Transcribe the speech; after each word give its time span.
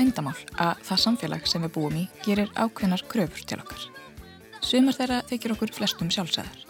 lindamál 0.00 0.36
að 0.58 0.80
það 0.88 1.00
samfélag 1.04 1.46
sem 1.48 1.62
við 1.64 1.72
búum 1.74 1.96
í 2.00 2.04
gerir 2.24 2.50
ákveðnar 2.56 3.04
kröfur 3.10 3.44
til 3.46 3.60
okkar. 3.60 3.82
Sumar 4.60 4.96
þeirra 4.96 5.20
þykir 5.28 5.54
okkur 5.54 5.72
flestum 5.76 6.10
sjálfsæðar. 6.12 6.64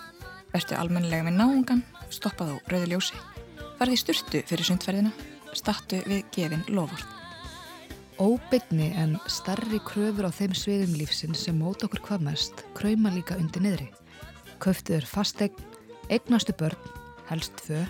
Vertu 0.53 0.77
almennilega 0.79 1.27
með 1.27 1.39
náungan, 1.39 1.83
stoppað 2.11 2.55
á 2.55 2.57
rauði 2.71 2.91
ljósi, 2.93 3.19
farði 3.81 3.97
styrtu 3.97 4.41
fyrir 4.45 4.67
sundferðina, 4.69 5.11
stattu 5.57 6.03
við 6.05 6.27
gefin 6.35 6.67
lofvort. 6.69 7.17
Óbyggni 8.21 8.91
en 9.01 9.15
starri 9.33 9.79
kröfur 9.89 10.29
á 10.29 10.37
þeim 10.37 10.53
sviðum 10.53 10.99
lífsinn 10.99 11.33
sem 11.33 11.57
mót 11.57 11.81
okkur 11.87 12.03
hvað 12.05 12.27
mest 12.27 12.61
kræma 12.77 13.09
líka 13.15 13.39
undir 13.41 13.65
niðri. 13.65 13.87
Köftuður 14.61 15.09
fastegn, 15.09 15.65
eignastu 16.13 16.53
börn, 16.61 16.91
helst 17.31 17.65
þau, 17.65 17.87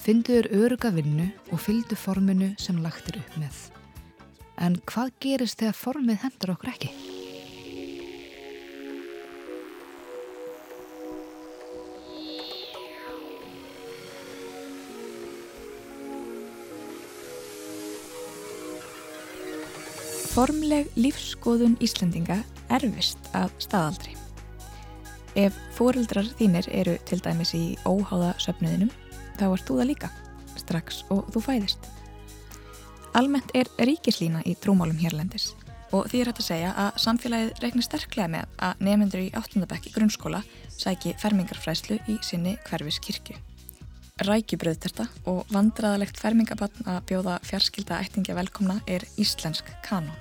fynduður 0.00 0.48
öruga 0.56 0.94
vinnu 0.96 1.28
og 1.50 1.60
fyldu 1.60 2.00
forminu 2.00 2.54
sem 2.56 2.80
lagtir 2.80 3.20
upp 3.20 3.36
með. 3.42 3.60
En 4.56 4.80
hvað 4.88 5.12
gerist 5.20 5.60
þegar 5.60 5.76
formið 5.82 6.24
hendur 6.24 6.56
okkur 6.56 6.72
ekki? 6.72 7.15
Formleg 20.36 20.90
lífskoðun 21.00 21.78
Íslandinga 21.80 22.42
erfist 22.76 23.30
að 23.32 23.54
staðaldri. 23.64 24.10
Ef 25.32 25.56
fóreldrar 25.72 26.28
þínir 26.36 26.68
eru 26.76 26.98
til 27.08 27.22
dæmis 27.24 27.54
í 27.56 27.62
óháða 27.88 28.34
söfnuðinum, 28.44 28.90
þá 29.40 29.46
ert 29.46 29.64
þú 29.64 29.78
það 29.78 29.88
líka, 29.94 30.12
strax 30.60 31.00
og 31.08 31.24
þú 31.32 31.44
fæðist. 31.48 31.88
Almennt 33.16 33.56
er 33.56 33.72
ríkislína 33.80 34.44
í 34.44 34.58
trúmálum 34.60 35.00
hérlendis 35.00 35.54
og 35.96 36.10
því 36.12 36.20
er 36.20 36.28
hægt 36.34 36.44
að 36.44 36.50
segja 36.50 36.76
að 36.84 37.02
samfélagið 37.06 37.64
reiknir 37.64 37.88
sterklega 37.88 38.32
með 38.36 38.56
að 38.68 38.86
nefnendur 38.90 39.24
í 39.24 39.34
áttundabekki 39.40 39.96
grunnskóla 39.96 40.44
sæki 40.68 41.16
fermingarfræslu 41.22 42.02
í 42.12 42.20
sinni 42.20 42.58
hverfis 42.68 43.00
kirkju. 44.16 44.32
Rækjubröðterta 44.32 45.06
og 45.26 45.44
vandraðalegt 45.52 46.16
fermingabann 46.16 46.86
að 46.86 47.02
bjóða 47.06 47.38
fjarskilda 47.44 48.00
ættingja 48.00 48.34
velkomna 48.34 48.80
er 48.86 49.04
íslensk 49.18 49.64
kanón. 49.84 50.16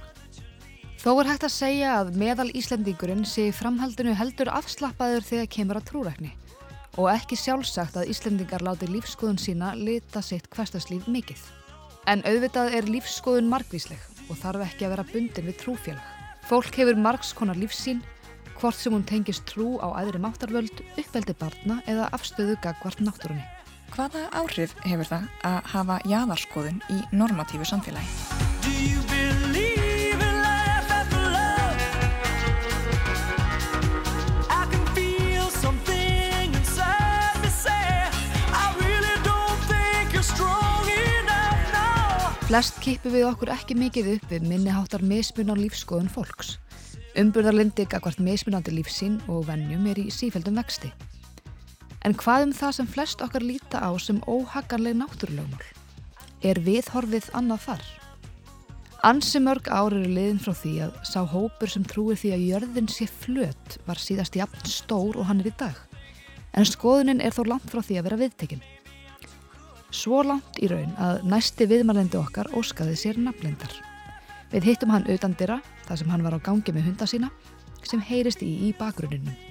Þó 1.00 1.22
er 1.22 1.28
hægt 1.30 1.44
að 1.44 1.54
segja 1.54 2.00
að 2.02 2.18
meðal 2.18 2.50
Íslandingurinn 2.52 3.26
sé 3.26 3.52
framhaldinu 3.54 4.16
heldur 4.16 4.50
afslappaður 4.50 5.24
þegar 5.24 5.48
kemur 5.48 5.78
að 5.78 5.88
trúrækni 5.92 6.32
og 6.98 7.10
ekki 7.12 7.36
sjálfsagt 7.36 7.96
að 7.96 8.10
Íslandingar 8.10 8.64
láti 8.64 8.88
lífskoðun 8.88 9.38
sína 9.38 9.76
lita 9.76 10.22
sitt 10.22 10.50
hverstaslíf 10.50 11.08
mikill. 11.08 11.40
En 12.08 12.24
auðvitað 12.26 12.74
er 12.76 12.88
lífskoðun 12.90 13.50
margvísleg 13.50 14.00
og 14.30 14.40
þarf 14.40 14.66
ekki 14.66 14.86
að 14.88 14.96
vera 14.96 15.10
bundin 15.12 15.46
við 15.48 15.60
trúfélag. 15.62 16.06
Fólk 16.48 16.76
hefur 16.76 16.96
margs 16.96 17.34
konar 17.34 17.56
lífsín, 17.56 18.02
hvort 18.60 18.78
sem 18.80 18.94
hún 18.94 19.06
tengist 19.06 19.46
trú 19.46 19.76
á 19.84 19.92
æðri 20.00 20.22
máttarvöld, 20.24 20.84
uppveldi 20.96 21.36
barna 21.38 21.82
eða 21.86 22.10
afstöðu 22.16 22.56
gagvart 22.64 23.04
náttúrunni. 23.04 23.55
Hvaða 23.94 24.26
áhrif 24.36 24.74
hefur 24.84 25.08
það 25.12 25.30
að 25.48 25.70
hafa 25.76 26.00
jáðarskoðun 26.10 26.82
í 26.90 27.00
normatífu 27.14 27.68
samfélagi? 27.70 28.44
Flest 42.46 42.78
kippu 42.80 43.10
við 43.10 43.24
okkur 43.26 43.50
ekki 43.52 43.76
mikið 43.76 44.06
upp 44.14 44.30
við 44.30 44.44
minniháttar 44.48 45.02
mismun 45.04 45.50
á 45.52 45.56
lífskoðun 45.58 46.12
fólks. 46.14 46.54
Umburðarlindi 47.18 47.88
gagvart 47.90 48.22
mismunandi 48.22 48.76
lífsín 48.76 49.18
og 49.26 49.48
vennjum 49.50 49.90
er 49.90 50.00
í 50.00 50.12
sífældum 50.14 50.62
vexti. 50.62 50.94
En 52.06 52.14
hvað 52.14 52.44
um 52.46 52.52
það 52.54 52.74
sem 52.78 52.88
flest 52.94 53.22
okkar 53.26 53.42
líta 53.42 53.80
á 53.82 53.90
sem 53.98 54.20
óhaganleg 54.30 54.94
náttúrulögmál? 55.00 55.64
Er 56.46 56.60
viðhorfið 56.62 57.32
annað 57.34 57.64
þar? 57.64 57.86
Ansi 59.10 59.42
mörg 59.42 59.68
ár 59.74 59.94
eru 59.94 60.12
liðin 60.14 60.42
frá 60.42 60.54
því 60.54 60.74
að 60.86 61.00
sá 61.10 61.18
hópur 61.30 61.70
sem 61.70 61.86
trúir 61.86 62.20
því 62.22 62.32
að 62.36 62.46
jörðin 62.50 62.92
sé 62.94 63.08
flött 63.10 63.78
var 63.88 64.02
síðast 64.02 64.38
jafn 64.38 64.70
stór 64.70 65.18
og 65.18 65.26
hann 65.30 65.42
er 65.42 65.50
í 65.50 65.56
dag. 65.58 65.80
En 66.54 66.70
skoðunin 66.70 67.22
er 67.26 67.34
þó 67.34 67.42
langt 67.50 67.74
frá 67.74 67.82
því 67.82 67.98
að 67.98 68.08
vera 68.08 68.22
viðtekinn. 68.22 68.64
Svo 69.90 70.22
langt 70.26 70.62
í 70.62 70.70
raun 70.70 70.94
að 71.02 71.26
næsti 71.26 71.70
viðmælendi 71.70 72.22
okkar 72.22 72.52
óskaði 72.54 72.98
sér 73.02 73.22
nafnlendar. 73.22 73.74
Við 74.54 74.70
hittum 74.70 74.94
hann 74.94 75.10
utan 75.10 75.34
dyrra, 75.38 75.58
þar 75.90 76.02
sem 76.02 76.14
hann 76.14 76.26
var 76.26 76.38
á 76.38 76.46
gangi 76.50 76.74
með 76.76 76.92
hunda 76.92 77.10
sína, 77.10 77.34
sem 77.82 78.02
heyrist 78.02 78.46
í 78.46 78.52
í 78.70 78.74
bakgruninum. 78.78 79.45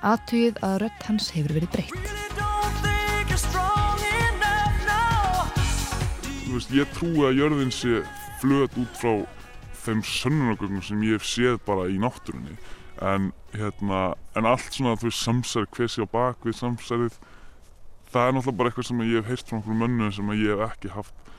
Aðtugið 0.00 0.56
að 0.64 0.74
rött 0.80 1.02
hans 1.04 1.26
hefur 1.34 1.52
verið 1.58 1.72
breytt. 1.74 2.06
Veist, 6.50 6.70
ég 6.72 6.94
trúi 6.96 7.26
að 7.28 7.36
jörðin 7.36 7.72
sé 7.74 8.00
flöt 8.40 8.78
út 8.80 8.94
frá 8.96 9.12
þeim 9.84 10.00
sönnunagögnum 10.08 10.80
sem 10.84 11.02
ég 11.04 11.20
hef 11.20 11.26
séð 11.28 11.58
bara 11.66 11.84
í 11.92 12.00
náttúrunni. 12.00 12.56
En, 13.04 13.28
hérna, 13.52 14.00
en 14.36 14.48
allt 14.48 14.72
svona, 14.72 14.96
þú 14.96 15.10
veist, 15.10 15.20
samsærið, 15.20 15.68
hver 15.76 15.92
sé 15.92 16.08
á 16.08 16.14
bakvið 16.16 16.56
samsærið, 16.62 17.20
það 18.08 18.24
er 18.24 18.34
náttúrulega 18.38 18.58
bara 18.62 18.72
eitthvað 18.72 18.88
sem 18.88 19.04
ég 19.04 19.20
hef 19.20 19.30
heyrt 19.34 19.52
frá 19.52 19.58
einhverjum 19.58 19.84
mönnum 19.84 20.16
sem 20.16 20.32
ég 20.38 20.48
hef 20.54 20.64
ekki 20.70 20.94
haft 20.96 21.30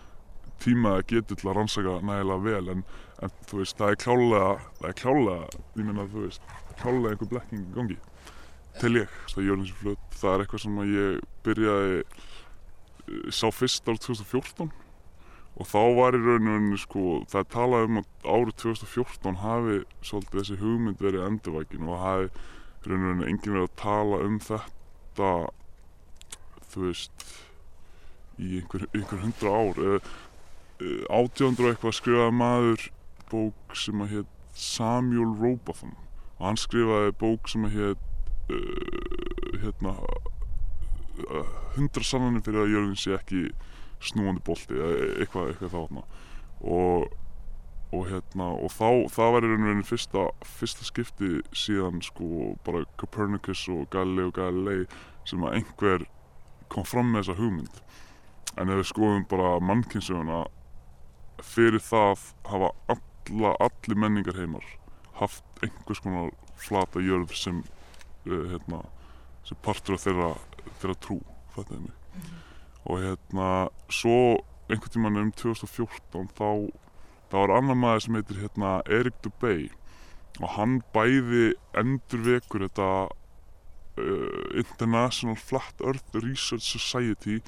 tíma 0.61 0.93
að 0.99 1.07
geta 1.15 1.33
til 1.33 1.49
að 1.49 1.57
rannsaka 1.57 1.97
nægilega 2.05 2.45
vel 2.45 2.71
en, 2.75 2.85
en 3.25 3.35
þú 3.49 3.63
veist, 3.63 3.77
það 3.81 3.95
er 3.95 4.01
klálega, 4.05 4.53
það 4.77 4.89
er 4.91 4.97
klálega, 5.01 5.61
ég 5.81 5.89
meina 5.89 6.07
þú 6.13 6.25
veist, 6.27 6.49
klálega 6.77 7.15
einhver 7.15 7.33
blekking 7.33 7.65
í 7.65 7.75
gangi 7.79 7.99
til 8.79 8.93
ég, 9.01 9.17
það 9.31 9.41
er 9.41 9.47
Jörnins 9.49 9.73
flöt, 9.81 10.05
það 10.21 10.33
er 10.33 10.43
eitthvað 10.43 10.63
sem 10.63 10.79
ég 10.91 11.19
byrjaði 11.45 11.97
eh, 11.99 13.27
sá 13.33 13.47
fyrst 13.53 13.89
árið 13.89 14.05
2014 14.07 14.71
og 15.61 15.67
þá 15.67 15.81
var 15.97 16.15
í 16.15 16.21
rauninu 16.23 16.79
sko, 16.79 17.05
það 17.29 17.41
er 17.43 17.49
talað 17.51 17.87
um 17.89 18.01
að 18.01 18.29
árið 18.35 18.57
2014 18.63 19.41
hafi 19.43 19.79
svolítið 20.07 20.39
þessi 20.39 20.59
hugmynd 20.61 21.03
verið 21.03 21.27
endurvækin 21.27 21.89
og 21.91 22.03
hafi 22.05 22.29
í 22.31 22.91
rauninu 22.93 23.27
enginn 23.27 23.57
verið 23.57 23.67
að 23.67 23.79
tala 23.83 24.21
um 24.25 24.39
þetta 24.47 25.31
þú 26.71 26.85
veist 26.87 27.25
í 28.41 28.59
einhver, 28.59 28.87
einhver 28.95 29.21
hundra 29.21 29.55
ár. 29.55 30.11
Átjóndur 31.13 31.67
og 31.67 31.73
eitthvað 31.73 31.97
skrifaði 31.97 32.37
maður 32.39 32.85
bók 33.31 33.75
sem 33.77 34.01
að 34.01 34.15
hétt 34.15 34.37
Samuel 34.57 35.35
Robotham. 35.39 35.93
Og 36.39 36.47
hann 36.47 36.59
skrifaði 36.59 37.13
bók 37.21 37.51
sem 37.51 37.67
að 37.67 37.77
hétt 37.77 38.07
uh, 38.51 39.61
hérna 39.63 39.95
uh, 39.95 41.55
hundra 41.77 42.05
sannanir 42.05 42.45
fyrir 42.45 42.65
að 42.65 42.75
jörgin 42.75 42.99
sé 42.99 43.15
ekki 43.17 43.47
snúandi 44.01 44.43
bolti 44.45 44.77
eða 44.77 45.09
eitthvað, 45.21 45.51
eitthvað 45.53 45.75
þána 45.77 46.05
og 46.61 47.09
og 47.91 48.07
hérna 48.07 48.47
og 48.55 48.71
þá 48.71 48.87
það 49.11 49.33
var 49.33 49.45
í 49.45 49.49
raun 49.51 49.65
og 49.65 49.69
raun 49.69 49.83
fyrsta, 49.87 50.21
fyrsta 50.47 50.87
skipti 50.87 51.31
síðan 51.51 51.99
sko 52.05 52.53
bara 52.65 52.85
Copernicus 53.01 53.65
og 53.71 53.89
Galilei 53.91 54.29
og 54.29 54.35
Galilei 54.37 54.85
sem 55.27 55.43
að 55.43 55.57
einhver 55.59 56.05
kom 56.71 56.87
fram 56.87 57.11
með 57.11 57.25
þessa 57.25 57.37
hugmynd. 57.41 57.81
En 58.59 58.71
ef 58.71 58.79
við 58.79 58.89
skoðum 58.93 59.25
bara 59.31 59.51
mannkynsöguna 59.63 60.45
fyrir 61.43 61.83
það 61.83 62.29
hafa 62.47 62.71
alla, 62.95 63.53
allir 63.59 63.99
menningar 63.99 64.39
heimar 64.39 64.65
haft 65.19 65.43
einhvers 65.61 65.99
konar 66.03 66.31
flata 66.61 67.03
jörð 67.03 67.35
sem 67.35 67.61
hérna, 68.25 68.83
sem 69.43 69.57
partur 69.63 69.97
af 69.97 70.05
þeirra, 70.05 70.31
þeirra 70.79 70.97
trú 71.01 71.19
er 71.57 71.65
mm 71.69 71.85
-hmm. 71.85 72.37
og 72.85 72.99
hérna 72.99 73.69
svo 73.89 74.43
einhvern 74.69 74.91
tíman 74.91 75.17
um 75.17 75.31
2014 75.31 76.29
þá 76.37 76.71
þá 77.31 77.37
var 77.37 77.51
annar 77.57 77.75
maður 77.75 77.99
sem 77.99 78.15
heitir 78.15 78.41
hérna 78.41 78.81
Erik 78.85 79.17
Dubay 79.23 79.69
og 80.39 80.49
hann 80.55 80.81
bæði 80.93 81.53
endur 81.77 82.23
vekur 82.25 82.65
þetta 82.67 83.07
uh, 83.97 84.59
International 84.63 85.35
Flat 85.35 85.83
Earth 85.83 86.15
Research 86.15 86.63
Society 86.63 87.41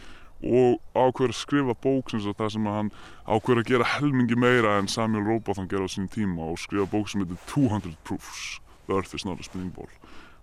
og 0.44 0.81
ákveður 0.92 1.31
að 1.31 1.40
skrifa 1.40 1.75
bók 1.86 2.12
sem 2.12 2.20
það 2.20 2.50
sem 2.56 2.68
að 2.68 2.78
hann 2.80 2.92
ákveður 3.24 3.62
að 3.62 3.70
gera 3.72 3.92
helmingi 3.96 4.36
meira 4.36 4.78
en 4.80 4.92
Samuel 4.92 5.24
Robotham 5.30 5.70
gerði 5.72 5.88
á 5.88 5.96
sín 5.96 6.10
tíma 6.12 6.50
og 6.52 6.60
skrifa 6.60 6.90
bók 6.92 7.08
sem 7.10 7.24
heitir 7.24 7.40
200 7.48 7.96
Proofs 8.04 8.60
The 8.88 8.98
Earth 8.98 9.16
is 9.16 9.24
not 9.25 9.40
a 9.40 9.44
spinning 9.48 9.72
ball 9.72 9.88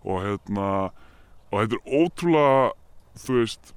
og 0.04 0.22
hérna 0.24 0.68
og 1.50 1.60
þetta 1.60 1.78
er 1.78 2.00
ótrúlega 2.00 2.72
þú 3.20 3.36
veist 3.40 3.72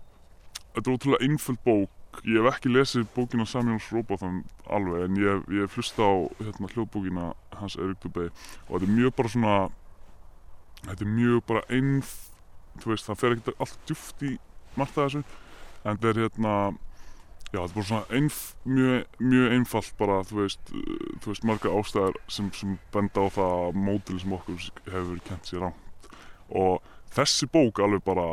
þetta 0.73 0.89
er 0.89 0.95
ótrúlega 0.95 1.27
einföld 1.27 1.61
bók. 1.65 1.91
Ég 2.29 2.37
hef 2.37 2.53
ekki 2.53 2.69
lesið 2.69 3.07
bókina 3.15 3.45
Samjóns 3.49 3.89
Róbóþan 3.89 4.43
alveg 4.69 5.07
en 5.07 5.17
ég, 5.17 5.45
ég 5.49 5.65
hef 5.65 5.77
hlusta 5.79 6.05
á 6.05 6.13
hérna, 6.37 6.69
hljóðbókina 6.69 7.31
hans 7.57 7.77
Erik 7.81 8.03
Dubé. 8.03 8.29
Og 8.69 8.77
þetta 8.77 8.89
er 8.89 8.95
mjög 8.99 9.15
bara 9.17 9.33
svona 9.33 9.55
þetta 10.83 11.05
er 11.05 11.13
mjög 11.17 11.43
bara 11.49 11.63
einf 11.73 12.15
þú 12.81 12.93
veist 12.93 13.09
það 13.09 13.21
fer 13.21 13.37
ekkert 13.37 13.63
allt 13.65 13.77
djúft 13.89 14.25
í 14.29 14.33
margt 14.77 14.97
af 14.97 15.07
þessu. 15.09 15.23
En 15.83 15.97
þetta 15.97 16.11
er 16.11 16.21
hérna 16.23 16.55
já 17.53 17.59
þetta 17.59 17.69
er 17.69 17.77
bara 17.77 17.89
svona 17.89 18.19
einf, 18.19 18.41
mjög, 18.65 19.17
mjög 19.21 19.55
einfalt 19.57 19.95
bara 19.97 20.19
þú 20.29 20.41
veist, 20.41 20.75
þú 21.21 21.33
veist 21.33 21.47
marga 21.49 21.73
ástæðar 21.79 22.21
sem, 22.27 22.53
sem 22.53 22.77
benda 22.93 23.25
á 23.25 23.27
það 23.37 23.81
mótil 23.87 24.21
sem 24.21 24.37
okkur 24.37 24.69
hefur 24.89 25.25
kent 25.29 25.49
sér 25.49 25.65
rámt 25.67 25.82
og 26.53 26.83
þessi 27.13 27.49
bók 27.51 27.81
alveg 27.83 28.03
bara 28.05 28.27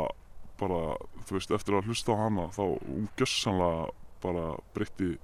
bara, 0.61 0.95
þú 1.25 1.37
veist, 1.37 1.53
eftir 1.55 1.77
að 1.77 1.89
hlusta 1.89 2.13
á 2.13 2.21
hana 2.21 2.47
þá 2.53 2.63
hún 2.85 3.07
gjössanlega 3.17 3.87
bara 4.21 4.43
breytti 4.75 5.15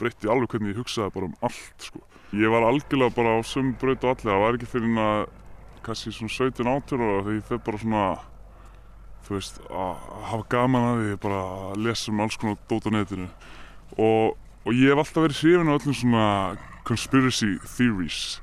breytti 0.00 0.30
alveg 0.30 0.50
hvernig 0.50 0.72
ég 0.72 0.80
hugsaði 0.82 1.14
bara 1.14 1.28
um 1.30 1.36
allt 1.46 1.86
sko. 1.86 2.02
Ég 2.34 2.50
var 2.50 2.66
algjörlega 2.66 3.14
bara 3.14 3.36
á 3.38 3.40
sömu 3.46 3.76
braut 3.78 4.02
og 4.02 4.14
allir, 4.14 4.32
það 4.32 4.42
var 4.42 4.58
ekki 4.58 4.70
fyrir 4.72 5.00
að 5.04 5.24
kannski 5.86 6.14
svona 6.16 6.34
17-18 6.34 7.02
ára 7.04 7.22
þegar 7.22 7.36
ég 7.36 7.48
fyrir 7.48 7.64
bara 7.68 7.82
svona 7.82 8.04
þú 9.22 9.36
veist, 9.36 9.60
að 9.70 10.06
hafa 10.32 10.46
gaman 10.56 10.88
að 10.88 11.02
því 11.02 11.18
bara 11.22 11.42
að 11.70 11.82
lesa 11.86 12.10
um 12.10 12.22
alls 12.24 12.38
konar 12.40 12.58
dót 12.70 12.88
á 12.88 12.90
netinu. 12.90 13.28
Og, 13.94 14.38
og 14.66 14.72
ég 14.74 14.90
hef 14.90 15.02
alltaf 15.04 15.26
verið 15.28 15.42
hrifin 15.42 15.70
á 15.70 15.76
öllum 15.76 15.98
svona 15.98 16.26
conspiracy 16.88 17.52
theories 17.76 18.40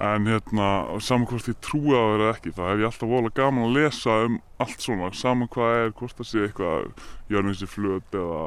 en 0.00 0.26
hérna, 0.28 0.66
saman 1.00 1.24
hvort 1.30 1.46
ég 1.48 1.56
trúi 1.64 1.94
það 1.94 2.14
eða 2.18 2.32
ekki, 2.34 2.50
þá 2.52 2.62
hef 2.66 2.80
ég 2.82 2.88
alltaf 2.90 3.08
volið 3.08 3.32
gaman 3.38 3.64
að 3.64 3.76
lesa 3.78 4.16
um 4.26 4.34
allt 4.60 4.84
svona, 4.84 5.08
saman 5.16 5.48
hvað 5.52 5.76
er, 5.78 5.92
hvort 5.96 6.18
það 6.18 6.28
sé 6.28 6.42
eitthvað 6.44 7.06
jörnins 7.32 7.62
í 7.64 7.68
flöt 7.70 8.18
eða, 8.20 8.42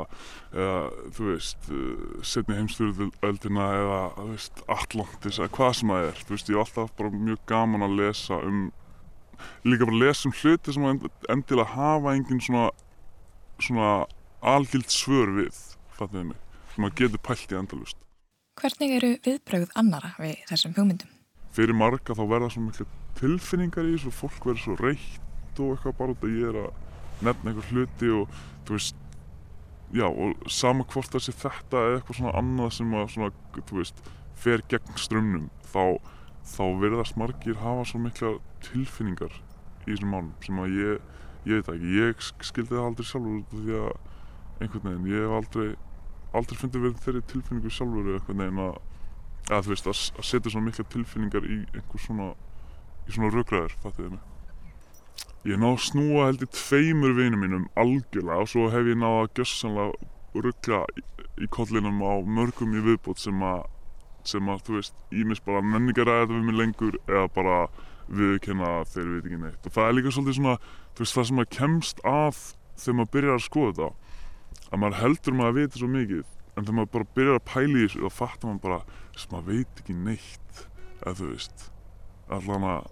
eða 0.54 0.76
þú 1.18 1.30
veist, 1.32 1.72
eh, 1.74 2.06
setni 2.34 2.60
heimstyrðöldina 2.60 3.70
eða, 3.80 4.00
þú 4.20 4.28
veist, 4.36 4.64
Atlantis 4.78 5.42
eða 5.42 5.52
hvað 5.58 5.74
sem 5.80 5.96
það 5.96 6.12
er, 6.12 6.22
þú 6.22 6.36
veist, 6.36 6.54
ég 6.54 6.60
hef 6.60 6.66
alltaf 6.68 6.96
bara 7.02 7.24
mjög 7.26 7.44
gaman 7.50 7.88
að 7.88 7.98
lesa 8.04 8.42
um, 8.46 8.64
líka 9.66 9.90
bara 9.90 10.02
lesa 10.06 10.30
um 10.30 10.38
hluti 10.44 10.78
sem 10.78 10.90
endilega 11.34 11.70
hafa 11.74 12.14
engin 12.14 12.46
svona, 12.46 12.70
svona 13.58 13.94
algild 14.54 14.94
svör 14.94 15.34
við, 15.42 15.64
fattuðið 15.98 16.34
mig, 16.34 16.44
sem 16.76 16.86
að 16.86 17.00
getur 17.02 17.26
pælt 17.26 17.56
í 17.56 17.64
endalust. 17.64 18.04
Hvernig 18.60 19.00
eru 19.00 19.16
viðbrögð 19.24 19.80
annara 19.80 20.14
við 20.20 20.44
þessum 20.52 20.76
hugmyndum? 20.78 21.16
Fyrir 21.56 21.78
marga 21.78 22.16
þá 22.16 22.24
verða 22.30 22.52
svo 22.54 22.64
miklu 22.66 22.88
tilfinningar 23.20 23.88
í 23.88 23.96
þessu 23.96 24.12
og 24.12 24.18
fólk 24.20 24.48
verður 24.48 24.64
svo 24.66 24.78
reitt 24.80 25.60
og 25.60 25.76
eitthvað 25.76 25.98
bara 26.00 26.16
út 26.16 26.26
að 26.26 26.38
ég 26.38 26.50
er 26.52 26.60
að 26.64 27.26
nefna 27.26 27.52
einhver 27.52 27.72
hluti 27.74 28.12
og 28.16 28.40
þú 28.68 28.78
veist 28.78 29.06
já 29.96 30.06
og 30.06 30.50
sama 30.54 30.86
hvort 30.86 31.18
sé 31.18 31.34
þetta 31.34 31.82
eða 31.88 31.98
eitthvað 31.98 32.20
svona 32.20 32.36
annað 32.38 32.74
sem 32.78 32.94
að 32.94 33.12
svona, 33.16 33.32
þú 33.58 33.80
veist, 33.80 34.02
fer 34.38 34.64
gegn 34.72 35.00
strömmnum 35.02 35.48
þá, 35.74 35.98
þá 36.46 36.64
verðast 36.84 37.18
margir 37.20 37.58
hafa 37.64 37.88
svo 37.90 38.02
mikla 38.04 38.36
tilfinningar 38.66 39.34
í 39.88 39.90
þessum 39.90 40.14
málum 40.14 40.34
sem 40.46 40.62
að 40.62 40.78
ég, 40.78 41.10
ég 41.50 41.60
veit 41.60 41.74
ekki, 41.74 41.94
ég 41.98 42.26
skildi 42.52 42.76
það 42.76 42.86
aldrei 42.92 43.10
sjálfur 43.10 43.64
því 43.66 43.80
að 43.80 43.92
einhvern 44.60 44.86
veginn, 44.86 45.10
ég 45.10 45.26
hef 45.26 45.38
aldrei 45.40 45.68
aldrei 46.38 46.60
fundið 46.62 46.86
verið 46.86 47.04
þeirri 47.06 47.26
tilfinningu 47.34 47.74
sjálfur 47.74 48.06
eða 48.06 48.20
einhvern 48.20 48.44
veginn 48.44 48.64
að 48.68 48.80
að 49.50 49.66
þú 49.66 49.74
veist, 49.74 49.90
að, 49.90 50.26
setja 50.26 50.54
svona 50.54 50.68
mikla 50.68 50.86
tilfinningar 50.94 51.48
í 51.48 51.58
einhver 51.74 52.04
svona 52.04 52.30
í 53.08 53.16
svona 53.16 53.32
röggræður, 53.34 53.76
fattuðið 53.84 54.14
mig? 54.16 54.26
Ég 55.48 55.60
náðu 55.60 55.78
að 55.78 55.86
snúa 55.88 56.28
held 56.28 56.46
í 56.46 56.50
tveimur 56.54 57.16
vinum 57.18 57.44
mínum 57.44 57.68
algjörlega 57.80 58.44
og 58.44 58.52
svo 58.52 58.68
hef 58.74 58.90
ég 58.92 59.00
náðu 59.00 59.22
að 59.24 59.30
gjössanlega 59.40 60.44
ruggla 60.46 60.82
í, 60.94 61.04
í 61.46 61.50
kollinum 61.56 62.02
á 62.04 62.14
mörgum 62.28 62.76
í 62.76 62.84
viðbót 62.86 63.22
sem 63.24 63.46
að 63.46 63.64
sem 64.28 64.50
að, 64.52 64.66
þú 64.68 64.76
veist, 64.76 64.98
ímis 65.16 65.40
bara 65.42 65.64
menningaræða 65.64 66.28
við 66.30 66.44
mig 66.46 66.58
lengur 66.60 66.98
eða 67.08 67.26
bara 67.34 67.60
viðkenna 68.12 68.84
þeir 68.92 69.08
veit 69.14 69.28
ekki 69.30 69.40
neitt. 69.42 69.66
Og 69.66 69.74
það 69.74 69.88
er 69.88 69.96
líka 69.96 70.12
svolítið 70.14 70.38
svona, 70.38 70.56
þú 70.94 71.06
veist, 71.06 71.16
það 71.16 71.28
sem 71.30 71.42
að 71.42 71.52
kemst 71.56 72.04
að 72.10 72.42
þegar 72.80 72.98
maður 73.00 73.14
byrjar 73.16 73.38
að 73.38 73.46
skoða 73.46 73.72
þetta 73.72 74.70
að 74.70 74.82
maður 74.84 75.00
heldur 75.00 75.38
maður 75.38 75.52
að 75.52 75.60
vita 75.60 75.82
svo 75.82 75.90
mikið 75.94 76.24
en 76.24 76.66
þegar 76.66 76.78
maður 76.78 76.92
bara 76.96 77.10
byrjar 77.18 77.40
að 77.40 77.48
pæla 77.50 77.80
í 77.80 77.86
þessu 77.86 78.04
þá 78.04 78.18
fattar 78.20 78.50
maður 78.50 78.64
bara 78.68 78.99
sem 79.20 79.36
maður 79.36 79.52
veit 79.52 79.84
ekki 79.84 79.98
neitt 79.98 80.64
eða 81.04 81.16
þú 81.20 81.30
veist 81.34 81.68
allan 82.30 82.66
að, 82.70 82.90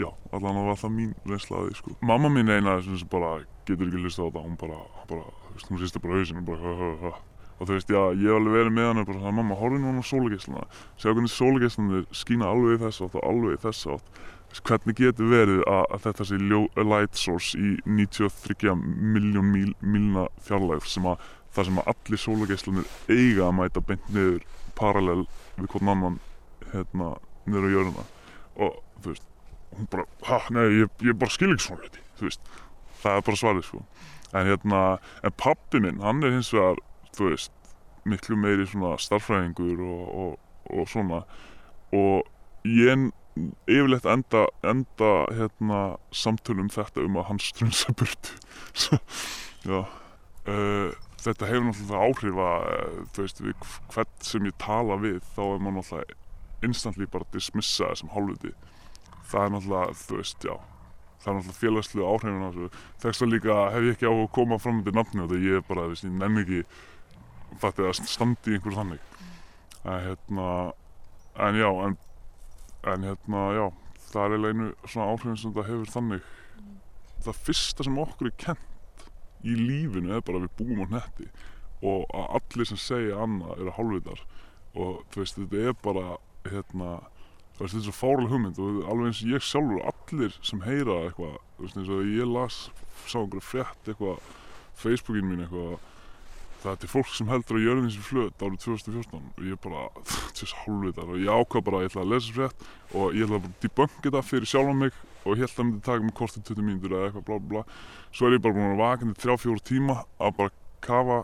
já, 0.00 0.08
allan 0.32 0.60
að 0.60 0.68
var 0.70 0.78
það 0.80 0.94
mín 0.96 1.16
reynslaði 1.28 1.74
sko. 1.78 1.96
Mamma 2.06 2.30
mín 2.32 2.52
eina 2.52 2.78
sem 2.84 3.00
bara 3.12 3.40
getur 3.68 3.88
ekki 3.88 4.04
hlusta 4.04 4.24
á 4.24 4.26
þetta 4.28 4.44
hún 4.46 4.56
bara, 4.60 4.78
bara, 5.10 5.26
þú 5.48 5.56
veist, 5.56 5.72
hún 5.72 5.82
sýstir 5.82 6.04
bara 6.04 6.20
hausinu 6.20 6.46
bara, 6.46 6.62
hö, 6.64 6.76
hö, 6.80 6.92
hö 7.04 7.12
og 7.60 7.68
þú 7.68 7.76
veist, 7.76 7.92
já, 7.92 8.00
ég 8.16 8.24
hef 8.24 8.38
alveg 8.38 8.56
verið 8.56 8.76
með 8.76 8.86
hann 8.88 9.02
og 9.02 9.08
bara, 9.10 9.32
mamma, 9.36 9.56
horfið 9.60 9.82
núna 9.84 10.00
á 10.00 10.10
sólagesluna 10.10 10.66
segja 10.96 11.12
hvernig 11.16 11.32
sólageslunir 11.34 12.06
skína 12.16 12.48
alveg 12.48 12.80
þess 12.80 13.04
átt 13.04 13.18
og 13.20 13.26
alveg 13.28 13.60
þess 13.66 13.90
átt. 13.94 14.22
Hvernig 14.66 14.96
getur 14.98 15.28
verið 15.30 15.60
að, 15.70 15.84
að 15.94 16.00
þetta 16.06 16.24
sé 16.26 16.38
light 16.82 17.18
source 17.20 17.58
í 17.60 17.76
93 17.86 18.72
miljón 18.80 19.52
míl, 19.52 19.68
mílna 19.84 20.24
fjarlæg 20.42 20.88
sem 20.90 21.06
að 21.06 21.20
þar 21.54 21.68
sem 21.68 21.78
að 21.82 21.92
allir 21.92 22.22
sólageislanir 22.24 22.90
eiga 23.10 23.46
að 23.46 23.54
mæta 23.60 23.84
beint 23.84 24.10
niður 24.14 24.42
parallel 24.78 25.22
við 25.62 25.74
hvern 25.74 25.92
annan 25.94 26.18
hérna 26.72 27.12
niður 27.46 27.66
á 27.66 27.74
jörðuna 27.74 28.06
og 28.60 28.80
þú 29.00 29.12
veist, 29.12 29.26
hún 29.76 29.88
bara, 29.92 30.06
ha, 30.28 30.40
nei, 30.54 30.66
ég, 30.82 30.90
ég 31.06 31.18
bara 31.18 31.32
skil 31.32 31.52
ekki 31.54 31.66
svona 31.66 31.84
hluti, 31.84 32.02
þú 32.18 32.28
veist. 32.28 32.50
Það 33.00 33.16
er 33.16 33.26
bara 33.28 33.40
svarið 33.40 33.66
sko. 33.68 33.80
En 34.30 34.46
hérna, 34.46 34.80
en 35.24 35.36
pappi 35.40 35.80
minn, 35.82 36.02
hann 36.04 36.20
er 36.26 36.34
hins 36.34 36.50
vegar 36.54 36.82
þú 37.16 37.30
veist, 37.30 37.54
miklu 38.08 38.36
meiri 38.40 38.66
svona 38.68 38.96
starfræðingur 39.00 39.80
og, 39.86 40.02
og, 40.24 40.36
og 40.74 40.90
svona. 40.90 41.22
Og 41.96 42.28
ég 42.68 43.08
yfirleitt 43.70 44.08
enda, 44.10 44.46
enda 44.66 45.10
hérna 45.36 45.80
samtölum 46.12 46.70
þetta 46.72 47.06
um 47.06 47.18
að 47.20 47.28
hann 47.30 47.42
strunsa 47.42 47.94
burt. 47.96 48.34
Já. 49.68 49.84
Uh, 50.48 50.90
þetta 51.20 51.50
hefur 51.50 51.68
náttúrulega 51.68 52.08
áhrif 52.08 52.40
að 52.46 52.66
eh, 52.70 52.98
þú 53.14 53.26
veist, 53.26 53.44
við 53.44 53.68
hvern 53.92 54.16
sem 54.30 54.48
ég 54.48 54.58
tala 54.62 54.98
við 55.00 55.20
þá 55.34 55.42
er 55.44 55.62
maður 55.62 55.78
náttúrulega 55.80 56.18
instantly 56.68 57.08
bara 57.08 57.26
að 57.26 57.38
dismissa 57.38 57.88
þessum 57.92 58.12
hálfuti 58.14 58.52
það 59.30 59.46
er 59.46 59.54
náttúrulega, 59.54 59.96
þú 60.00 60.20
veist, 60.20 60.44
já 60.44 60.54
það 61.20 61.30
er 61.30 61.36
náttúrulega 61.36 61.58
félagslu 61.60 62.06
áhrifin 62.08 62.44
á 62.44 62.48
þessu. 62.48 62.68
Þess 63.02 63.24
að 63.24 63.32
líka 63.34 63.56
hef 63.74 63.86
ég 63.86 63.96
ekki 63.96 64.08
á 64.08 64.14
að 64.14 64.30
koma 64.36 64.58
fram 64.60 64.80
með 64.80 64.96
nafni 64.96 65.24
og 65.24 65.32
það 65.32 65.44
ég 65.46 65.58
er 65.58 65.66
bara, 65.68 65.84
þú 65.84 65.94
veist, 65.94 66.06
ég 66.06 66.16
nenni 66.16 66.44
ekki 66.44 66.60
fattið 67.60 67.90
að 67.90 68.00
standi 68.08 68.54
í 68.54 68.56
einhverju 68.56 68.78
þannig. 68.78 69.04
En 69.84 70.00
hérna 70.06 70.46
en 71.40 71.60
já, 71.60 71.68
en, 71.86 71.96
en 72.94 73.06
hérna, 73.10 73.44
já 73.56 73.64
það 74.10 74.22
er 74.22 74.34
eiginlega 74.34 74.56
einu 74.56 74.70
svona 74.86 75.10
áhrifin 75.12 75.40
sem 75.42 75.54
það 75.56 75.70
hefur 75.70 75.94
þannig. 75.96 76.32
Það 77.20 77.40
fyrsta 77.46 77.86
sem 77.86 78.00
okkur 78.00 78.30
er 78.30 78.36
kent 78.40 78.69
í 79.44 79.56
lífinu 79.56 80.14
er 80.14 80.24
bara 80.26 80.40
að 80.40 80.48
við 80.48 80.56
búum 80.60 80.84
á 80.84 80.86
netti 80.96 81.28
og 81.80 82.04
að 82.12 82.26
allir 82.38 82.68
sem 82.68 82.80
segja 82.80 83.22
annað 83.24 83.62
eru 83.62 83.76
hálfvitar. 83.76 84.24
Og 84.76 85.00
þú 85.10 85.22
veist 85.22 85.38
þetta 85.38 85.62
er 85.68 85.78
bara 85.82 86.06
hérna 86.46 86.90
þú 87.56 87.64
veist 87.64 87.74
þetta 87.74 87.80
er 87.80 87.86
svo 87.86 87.96
fárlega 87.96 88.32
hugmynd 88.34 88.60
og 88.60 88.82
alveg 88.92 89.10
eins 89.10 89.22
og 89.24 89.32
ég 89.34 89.46
sjálfur 89.46 89.86
allir 89.92 90.36
sem 90.46 90.64
heyra 90.64 90.98
eitthvað 91.06 91.38
þú 91.56 91.64
veist 91.66 91.80
eins 91.80 91.92
og 91.92 92.10
ég 92.10 92.34
las 92.34 92.58
sá 93.06 93.16
einhverju 93.20 93.44
frétt 93.44 93.90
eitthvað 93.90 94.20
Facebookin 94.80 95.28
mín 95.28 95.44
eitthvað 95.44 95.78
það 96.60 96.84
er 96.84 96.92
fólk 96.92 97.12
sem 97.16 97.30
heldur 97.32 97.56
að 97.56 97.66
jörðin 97.66 97.92
sem 97.94 98.04
flöt 98.04 98.42
árið 98.44 98.64
2014 98.66 99.20
og 99.30 99.44
ég 99.48 99.60
bara 99.64 99.86
þetta 99.96 100.44
er 100.44 100.50
svo 100.50 100.64
hálfvitar. 100.66 101.12
Og 101.12 101.22
ég 101.24 101.40
ákvað 101.40 101.66
bara 101.66 101.80
að 101.80 101.86
ég 101.86 101.92
ætla 101.92 102.04
að 102.04 102.12
lesa 102.14 102.34
frétt 102.36 102.66
og 102.92 103.16
ég 103.16 103.24
ætla 103.24 103.40
að 103.40 103.48
debunka 103.64 104.04
þetta 104.04 104.22
fyrir 104.28 104.50
sjálf 104.50 104.72
á 104.72 104.76
mig 104.76 104.98
og 105.24 105.34
ég 105.34 105.42
held 105.42 105.50
að 105.50 105.56
það 105.56 105.66
myndi 105.66 105.82
taka 105.88 106.06
mig 106.06 106.16
kortið 106.16 106.46
20 106.50 106.66
mínútur 106.66 106.94
eða 106.96 107.10
eitthvað 107.10 107.26
blá 107.28 107.38
blá 107.50 107.62
svo 108.10 108.28
er 108.28 108.36
ég 108.36 108.44
bara 108.44 108.56
búin 108.56 108.72
að 108.74 108.82
vakna 108.82 109.14
í 109.14 109.20
3-4 109.24 109.64
tíma 109.70 109.96
að 110.18 110.36
bara 110.38 110.54
kafa 110.86 111.18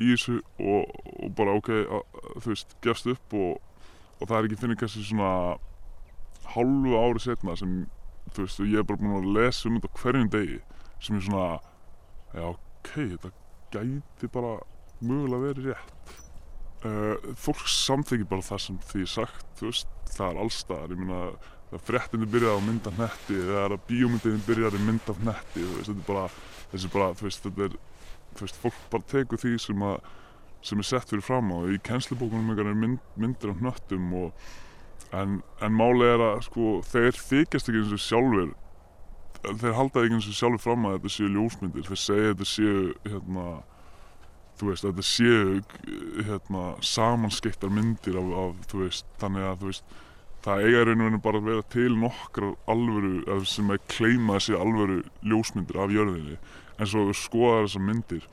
í 0.00 0.12
þessu 0.14 0.38
og, 0.58 0.94
og 1.22 1.34
bara 1.38 1.56
ok 1.58 1.70
að, 1.82 2.06
þú 2.38 2.52
veist, 2.52 2.76
gefst 2.84 3.10
upp 3.12 3.36
og, 3.36 3.60
og 4.18 4.24
það 4.24 4.38
er 4.38 4.48
ekki 4.48 4.60
finnir 4.62 4.80
kannski 4.80 5.04
svona 5.06 5.32
hálfu 6.54 6.96
ári 6.98 7.22
setna 7.22 7.56
sem 7.58 7.76
þú 8.32 8.46
veist, 8.46 8.64
ég 8.64 8.80
er 8.80 8.88
bara 8.88 9.02
búin 9.02 9.18
að 9.20 9.30
lesa 9.36 9.68
um 9.68 9.78
þetta 9.78 10.02
hverjum 10.02 10.32
degi 10.32 10.58
sem 11.02 11.18
er 11.18 11.26
svona 11.28 11.48
já 12.32 12.46
ok, 12.48 12.92
þetta 12.96 13.32
gæti 13.72 14.30
bara 14.32 14.58
mögulega 15.02 15.48
verið 15.48 15.72
rétt. 15.72 16.12
Uh, 16.82 17.34
fólk 17.38 17.62
samþykir 17.70 18.26
bara 18.30 18.42
það 18.42 18.62
sem 18.64 18.78
því 18.90 19.04
sagt, 19.10 19.60
veist, 19.62 19.90
það 20.16 20.32
er 20.32 20.40
allstaðar, 20.42 20.94
ég 20.94 21.02
minna 21.02 21.20
þegar 21.72 21.84
fréttinu 21.88 22.28
byrjaði 22.28 22.60
á 22.60 22.66
mynda 22.68 22.94
hnetti 22.98 23.38
þegar 23.38 23.76
bíómyndinu 23.88 24.42
byrjaði 24.46 24.82
mynda 24.86 25.16
hnetti 25.22 25.68
þetta 25.72 25.94
er 25.96 26.02
bara, 26.06 26.26
þessi 26.72 26.92
bara, 26.92 27.12
þú 27.16 27.28
veist, 27.28 27.46
þetta 27.46 27.68
er 27.68 27.78
þú 28.32 28.46
veist, 28.46 28.60
fólk 28.60 28.82
bara 28.92 29.08
tegur 29.12 29.40
því 29.40 29.54
sem 29.66 29.86
að 29.88 30.10
sem 30.62 30.78
er 30.78 30.86
sett 30.86 31.10
fyrir 31.10 31.24
fram 31.26 31.50
á. 31.50 31.58
Í 31.66 31.78
kennslubókunum 31.82 32.52
er 32.54 32.74
mynd, 32.78 33.00
myndir 33.18 33.50
á 33.50 33.54
hnöttum 33.58 34.12
og, 34.14 34.44
en, 35.10 35.40
en 35.58 35.74
máli 35.74 36.06
er 36.06 36.22
að 36.22 36.44
sko, 36.46 36.76
þeir 36.86 37.18
þykjast 37.18 37.70
ekki 37.70 37.80
eins 37.82 37.96
og 37.96 38.04
sjálfur 38.04 38.52
þeir 39.42 39.74
halda 39.74 40.04
ekki 40.04 40.16
eins 40.16 40.28
og 40.30 40.38
sjálfur 40.38 40.62
fram 40.62 40.86
að 40.86 40.96
þetta 40.96 41.14
séu 41.16 41.30
ljósmyndir. 41.34 41.86
Þeir 41.88 42.00
segja 42.04 42.30
þetta 42.30 42.48
séu 42.52 42.84
hérna, 43.08 43.46
þú 44.60 44.70
veist, 44.70 44.86
þetta 44.86 45.06
séu 45.08 46.26
hérna, 46.28 46.64
samanskiptar 46.92 47.74
myndir 47.74 48.18
af, 48.20 48.32
af, 48.44 48.64
þú 48.70 48.84
veist, 48.84 49.08
þannig 49.22 49.48
að, 49.48 49.58
þú 49.62 49.72
veist, 49.72 49.96
það 50.42 50.64
eiga 50.66 50.80
í 50.82 50.86
raun 50.88 51.02
og 51.02 51.08
veru 51.08 51.20
bara 51.26 51.40
að 51.42 51.50
vera 51.50 51.66
til 51.72 51.90
nokkrar 51.98 52.54
alvöru, 52.72 53.42
sem 53.46 53.70
að 53.70 53.84
kleima 53.92 54.38
þessi 54.38 54.56
alvöru 54.58 55.02
ljósmyndir 55.22 55.78
af 55.82 55.94
jörðinni, 55.94 56.38
en 56.78 56.90
svo 56.90 57.04
við 57.10 57.20
skoðum 57.20 57.68
þessar 57.68 57.86
myndir, 57.88 58.26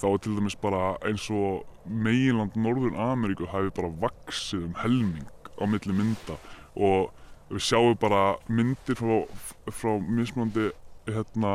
þá 0.00 0.06
er 0.10 0.22
til 0.24 0.34
dæmis 0.38 0.58
bara 0.58 0.82
eins 1.06 1.28
og 1.30 1.62
meginland 1.86 2.56
Norður 2.56 2.98
Ameríku 2.98 3.46
hafi 3.50 3.70
bara 3.74 3.90
vaksið 4.02 4.66
um 4.68 4.74
helming 4.82 5.30
á 5.58 5.64
milli 5.66 5.94
mynda. 5.96 6.38
Og 6.74 7.10
við 7.50 7.64
sjáum 7.68 7.98
bara 8.00 8.36
myndir 8.48 8.98
frá, 8.98 9.22
frá 9.70 9.98
mismunandi 10.00 10.70
hérna 11.08 11.54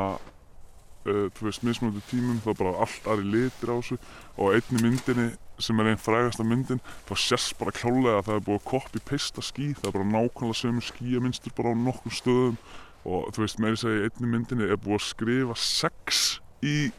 uh, 1.08 1.28
þú 1.36 1.48
veist, 1.48 1.64
mismunandi 1.66 2.04
tímum 2.12 2.42
þá 2.44 2.52
bara 2.54 2.76
allt 2.86 3.08
aðri 3.08 3.32
litir 3.36 3.72
á 3.72 3.76
þessu. 3.80 4.00
Og 4.38 4.58
einni 4.58 4.84
myndinni 4.84 5.30
sem 5.60 5.80
er 5.82 5.92
einn 5.92 6.02
frægasta 6.02 6.46
myndin 6.46 6.82
þá 7.08 7.14
sést 7.22 7.56
bara 7.60 7.74
klálega 7.76 8.20
að 8.20 8.28
það 8.28 8.40
er 8.40 8.46
búið 8.48 8.60
að 8.60 8.68
copy-pasta 8.72 9.44
skí 9.46 9.72
það 9.80 9.90
er 9.90 9.96
bara 9.98 10.10
nákvæmlega 10.12 10.60
sömu 10.62 10.86
skíaminstur 10.86 11.56
bara 11.58 11.74
á 11.74 11.76
nokkur 11.88 12.16
stöðum. 12.18 12.60
Og 13.08 13.30
þú 13.32 13.44
veist, 13.44 13.60
meiri 13.64 13.80
segja 13.80 14.08
einni 14.08 14.32
myndinni 14.32 14.68
er 14.68 14.80
búið 14.84 14.98
að 14.98 15.06
skrifa 15.08 15.60
sex 15.62 16.24
í, 16.60 16.90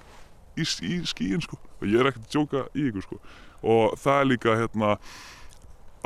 í, 0.56 0.64
í 0.64 0.94
skíin 1.10 1.42
sko. 1.44 1.58
Og 1.82 1.90
ég 1.90 2.00
er 2.00 2.08
ekkert 2.08 2.24
að 2.24 2.36
djóka 2.36 2.62
í 2.72 2.86
ykkur 2.88 3.04
sko. 3.04 3.18
Og 3.60 3.98
það 4.00 4.22
er 4.22 4.30
líka 4.30 4.56
hérna 4.56 4.94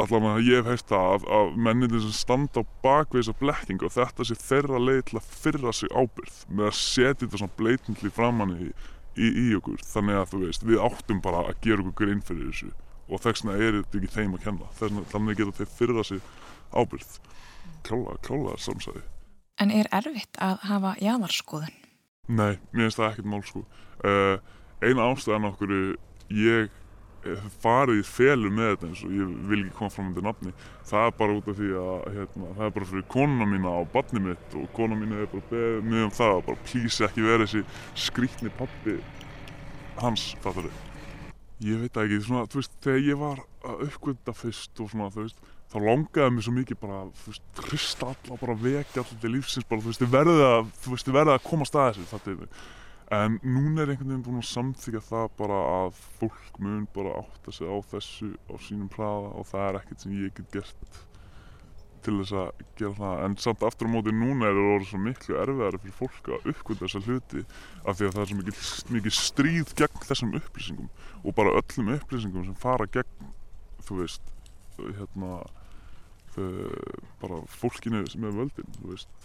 allavega 0.01 0.41
ég 0.47 0.63
hef 0.63 0.71
heilt 0.71 0.89
það 0.89 1.11
að, 1.13 1.27
að 1.37 1.51
mennindir 1.67 2.03
sem 2.03 2.15
standa 2.17 2.63
á 2.65 2.71
bakvið 2.85 3.21
þessa 3.21 3.35
blekkingu 3.43 3.87
og 3.87 3.95
þetta 3.95 4.27
sé 4.27 4.37
þeirra 4.41 4.81
leið 4.81 5.03
til 5.09 5.19
að 5.21 5.29
fyrra 5.43 5.75
sig 5.77 5.93
ábyrð 5.93 6.39
með 6.49 6.69
að 6.71 6.79
setja 6.79 7.19
þetta 7.21 7.41
svona 7.43 7.57
bleitindli 7.59 8.13
framann 8.17 8.55
í, 8.57 8.71
í, 9.17 9.29
í 9.29 9.47
okkur. 9.59 9.83
Þannig 9.87 10.21
að 10.21 10.31
þú 10.33 10.41
veist, 10.47 10.67
við 10.69 10.83
áttum 10.87 11.21
bara 11.25 11.45
að 11.49 11.61
gera 11.67 11.85
okkur 11.85 11.99
grein 12.01 12.25
fyrir 12.25 12.51
þessu. 12.51 12.73
Og 13.13 13.21
þess 13.21 13.45
vegna 13.45 13.59
er 13.59 13.79
þetta 13.81 14.01
ekki 14.01 14.15
þeim 14.17 14.37
að 14.37 14.45
kenna. 14.47 14.73
Þannig, 14.79 15.09
þannig 15.13 15.41
geta 15.41 15.57
þeir 15.59 15.73
fyrra 15.77 16.05
sig 16.09 16.23
ábyrð 16.73 17.17
klála, 17.87 18.17
klála 18.23 18.57
samsæði. 18.59 19.03
En 19.61 19.71
er 19.75 19.89
erfitt 19.95 20.39
að 20.43 20.63
hafa 20.67 20.95
jáðarskoðun? 21.03 21.75
Nei, 22.33 22.57
mér 22.73 22.87
finnst 22.87 23.01
það 23.01 23.09
ekkert 23.11 23.29
mál 23.29 23.43
sko. 23.47 23.65
Uh, 24.03 24.37
eina 24.83 25.09
ástæðan 25.11 25.51
okkur 25.51 25.75
ég 26.33 26.71
farið 27.63 28.01
í 28.01 28.05
felur 28.07 28.55
með 28.55 28.71
þetta 28.73 28.89
eins 28.91 29.03
og 29.07 29.17
ég 29.17 29.33
vil 29.51 29.61
ekki 29.63 29.77
koma 29.79 29.95
fram 29.95 30.09
undir 30.11 30.27
nafni. 30.27 30.55
Það 30.89 31.09
er 31.09 31.17
bara 31.23 31.37
út 31.39 31.51
af 31.53 31.59
því 31.59 31.73
að 31.83 32.07
hérna, 32.19 32.53
það 32.59 32.65
er 32.67 32.77
bara 32.77 32.91
fyrir 32.93 33.09
konuna 33.17 33.51
mína 33.53 33.75
á 33.75 33.81
badni 33.97 34.25
mitt 34.29 34.57
og 34.59 34.71
konuna 34.77 35.01
mín 35.01 35.17
er 35.19 35.29
bara 35.33 35.51
beðið 35.53 35.91
mjög 35.91 36.07
um 36.09 36.15
það 36.19 36.39
og 36.39 36.47
bara 36.51 36.65
plísi 36.71 37.07
ekki 37.09 37.27
vera 37.27 37.47
þessi 37.47 37.65
skrítni 38.07 38.55
pappi 38.59 38.99
hans, 40.03 40.33
fattar 40.43 40.67
þið 40.69 40.89
ég 41.63 41.83
veit 41.85 41.99
ekki, 42.03 42.21
svona, 42.27 42.47
þú 42.51 42.59
veist, 42.59 42.77
þegar 42.83 43.03
ég 43.07 43.19
var 43.21 43.43
að 43.69 43.83
uppgönda 43.87 44.35
fyrst 44.35 44.83
og 44.83 44.91
svona, 44.91 45.11
þú 45.15 45.27
veist 45.27 45.51
þá 45.73 45.79
longaði 45.87 46.35
mér 46.35 46.45
svo 46.45 46.55
mikið 46.57 46.81
bara, 46.83 47.01
þú 47.23 47.33
veist, 47.33 47.45
hrista 47.69 48.09
alla, 48.11 48.39
bara 48.41 48.57
vekja 48.61 49.03
alltaf 49.03 49.19
til 49.23 49.33
lífsins 49.33 49.69
bara, 49.69 49.83
þú 49.85 49.93
veist, 49.93 50.03
þið 50.03 50.15
verðið 50.17 50.47
að, 50.49 50.73
verðið 51.07 51.35
að 51.37 51.45
koma 51.47 51.69
að 51.69 51.77
þessu, 51.79 52.09
fattar 52.11 52.41
þið 52.41 52.57
En 53.13 53.35
núna 53.45 53.83
er 53.83 53.91
einhvern 53.93 54.09
veginn 54.09 54.25
búin 54.25 54.41
að 54.41 54.47
samþykja 54.49 55.01
það 55.05 55.25
bara 55.37 55.57
að 55.69 55.97
fólk 56.17 56.61
mun 56.65 56.87
bara 56.95 57.19
átta 57.21 57.53
sig 57.53 57.69
á 57.69 57.77
þessu 57.91 58.29
á 58.49 58.55
sínum 58.65 58.89
hraða 58.95 59.33
og 59.37 59.49
það 59.51 59.65
er 59.67 59.79
ekkert 59.83 60.05
sem 60.05 60.15
ég 60.17 60.33
get 60.39 60.55
gert 60.55 61.01
til 62.03 62.15
þess 62.19 62.33
að 62.41 62.63
gera 62.81 62.95
það. 62.97 63.21
En 63.27 63.37
samt 63.45 63.67
aftur 63.69 63.91
á 63.91 63.95
móti 63.95 64.15
núna 64.17 64.49
er 64.49 64.57
það 64.57 64.71
orðið 64.77 64.89
svo 64.91 65.01
miklu 65.05 65.37
erfiðar 65.43 65.79
fyrir 65.83 65.99
fólk 65.99 66.31
að 66.33 66.49
uppkvölda 66.55 66.87
þessa 66.87 67.03
hluti 67.05 67.45
af 67.85 67.99
því 67.99 68.09
að 68.09 68.17
það 68.17 68.23
er 68.23 68.31
svo 68.31 68.39
mikið, 68.41 68.63
mikið 68.97 69.17
stríð 69.19 69.75
gegn 69.83 70.07
þessum 70.09 70.37
upplýsingum 70.41 70.89
og 71.23 71.37
bara 71.37 71.57
öllum 71.61 71.93
upplýsingum 71.99 72.47
sem 72.49 72.59
fara 72.65 72.89
gegn, 72.97 73.33
þú 73.87 74.01
veist, 74.01 74.33
hérna, 74.81 75.35
bara 77.21 77.43
fólkinu 77.61 78.07
sem 78.09 78.25
er 78.25 78.41
völdin, 78.41 78.73
þú 78.81 78.95
veist 78.95 79.22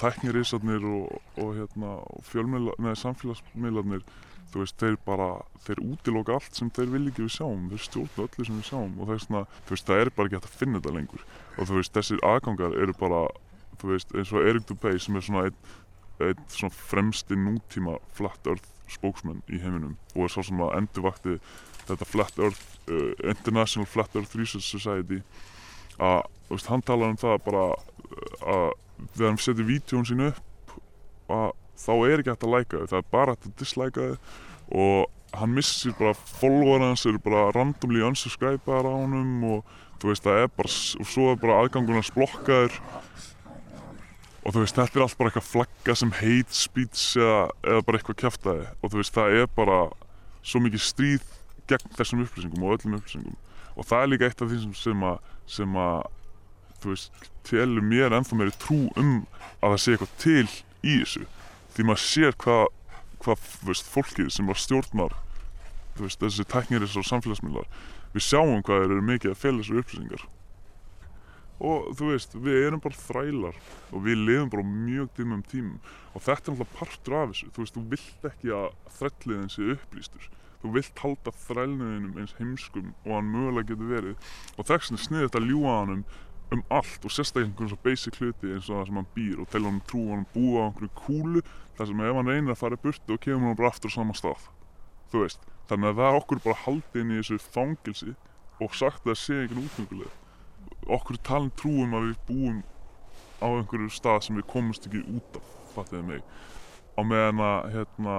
tæknirísarnir 0.00 0.84
og, 0.88 1.20
og, 1.36 1.52
hérna, 1.58 1.98
og 2.06 2.98
samfélagsmiðlarnir 3.02 4.04
þú 4.52 4.62
veist, 4.62 4.78
þeir 4.80 4.96
bara, 5.04 5.28
þeir 5.66 5.82
útiloka 5.84 6.38
allt 6.38 6.56
sem 6.56 6.70
þeir 6.72 6.92
vil 6.94 7.02
ekki 7.10 7.26
við 7.26 7.34
sjáum, 7.34 7.66
þeir 7.68 7.82
stjórna 7.84 8.24
öllu 8.24 8.46
sem 8.46 8.60
við 8.60 8.68
sjáum 8.70 8.94
og 8.96 9.10
það 9.10 9.14
er 9.14 9.24
svona, 9.24 9.42
þú 9.66 9.74
veist, 9.74 9.88
það 9.90 10.00
er 10.00 10.10
bara 10.16 10.30
ekki 10.30 10.38
hægt 10.38 10.48
að 10.48 10.56
finna 10.62 10.80
þetta 10.80 10.94
lengur. 10.94 11.26
Og 11.56 11.68
þú 11.68 11.76
veist, 11.76 11.92
þessir 11.98 12.24
aðgangar 12.30 12.78
eru 12.84 12.94
bara, 12.96 13.20
þú 13.82 13.92
veist, 13.92 14.14
eins 14.16 14.32
og 14.32 14.48
Erik 14.48 14.64
Dubay 14.70 15.02
sem 15.02 15.18
er 15.18 15.26
svona 15.26 15.44
einn 15.50 15.60
ein 16.18 16.40
svona 16.50 16.74
fremsti 16.74 17.36
nútíma 17.38 17.98
Flat 18.10 18.46
Earth 18.50 18.66
spóksmenn 18.90 19.42
í 19.46 19.60
heiminum 19.62 19.94
og 20.16 20.24
er 20.24 20.32
svo 20.32 20.42
sem 20.42 20.60
að 20.64 20.74
endurvakti 20.80 21.36
þetta 21.86 22.08
Flat 22.08 22.40
Earth, 22.42 22.64
uh, 22.90 23.12
International 23.22 23.86
Flat 23.86 24.16
Earth 24.16 24.34
Research 24.34 24.66
Society 24.66 25.20
að, 25.98 26.26
þú 26.48 26.56
veist, 26.56 26.70
hann 26.72 26.82
talar 26.82 27.12
um 27.12 27.20
það 27.20 27.36
bara 27.46 27.64
að 28.42 28.68
þegar 29.14 29.30
hann 29.30 29.40
setur 29.42 29.68
vítjón 29.68 30.06
sín 30.08 30.26
upp 30.28 30.76
að 31.32 31.50
þá 31.78 31.92
er 32.08 32.22
ekki 32.22 32.32
hægt 32.32 32.46
að 32.46 32.54
læka 32.54 32.80
þau 32.80 32.90
það 32.90 32.98
er 33.00 33.10
bara 33.12 33.34
hægt 33.34 33.48
að 33.48 33.58
dislæka 33.62 34.06
þau. 34.08 34.16
Og 34.78 35.38
hann 35.38 35.54
missir 35.54 35.94
bara 35.98 36.14
follower 36.16 36.82
hans 36.82 37.04
eru 37.06 37.20
bara 37.22 37.48
randomly 37.54 38.02
unsubscribear 38.04 38.88
á 38.88 38.92
honum 38.92 39.44
og 39.48 39.76
þú 40.00 40.12
veist 40.12 40.26
það 40.26 40.42
er 40.42 40.50
bara 40.56 40.72
og 40.72 41.10
svo 41.12 41.30
er 41.32 41.40
bara 41.42 41.60
aðgangun 41.62 42.00
hans 42.00 42.12
blokkaður. 42.14 42.76
Og 44.44 44.54
þú 44.54 44.62
veist 44.62 44.78
þetta 44.78 44.98
er 44.98 45.04
allt 45.04 45.18
bara 45.18 45.32
eitthvað 45.32 45.48
flagga 45.48 45.96
sem 45.98 46.12
hate 46.18 46.56
speech 46.56 47.18
eða, 47.20 47.40
eða 47.66 47.84
bara 47.84 48.00
eitthvað 48.00 48.20
kæftæði 48.22 48.68
og 48.80 48.92
þú 48.92 49.02
veist 49.02 49.16
það 49.18 49.40
er 49.42 49.50
bara 49.56 49.80
svo 50.46 50.62
mikið 50.64 50.84
stríð 50.86 51.34
gegn 51.68 51.96
þessum 51.98 52.22
upplýsingum 52.24 52.64
og 52.64 52.78
öllum 52.78 52.96
upplýsingum. 52.98 53.36
Og 53.78 53.86
það 53.86 54.02
er 54.02 54.10
líka 54.12 54.28
eitt 54.28 54.40
af 54.42 54.48
því 54.50 54.60
sem, 54.74 55.04
sem 55.46 55.76
að 55.78 55.98
þú 56.82 56.94
veist, 56.94 57.28
telur 57.48 57.84
mér 57.84 58.16
ennþá 58.16 58.38
meiri 58.38 58.56
trú 58.60 58.80
um 59.00 59.14
að 59.58 59.74
það 59.74 59.80
sé 59.82 59.94
eitthvað 59.94 60.16
til 60.24 60.48
í 60.82 60.98
þessu. 61.02 61.24
Því 61.74 61.86
maður 61.88 62.04
sér 62.04 62.38
hvað 62.42 62.66
hvað, 63.18 63.46
þú 63.58 63.70
veist, 63.72 63.92
fólkið 63.92 64.28
sem 64.30 64.46
var 64.46 64.60
stjórnar 64.62 65.14
þú 65.98 66.06
veist, 66.06 66.20
þessi 66.22 66.46
tækniris 66.46 66.96
og 66.98 67.06
samfélagsmiðlar 67.08 67.70
við 68.14 68.24
sjáum 68.24 68.62
hvað 68.64 68.82
þeir 68.82 68.92
eru 68.94 69.06
mikið 69.06 69.32
að 69.32 69.40
fela 69.42 69.62
þessu 69.62 69.80
upplýsingar. 69.82 70.26
Og 71.58 71.88
þú 71.98 72.10
veist, 72.12 72.34
við 72.38 72.64
erum 72.68 72.82
bara 72.82 73.00
þrælar 73.02 73.56
og 73.90 74.04
við 74.04 74.20
lifum 74.28 74.50
bara 74.52 74.66
mjög 74.68 75.08
dimmum 75.16 75.40
tímum. 75.50 75.80
Og 76.14 76.22
þetta 76.22 76.52
er 76.52 76.54
alltaf 76.54 76.76
partur 76.78 77.16
af 77.18 77.32
þessu. 77.32 77.48
Þú 77.54 77.64
veist, 77.64 77.76
þú 77.76 77.82
vilt 77.94 78.28
ekki 78.30 78.52
að 78.54 78.68
þrætliðin 78.98 79.50
sé 79.52 79.66
upplýstur. 79.74 80.28
Þú 80.62 80.72
vilt 80.74 81.02
halda 81.02 81.34
þrælniðinum 81.44 82.22
eins 82.22 82.36
heimskum 82.38 82.94
og 83.04 83.12
hann 83.12 83.28
mögulega 83.34 83.72
getur 83.72 83.90
verið. 83.90 84.30
Og 84.56 84.70
þess 84.70 84.88
vegna 84.88 85.02
sniðir 85.04 85.28
þetta 85.28 85.44
ljúa 85.44 85.74
hann 85.82 86.06
um 86.54 86.62
allt 86.72 87.04
og 87.04 87.12
sérstaklega 87.12 87.50
einhvern 87.50 87.72
svona 87.72 87.84
basic 87.84 88.20
hluti 88.20 88.52
eins 88.54 88.68
og 88.70 88.78
það 88.78 88.86
sem 88.88 89.00
hann 89.00 89.10
býr 89.16 89.42
og 89.42 89.50
telja 89.52 89.70
hann 89.70 89.82
trú 89.90 90.04
hann 90.12 90.28
búa 90.34 90.62
á 90.64 90.66
einhverju 90.68 90.92
kúlu 91.02 91.42
þar 91.76 91.90
sem 91.90 92.04
ef 92.06 92.20
hann 92.20 92.32
reynir 92.32 92.54
að 92.54 92.62
fara 92.62 92.78
í 92.78 92.84
burtu 92.84 93.16
og 93.16 93.20
kemur 93.24 93.50
hann 93.50 93.58
bara 93.58 93.72
aftur 93.72 93.92
á 93.92 93.96
sama 93.98 94.16
stað. 94.16 94.46
Þú 95.12 95.24
veist, 95.24 95.44
þannig 95.68 95.90
að 95.92 96.00
það 96.00 96.08
er 96.08 96.22
okkur 96.22 96.40
bara 96.46 96.62
haldið 96.64 97.02
inn 97.02 97.12
í 97.12 97.20
þessu 97.20 97.38
fangilsi 97.56 98.14
og 98.58 98.74
sagt 98.74 99.04
að 99.04 99.12
það 99.12 99.20
sé 99.24 99.38
einhvern 99.42 99.68
útmynguleg 99.68 100.16
okkur 100.88 101.20
talin 101.24 101.52
trúum 101.58 101.96
að 101.96 102.08
við 102.08 102.20
búum 102.28 102.60
á 103.38 103.46
einhverju 103.48 103.90
stað 103.92 104.22
sem 104.26 104.38
við 104.38 104.48
komumst 104.50 104.88
ekki 104.88 105.04
út 105.14 105.38
af, 105.38 105.50
fattiði 105.74 106.04
mig. 106.08 106.22
Á 106.98 107.00
meðan 107.06 107.42
að 107.44 107.68
hérna 107.74 108.16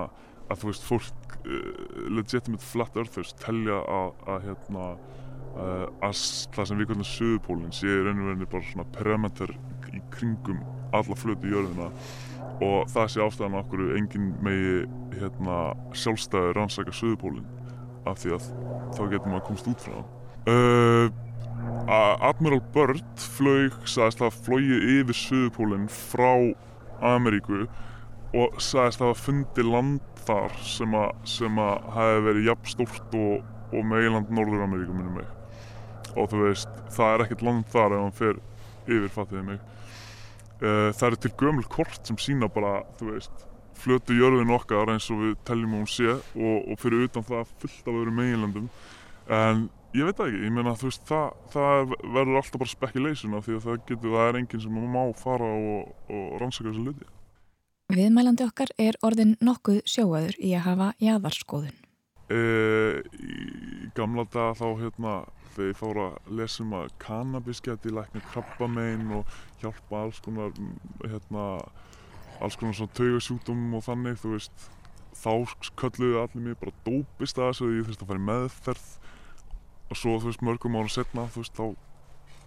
að 0.50 0.62
þú 0.62 0.70
veist, 0.70 0.86
fólk 0.88 1.36
uh, 1.44 2.06
legitimate 2.10 2.66
flat 2.66 2.96
earthers 2.98 3.36
telja 3.42 3.82
að, 3.84 4.14
að 4.30 4.46
hérna 4.48 4.86
það 5.58 6.66
sem 6.70 6.80
við 6.80 6.92
kallum 6.92 7.08
söðupólinn 7.10 7.76
sé 7.76 7.94
raun 8.04 8.24
og 8.24 8.32
verið 8.32 8.52
bara 8.54 8.70
svona 8.70 8.90
perimeter 8.96 9.56
í 9.94 10.02
kringum 10.14 10.60
alla 10.96 11.18
flötu 11.18 11.52
jörðina. 11.52 11.90
Og 12.60 12.90
það 12.92 13.12
sé 13.14 13.24
ástæðan 13.24 13.60
okkur 13.62 13.84
engin 13.96 14.34
megi 14.44 14.84
hérna, 15.16 15.60
sjálfstæði 15.96 16.54
rannsaka 16.58 16.94
söðupólinn 16.96 17.48
af 18.08 18.22
því 18.22 18.36
að 18.36 18.48
þá 18.96 19.02
getur 19.12 19.32
maður 19.32 19.46
komst 19.50 19.68
út 19.70 19.84
frá 19.84 19.98
uh, 20.50 21.10
Admiral 22.30 22.62
Byrd 22.74 23.24
flög, 23.36 23.76
sagðist 23.90 24.24
að 24.24 24.40
flóið 24.46 24.88
yfir 24.96 25.20
söðupólinn 25.20 25.90
frá 25.92 26.32
Ameríku 27.06 27.66
og 28.36 28.60
sagðist 28.62 29.02
að 29.02 29.12
hafa 29.12 29.26
fundið 29.26 29.72
land 29.74 30.24
þar 30.28 30.56
sem 30.68 30.96
að, 31.00 31.12
sem 31.38 31.60
að 31.64 31.92
hafi 31.96 32.24
verið 32.28 32.50
jafn 32.52 32.72
stórt 32.76 33.20
og, 33.20 33.52
og 33.74 33.92
meiland 33.92 34.32
Norður 34.34 34.66
Ameríku 34.68 34.96
minnum 34.96 35.20
mig 35.22 35.39
og 36.16 36.32
þú 36.32 36.46
veist, 36.46 36.80
það 36.96 37.14
er 37.14 37.26
ekkert 37.26 37.46
land 37.48 37.68
þar 37.74 37.98
ef 37.98 38.06
hann 38.06 38.18
fer 38.22 38.40
yfir, 38.90 39.12
fattiði 39.14 39.46
mig. 39.52 39.62
Uh, 40.60 40.90
það 40.92 41.06
eru 41.10 41.22
til 41.24 41.36
gömul 41.40 41.70
kort 41.72 42.02
sem 42.04 42.18
sína 42.20 42.50
bara, 42.52 42.82
þú 43.00 43.14
veist 43.14 43.46
flötu 43.80 44.16
jörðin 44.18 44.54
okkar 44.54 44.92
eins 44.94 45.10
og 45.14 45.22
við 45.24 45.36
teljum 45.48 45.76
hún 45.78 45.90
sé 45.90 46.12
og, 46.12 46.56
og 46.72 46.80
fyrir 46.82 47.08
utan 47.08 47.26
það 47.26 47.52
fullt 47.62 47.86
af 47.88 48.00
öðru 48.00 48.16
meginlandum 48.16 48.68
en 49.30 49.68
ég 49.96 50.10
veit 50.10 50.22
ekki, 50.26 50.42
ég 50.46 50.54
meina 50.54 50.76
þú 50.80 50.90
veist 50.90 51.06
það, 51.10 51.30
það 51.54 51.94
verður 52.04 52.42
alltaf 52.42 52.64
bara 52.64 52.74
speculation 52.74 53.38
af 53.38 53.48
því 53.48 53.58
að 53.58 53.68
það 53.68 53.80
getur, 53.92 54.16
það 54.16 54.26
er 54.26 54.40
enginn 54.42 54.66
sem 54.66 54.82
má 54.96 55.02
fara 55.18 55.52
og, 55.70 55.94
og 56.10 56.36
rannsaka 56.42 56.72
þessu 56.72 56.86
luti 56.90 57.10
Viðmælandi 57.90 58.46
okkar 58.46 58.70
er 58.78 59.00
orðin 59.02 59.34
nokkuð 59.42 59.80
sjóaður 59.90 60.36
í 60.38 60.54
að 60.54 60.66
hafa 60.68 60.90
jæðarskoðun 61.02 61.78
uh, 62.36 63.00
í 63.18 63.90
gamla 63.98 64.28
daga 64.30 64.58
þá 64.60 64.68
hérna 64.84 65.16
þegar 65.56 65.70
ég 65.72 65.80
fór 65.80 66.00
að 66.04 66.34
lesa 66.40 66.64
um 66.64 66.74
að 66.80 66.90
kannabis 67.02 67.62
geti 67.66 67.94
lækna 67.94 68.22
krabbamein 68.32 69.14
og 69.20 69.38
hjálpa 69.62 70.04
alls 70.04 70.20
konar 70.26 70.54
hérna 71.04 71.46
alls 72.40 72.58
konar 72.60 72.78
svona 72.78 72.96
taugasjúkdómum 73.00 73.78
og 73.80 73.86
þannig 73.88 74.20
þú 74.22 74.36
veist. 74.36 74.68
Þá 75.20 75.32
kölluðu 75.76 76.20
allir 76.22 76.44
mig 76.46 76.58
bara 76.62 76.76
dópist 76.86 77.40
að 77.40 77.50
þessu 77.50 77.66
og 77.68 77.76
ég 77.76 77.88
þurfti 77.88 78.06
að 78.06 78.12
fara 78.12 78.22
í 78.22 78.28
meðferð. 78.30 78.90
Og 79.90 80.00
svo 80.00 80.16
þú 80.16 80.30
veist 80.30 80.46
mörgum 80.46 80.78
ára 80.80 80.94
setna 80.94 81.26
þú 81.34 81.44
veist 81.44 81.60
þá 81.60 81.66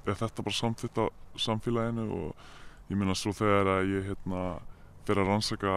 er 0.06 0.18
þetta 0.18 0.44
bara 0.46 0.58
samþitt 0.58 1.00
að 1.02 1.10
samfélaginu 1.42 2.06
og 2.16 2.46
ég 2.90 2.98
minna 2.98 3.16
svo 3.18 3.34
þegar 3.36 3.70
að 3.76 3.90
ég 3.92 4.06
hérna 4.10 4.44
fyrir 5.06 5.24
að 5.24 5.30
rannsaka 5.32 5.74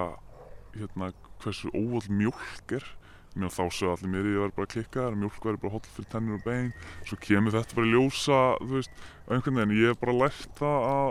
hérna 0.76 1.12
hversu 1.44 1.72
óvöld 1.74 2.10
mjölk 2.12 2.78
er 2.78 2.88
Mér 3.36 3.52
þá 3.52 3.64
sögðu 3.68 3.92
allir 3.92 4.12
mér 4.14 4.30
ég 4.32 4.42
verði 4.46 4.56
bara 4.56 4.68
að 4.68 4.74
klikka 4.74 5.02
þar, 5.04 5.16
mjölk 5.20 5.46
verði 5.48 5.62
bara 5.66 5.74
holl 5.74 5.90
fyrir 5.92 6.10
tennur 6.14 6.38
og 6.38 6.46
bein. 6.46 6.70
Svo 7.04 7.18
kemur 7.20 7.56
þetta 7.56 7.78
bara 7.78 7.90
í 7.90 7.92
ljósa, 7.92 8.40
þú 8.62 8.72
veist, 8.78 9.02
einhvern 9.28 9.60
veginn. 9.60 9.76
Ég 9.82 9.92
hef 9.92 10.02
bara 10.06 10.18
lært 10.22 10.62
það 10.62 10.88
að 10.92 11.10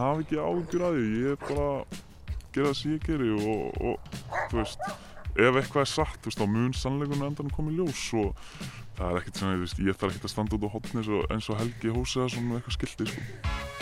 hafa 0.00 0.24
ekki 0.24 0.40
ágjur 0.40 0.86
að 0.88 0.96
því. 0.96 1.10
Ég 1.20 1.34
hef 1.34 1.44
bara 1.50 1.68
gera 2.54 2.70
það 2.70 2.78
sem 2.80 2.94
ég 2.94 3.04
geri 3.08 3.30
og, 3.34 3.84
og, 3.90 4.16
þú 4.50 4.60
veist, 4.62 4.88
ef 5.34 5.60
eitthvað 5.60 5.84
er 5.84 5.92
satt, 5.92 6.18
þú 6.22 6.30
veist, 6.30 6.40
þá 6.40 6.56
mun 6.56 6.74
sannleikunum 6.78 7.28
endan 7.28 7.54
koma 7.54 7.74
í 7.74 7.78
ljós 7.78 8.06
og 8.20 8.32
það 8.94 9.06
er 9.10 9.20
ekkert 9.20 9.40
sem, 9.40 9.54
þú 9.54 9.66
veist, 9.66 9.84
ég 9.84 10.00
þarf 10.00 10.14
ekkert 10.14 10.28
að 10.30 10.34
standa 10.36 10.58
út 10.58 10.68
á 10.70 10.74
hotni 10.78 11.06
eins 11.34 11.50
og 11.50 11.62
Helgi 11.62 11.96
Hósiða 11.98 12.30
svona 12.36 12.60
eitthvað 12.60 12.78
skildi, 12.78 13.10
sko. 13.10 13.73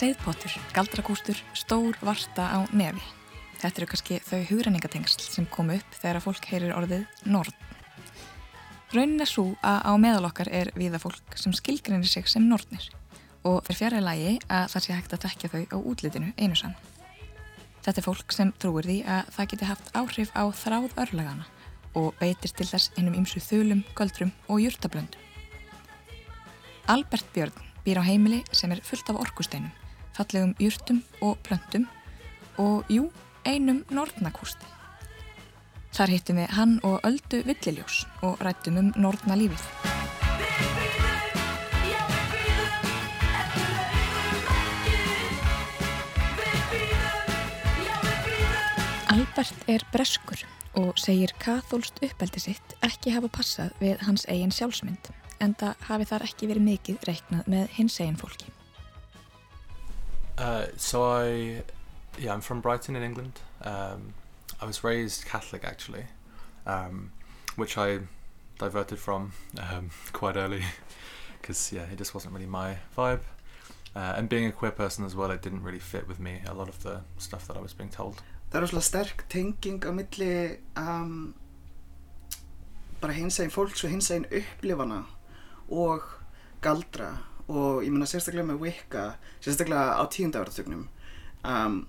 Seiðpottur, 0.00 0.54
galdrakústur, 0.72 1.36
stór 1.52 1.98
varta 2.00 2.46
á 2.56 2.64
nefi. 2.72 3.02
Þetta 3.60 3.82
eru 3.82 3.86
kannski 3.90 4.16
þau 4.24 4.38
hugrenningatengsl 4.48 5.26
sem 5.28 5.44
kom 5.52 5.68
upp 5.74 5.96
þegar 5.98 6.16
að 6.16 6.24
fólk 6.24 6.46
heyrir 6.48 6.72
orðið 6.72 7.02
norð. 7.28 7.58
Raunin 8.94 9.20
er 9.20 9.28
svo 9.28 9.44
að 9.60 9.82
á 9.84 9.92
meðal 10.00 10.30
okkar 10.30 10.48
er 10.56 10.70
viða 10.72 11.02
fólk 11.02 11.36
sem 11.36 11.52
skilgrinir 11.52 12.08
sig 12.08 12.30
sem 12.32 12.46
norðnir 12.48 12.86
og 13.44 13.58
fyrir 13.66 13.76
fjara 13.76 14.00
lagi 14.00 14.38
að 14.48 14.70
það 14.72 14.84
sé 14.86 14.96
hægt 14.96 15.16
að 15.18 15.22
tekja 15.26 15.50
þau 15.52 15.60
á 15.68 15.76
útlitinu 15.92 16.30
einu 16.40 16.56
sann. 16.56 16.78
Þetta 17.84 18.00
er 18.00 18.06
fólk 18.06 18.32
sem 18.32 18.54
trúir 18.56 18.88
því 18.88 18.96
að 19.04 19.28
það 19.36 19.50
geti 19.52 19.68
haft 19.68 19.92
áhrif 20.00 20.32
á 20.32 20.44
þráð 20.62 20.96
örlagana 21.04 21.44
og 21.92 22.16
beitir 22.22 22.56
til 22.56 22.70
þess 22.70 22.88
einum 22.96 23.20
ymsu 23.20 23.44
þulum, 23.44 23.84
göldrum 24.00 24.32
og 24.48 24.64
júrtablöndum. 24.64 25.20
Albert 26.88 27.28
Björn 27.36 27.68
býr 27.84 28.00
á 28.00 28.08
heimili 28.08 28.40
sem 28.48 28.72
er 28.72 28.80
fullt 28.80 29.12
af 29.12 29.20
orkusteinum 29.26 29.76
fallegum 30.16 30.54
júrtum 30.58 31.02
og 31.20 31.38
plöntum 31.46 31.86
og 32.58 32.84
jú, 32.92 33.08
einum 33.44 33.84
nortnakústi. 33.90 34.66
Þar 35.90 36.12
hittum 36.14 36.38
við 36.38 36.52
hann 36.54 36.76
og 36.86 37.00
öldu 37.06 37.40
villiljós 37.46 38.04
og 38.22 38.38
rættum 38.44 38.78
um 38.78 38.92
nortna 38.96 39.38
lífið. 39.38 39.64
Albert 49.10 49.66
er 49.66 49.82
breskur 49.90 50.44
og 50.78 50.94
segir 51.00 51.34
kathólst 51.42 51.98
uppeldi 52.06 52.44
sitt 52.44 52.76
ekki 52.86 53.16
hafa 53.16 53.32
passað 53.32 53.74
við 53.82 54.06
hans 54.06 54.28
eigin 54.30 54.54
sjálfsmynd 54.54 55.10
en 55.42 55.56
það 55.58 55.84
hafi 55.88 56.08
þar 56.12 56.28
ekki 56.28 56.52
verið 56.52 56.66
mikið 56.68 57.04
reiknað 57.08 57.52
með 57.56 57.76
hins 57.80 57.98
eigin 58.00 58.18
fólki. 58.20 58.59
Uh, 60.40 60.66
so 60.78 61.04
I, 61.04 61.62
yeah, 62.18 62.32
I'm 62.32 62.40
from 62.40 62.62
Brighton 62.62 62.96
in 62.96 63.02
England. 63.02 63.40
Um, 63.60 64.14
I 64.58 64.64
was 64.64 64.82
raised 64.82 65.26
Catholic 65.26 65.64
actually, 65.64 66.04
um, 66.66 67.12
which 67.56 67.76
I 67.76 67.98
diverted 68.58 68.98
from 68.98 69.32
um, 69.58 69.90
quite 70.14 70.36
early 70.36 70.62
because 71.40 71.72
yeah, 71.72 71.84
it 71.92 71.98
just 71.98 72.14
wasn't 72.14 72.32
really 72.32 72.46
my 72.46 72.78
vibe. 72.96 73.20
Uh, 73.94 74.14
and 74.16 74.30
being 74.30 74.46
a 74.46 74.52
queer 74.52 74.70
person 74.70 75.04
as 75.04 75.14
well, 75.14 75.30
it 75.30 75.42
didn't 75.42 75.62
really 75.62 75.78
fit 75.78 76.08
with 76.08 76.18
me. 76.18 76.40
A 76.46 76.54
lot 76.54 76.68
of 76.68 76.82
the 76.84 77.02
stuff 77.18 77.46
that 77.48 77.56
I 77.56 77.60
was 77.60 77.74
being 77.74 77.90
told. 77.90 78.22
Það 78.50 78.62
er 78.62 78.66
ósláð 78.66 78.82
sterk 78.82 79.24
tenging 79.30 79.84
á 79.86 79.92
milli 79.94 80.58
um, 80.74 81.34
bara 83.02 83.12
hins 83.14 83.36
eginn 83.38 83.52
fólks 83.54 83.84
og 83.84 83.92
hins 83.92 84.08
eginn 84.10 84.26
upplifana 84.40 85.04
og 85.68 86.08
galdra 86.64 87.12
og 87.50 87.84
ég 87.84 87.92
menna 87.92 88.08
sérstaklega 88.08 88.46
með 88.52 88.62
Wicca 88.64 89.04
sérstaklega 89.42 89.98
á 89.98 90.04
tíundavaratögnum 90.10 90.86
um, 91.42 91.80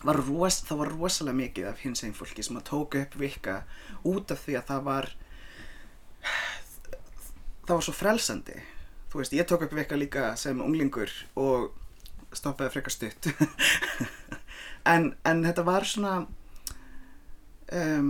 var 0.00 0.20
ros, 0.24 0.62
það 0.64 0.80
var 0.80 0.92
rosalega 0.96 1.40
mikið 1.42 1.68
af 1.68 1.82
hins 1.84 2.04
einn 2.06 2.16
fólki 2.16 2.44
sem 2.44 2.56
að 2.56 2.68
tóka 2.70 3.02
upp 3.04 3.18
Wicca 3.20 3.56
út 4.08 4.32
af 4.32 4.46
því 4.46 4.56
að 4.60 4.70
það 4.70 4.86
var 4.88 5.10
það 7.66 7.74
var 7.76 7.84
svo 7.86 7.94
frelsandi. 7.94 8.56
Þú 9.10 9.20
veist, 9.20 9.34
ég 9.36 9.46
tók 9.46 9.66
upp 9.66 9.74
Wicca 9.76 9.98
líka 9.98 10.30
sem 10.40 10.60
unglingur 10.62 11.12
og 11.38 11.70
stoppaði 12.32 12.76
frekar 12.76 12.96
stutt. 12.96 13.30
En, 14.88 15.10
en 15.28 15.42
þetta 15.44 15.60
var 15.66 15.84
svona 15.84 16.12
um 17.76 18.06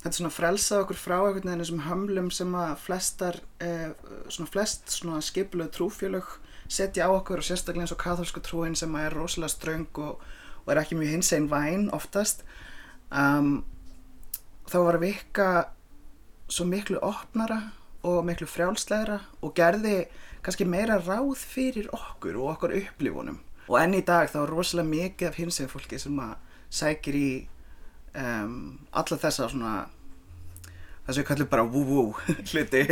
þetta 0.00 0.16
svona 0.16 0.32
frelsaði 0.32 0.84
okkur 0.84 0.98
frá 0.98 1.16
einhvern 1.18 1.50
veginn 1.50 1.64
þessum 1.64 1.82
hömlum 1.84 2.30
sem 2.32 2.54
að 2.56 2.70
flestar 2.84 3.40
eh, 3.60 3.90
svona 4.32 4.50
flest 4.50 4.94
svona 4.94 5.20
skipluð 5.24 5.72
trúfélög 5.76 6.30
setja 6.70 7.08
á 7.08 7.10
okkur 7.10 7.42
og 7.42 7.46
sérstaklega 7.46 7.84
eins 7.84 7.94
og 7.94 8.00
katholsku 8.00 8.40
trúin 8.44 8.78
sem 8.78 8.94
er 8.96 9.14
rosalega 9.16 9.52
ströng 9.52 9.90
og, 9.98 10.22
og 10.64 10.72
er 10.72 10.80
ekki 10.84 10.96
mjög 10.96 11.16
hins 11.16 11.32
einn 11.34 11.50
væn 11.50 11.88
oftast. 11.92 12.44
Um, 13.10 13.64
þá 14.70 14.78
var 14.86 15.00
vika 15.02 15.50
svo 16.50 16.66
miklu 16.70 17.00
opnara 17.02 17.60
og 18.06 18.22
miklu 18.26 18.46
frjálslegra 18.48 19.18
og 19.42 19.54
gerði 19.58 20.04
kannski 20.44 20.64
meira 20.64 21.00
ráð 21.02 21.34
fyrir 21.42 21.90
okkur 21.92 22.38
og 22.38 22.54
okkur 22.54 22.76
upplifunum. 22.78 23.40
Og 23.68 23.76
enn 23.82 23.98
í 23.98 24.04
dag 24.06 24.30
þá 24.30 24.44
er 24.44 24.54
rosalega 24.54 24.94
mikið 24.94 25.28
af 25.28 25.40
hins 25.42 25.60
einn 25.60 25.70
fólki 25.70 25.98
sem 26.00 26.22
að 26.22 26.38
sækir 26.70 27.18
í 27.18 27.30
um, 28.14 28.54
alla 28.90 29.18
þessa 29.24 29.48
svona 29.50 29.74
það 31.10 31.16
sem 31.16 31.22
við 31.22 31.28
kallum 31.30 31.50
bara 31.50 31.66
wú-wú 31.66 32.04
hluti. 32.52 32.82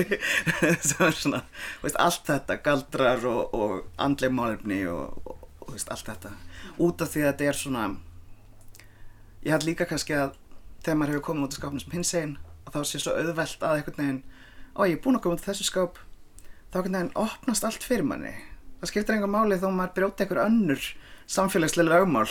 Svona, 1.21 1.43
veist, 1.83 1.99
allt 2.03 2.27
þetta 2.27 2.59
galdrar 2.65 3.25
og, 3.31 3.55
og 3.55 3.77
andleg 4.01 4.35
málefni 4.35 4.83
og, 4.91 5.23
og, 5.25 5.71
veist, 5.71 5.91
allt 5.93 6.09
þetta. 6.11 6.35
Út 6.83 7.03
af 7.05 7.13
því 7.13 7.25
að 7.25 7.31
þetta 7.31 7.49
er 7.49 7.59
svona 7.59 7.87
ég 9.45 9.55
held 9.55 9.69
líka 9.69 9.87
kannski 9.89 10.17
að 10.19 10.37
þegar 10.83 10.99
maður 10.99 11.15
hefur 11.15 11.27
komið 11.29 11.47
út 11.47 11.55
af 11.55 11.61
skápnum 11.61 11.83
sem 11.83 11.95
hins 11.95 12.13
einn 12.19 12.35
og 12.67 12.75
þá 12.75 12.81
sé 12.87 13.01
svo 13.03 13.15
auðvelt 13.17 13.65
að 13.65 13.79
einhvern 13.79 13.99
veginn 14.03 14.21
ó 14.75 14.81
ég 14.87 14.97
er 14.99 15.03
búin 15.03 15.19
að 15.19 15.25
koma 15.25 15.39
út 15.39 15.43
af 15.45 15.51
þessu 15.53 15.69
skáp. 15.69 15.99
Þá 16.73 16.79
einhvern 16.79 16.99
veginn 16.99 17.17
opnast 17.19 17.67
allt 17.67 17.87
fyrir 17.87 18.07
manni. 18.07 18.35
Það 18.79 18.93
skiptir 18.93 19.19
enga 19.19 19.31
máli 19.31 19.59
þó 19.59 19.71
maður 19.75 19.95
brjóti 19.97 20.25
einhver 20.25 20.45
önnur 20.45 20.91
samfélagslega 21.29 22.03
augmál 22.03 22.29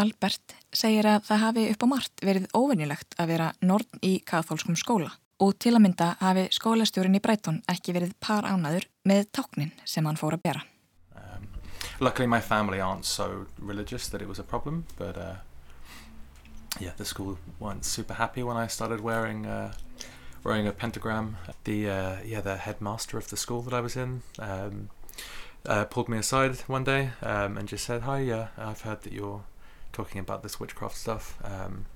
Albert 0.00 0.54
segir 0.72 1.06
að 1.08 1.26
það 1.28 1.42
hafi 1.42 1.64
upp 1.72 1.84
á 1.84 1.86
margt 1.90 2.22
verið 2.24 2.46
óvinnilegt 2.56 3.16
að 3.20 3.34
vera 3.34 3.48
norn 3.60 4.00
í 4.00 4.14
kathólskum 4.24 4.76
skóla 4.78 5.10
og 5.42 5.56
til 5.60 5.74
að 5.74 5.82
mynda 5.84 6.08
hafi 6.20 6.46
skólastjórin 6.54 7.18
í 7.18 7.20
Breitón 7.22 7.62
ekki 7.68 7.94
verið 7.96 8.14
par 8.22 8.46
ánaður 8.46 8.86
með 9.08 9.26
táknin 9.36 9.72
sem 9.84 10.06
hann 10.06 10.18
fór 10.20 10.36
að 10.38 10.44
bera. 10.46 10.62
Um, 11.16 11.48
luckily 12.00 12.26
my 12.26 12.40
family 12.40 12.80
aren't 12.80 13.04
so 13.04 13.46
religious 13.58 14.08
that 14.08 14.22
it 14.22 14.28
was 14.28 14.38
a 14.38 14.44
problem 14.44 14.84
but 14.96 15.16
uh, 15.16 15.34
yeah 16.80 16.94
the 16.96 17.04
school 17.04 17.38
weren't 17.60 17.84
super 17.84 18.14
happy 18.14 18.42
when 18.42 18.56
I 18.56 18.68
started 18.68 19.00
wearing 19.00 19.46
uh, 19.46 19.72
wearing 20.44 20.66
a 20.66 20.72
pentagram. 20.72 21.36
The 21.64 21.90
uh, 21.90 22.16
yeah 22.24 22.40
the 22.40 22.56
headmaster 22.56 23.18
of 23.18 23.28
the 23.28 23.36
school 23.36 23.62
that 23.62 23.74
I 23.74 23.80
was 23.80 23.96
in 23.96 24.22
um, 24.38 24.88
uh, 25.66 25.84
pulled 25.84 26.08
me 26.08 26.18
aside 26.18 26.56
one 26.66 26.84
day 26.84 27.10
um, 27.22 27.58
and 27.58 27.68
just 27.68 27.84
said 27.84 28.02
hi 28.02 28.20
yeah 28.20 28.48
I've 28.56 28.82
heard 28.82 29.02
that 29.02 29.12
you're 29.12 29.42
talking 29.92 30.20
about 30.20 30.42
this 30.42 30.58
witchcraft 30.58 30.96
stuff. 30.96 31.38
Um, 31.44 31.86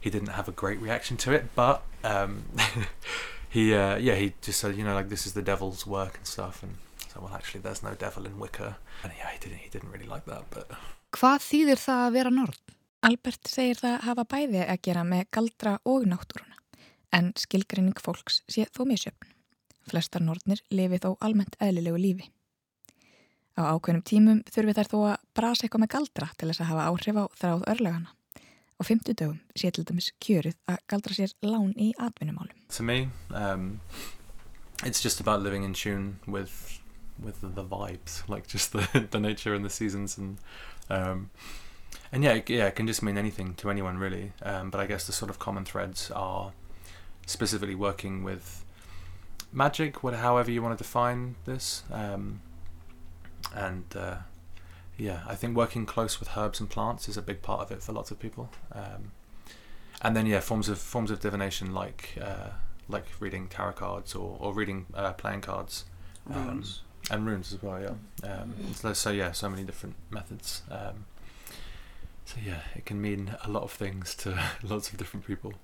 he 0.00 0.10
didn't 0.10 0.28
have 0.28 0.48
a 0.48 0.52
great 0.52 0.80
reaction 0.80 1.16
to 1.18 1.32
it, 1.32 1.54
but 1.54 1.82
um, 2.04 2.44
he, 3.48 3.74
uh, 3.74 3.96
yeah, 3.96 4.14
he 4.14 4.34
just 4.42 4.60
said, 4.60 4.76
you 4.76 4.84
know, 4.84 4.94
like 4.94 5.08
this 5.08 5.26
is 5.26 5.32
the 5.32 5.42
devil's 5.42 5.86
work 5.86 6.16
and 6.16 6.26
stuff. 6.26 6.62
And 6.62 6.76
so, 7.12 7.20
well, 7.20 7.34
actually, 7.34 7.60
there's 7.60 7.82
no 7.82 7.94
devil 7.94 8.26
in 8.26 8.38
Wicca. 8.38 8.78
And 9.02 9.12
yeah, 9.18 9.30
he 9.30 9.38
didn't, 9.38 9.58
he 9.58 9.68
didn't 9.68 9.90
really 9.90 10.06
like 10.06 10.26
that, 10.26 10.44
but 10.50 10.70
Hvað 11.16 11.40
þýðir 11.40 11.80
það 11.80 12.00
að 12.04 12.16
vera 12.18 12.30
norn? 12.36 12.56
Albert 13.08 13.48
segir 13.48 13.78
það 13.80 14.02
hafa 14.04 14.24
bæði 14.28 14.64
að 14.66 14.80
gera 14.84 15.04
með 15.08 15.28
galdra 15.32 15.70
og 15.88 16.04
náttúruna, 16.10 16.58
en 17.16 17.30
skilgreining 17.40 17.96
fólks 18.02 18.42
sé 18.50 18.66
þó 18.76 18.82
misjöfn. 18.90 19.30
Flestar 19.88 20.20
nornir 20.20 20.60
lifi 20.68 20.98
þó 21.00 21.14
almennt 21.24 21.56
eðlilegu 21.64 22.02
lífi. 22.02 22.28
Á 23.58 23.74
ákveðnum 23.74 24.04
tímum 24.06 24.40
þurfi 24.46 24.76
þær 24.76 24.90
þó 24.92 24.98
að 25.10 25.16
brasa 25.34 25.66
eitthvað 25.66 25.82
með 25.82 25.92
galdra 25.96 26.30
til 26.38 26.48
þess 26.50 26.62
að 26.62 26.70
hafa 26.70 26.86
áhrif 26.92 27.18
á 27.18 27.24
þráð 27.40 27.64
örlegana. 27.74 28.14
Sé 29.58 29.72
til 29.74 29.84
dæmis 29.84 30.12
kjöruð 30.22 30.54
að 30.70 30.82
galdra 30.86 31.14
sér 31.16 31.32
lán 31.42 31.72
í 31.74 31.90
atvinnumálum. 31.98 32.54
To 32.76 32.84
me, 32.86 33.08
um, 33.34 33.80
it's 34.84 35.02
just 35.02 35.18
about 35.20 35.42
living 35.42 35.64
in 35.64 35.74
tune 35.74 36.20
with 36.26 36.78
with 37.18 37.40
the, 37.40 37.64
vibes, 37.64 38.22
like 38.28 38.46
just 38.46 38.72
the, 38.72 39.08
the 39.10 39.18
nature 39.18 39.52
and 39.52 39.64
the 39.64 39.70
seasons, 39.70 40.16
and 40.16 40.38
um, 40.88 41.30
and 42.12 42.22
yeah, 42.22 42.38
yeah, 42.46 42.66
it 42.66 42.76
can 42.76 42.86
just 42.86 43.02
mean 43.02 43.18
anything 43.18 43.54
to 43.54 43.70
anyone 43.70 43.98
really. 43.98 44.32
Um, 44.44 44.70
but 44.70 44.78
I 44.78 44.86
guess 44.86 45.06
the 45.06 45.12
sort 45.12 45.30
of 45.30 45.40
common 45.40 45.64
threads 45.64 46.12
are 46.12 46.52
specifically 47.26 47.74
working 47.74 48.22
with 48.22 48.64
magic, 49.52 50.02
what, 50.02 50.14
however 50.14 50.50
you 50.50 50.62
want 50.62 50.78
to 50.78 50.82
define 50.82 51.34
this, 51.44 51.82
um, 51.92 52.40
and 53.54 53.84
uh, 53.96 54.16
yeah, 54.96 55.20
I 55.26 55.34
think 55.34 55.56
working 55.56 55.86
close 55.86 56.20
with 56.20 56.36
herbs 56.36 56.60
and 56.60 56.68
plants 56.68 57.08
is 57.08 57.16
a 57.16 57.22
big 57.22 57.42
part 57.42 57.60
of 57.60 57.70
it 57.70 57.82
for 57.82 57.92
lots 57.92 58.10
of 58.10 58.18
people. 58.18 58.50
Um, 58.72 59.12
and 60.02 60.16
then 60.16 60.26
yeah, 60.26 60.40
forms 60.40 60.68
of 60.68 60.78
forms 60.78 61.10
of 61.10 61.20
divination 61.20 61.72
like 61.74 62.16
uh, 62.20 62.50
like 62.88 63.04
reading 63.20 63.48
tarot 63.48 63.72
cards 63.72 64.14
or, 64.14 64.36
or 64.40 64.52
reading 64.54 64.86
uh, 64.94 65.12
playing 65.12 65.40
cards 65.42 65.84
Um, 66.32 66.46
Runes. 66.48 66.82
and 67.10 67.26
runes 67.26 67.52
as 67.52 67.62
well. 67.62 67.80
Yeah. 67.80 68.30
Um, 68.32 68.54
so, 68.74 68.92
so 68.92 69.10
yeah, 69.10 69.32
so 69.32 69.48
many 69.48 69.64
different 69.64 69.96
methods. 70.10 70.62
Um, 70.70 71.06
so 72.24 72.36
yeah, 72.44 72.60
it 72.76 72.84
can 72.84 73.00
mean 73.00 73.34
a 73.44 73.50
lot 73.50 73.62
of 73.62 73.72
things 73.72 74.14
to 74.16 74.38
lots 74.62 74.90
of 74.92 74.98
different 74.98 75.26
people. 75.26 75.54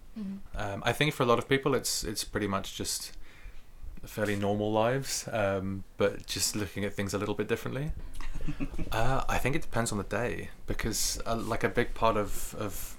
Um, 0.56 0.82
I 0.86 0.92
think 0.92 1.12
for 1.12 1.24
a 1.24 1.26
lot 1.26 1.38
of 1.38 1.48
people, 1.48 1.74
it's 1.74 2.04
it's 2.04 2.24
pretty 2.24 2.46
much 2.46 2.76
just 2.76 3.12
fairly 4.06 4.36
normal 4.36 4.72
lives, 4.72 5.28
um, 5.32 5.84
but 5.96 6.26
just 6.26 6.56
looking 6.56 6.84
at 6.84 6.94
things 6.94 7.14
a 7.14 7.18
little 7.18 7.34
bit 7.34 7.48
differently. 7.48 7.92
uh, 8.92 9.24
I 9.28 9.38
think 9.38 9.56
it 9.56 9.62
depends 9.62 9.92
on 9.92 9.98
the 9.98 10.04
day 10.04 10.50
because 10.66 11.20
uh, 11.26 11.36
like 11.36 11.64
a 11.64 11.68
big 11.68 11.94
part 11.94 12.16
of 12.16 12.54
of 12.58 12.96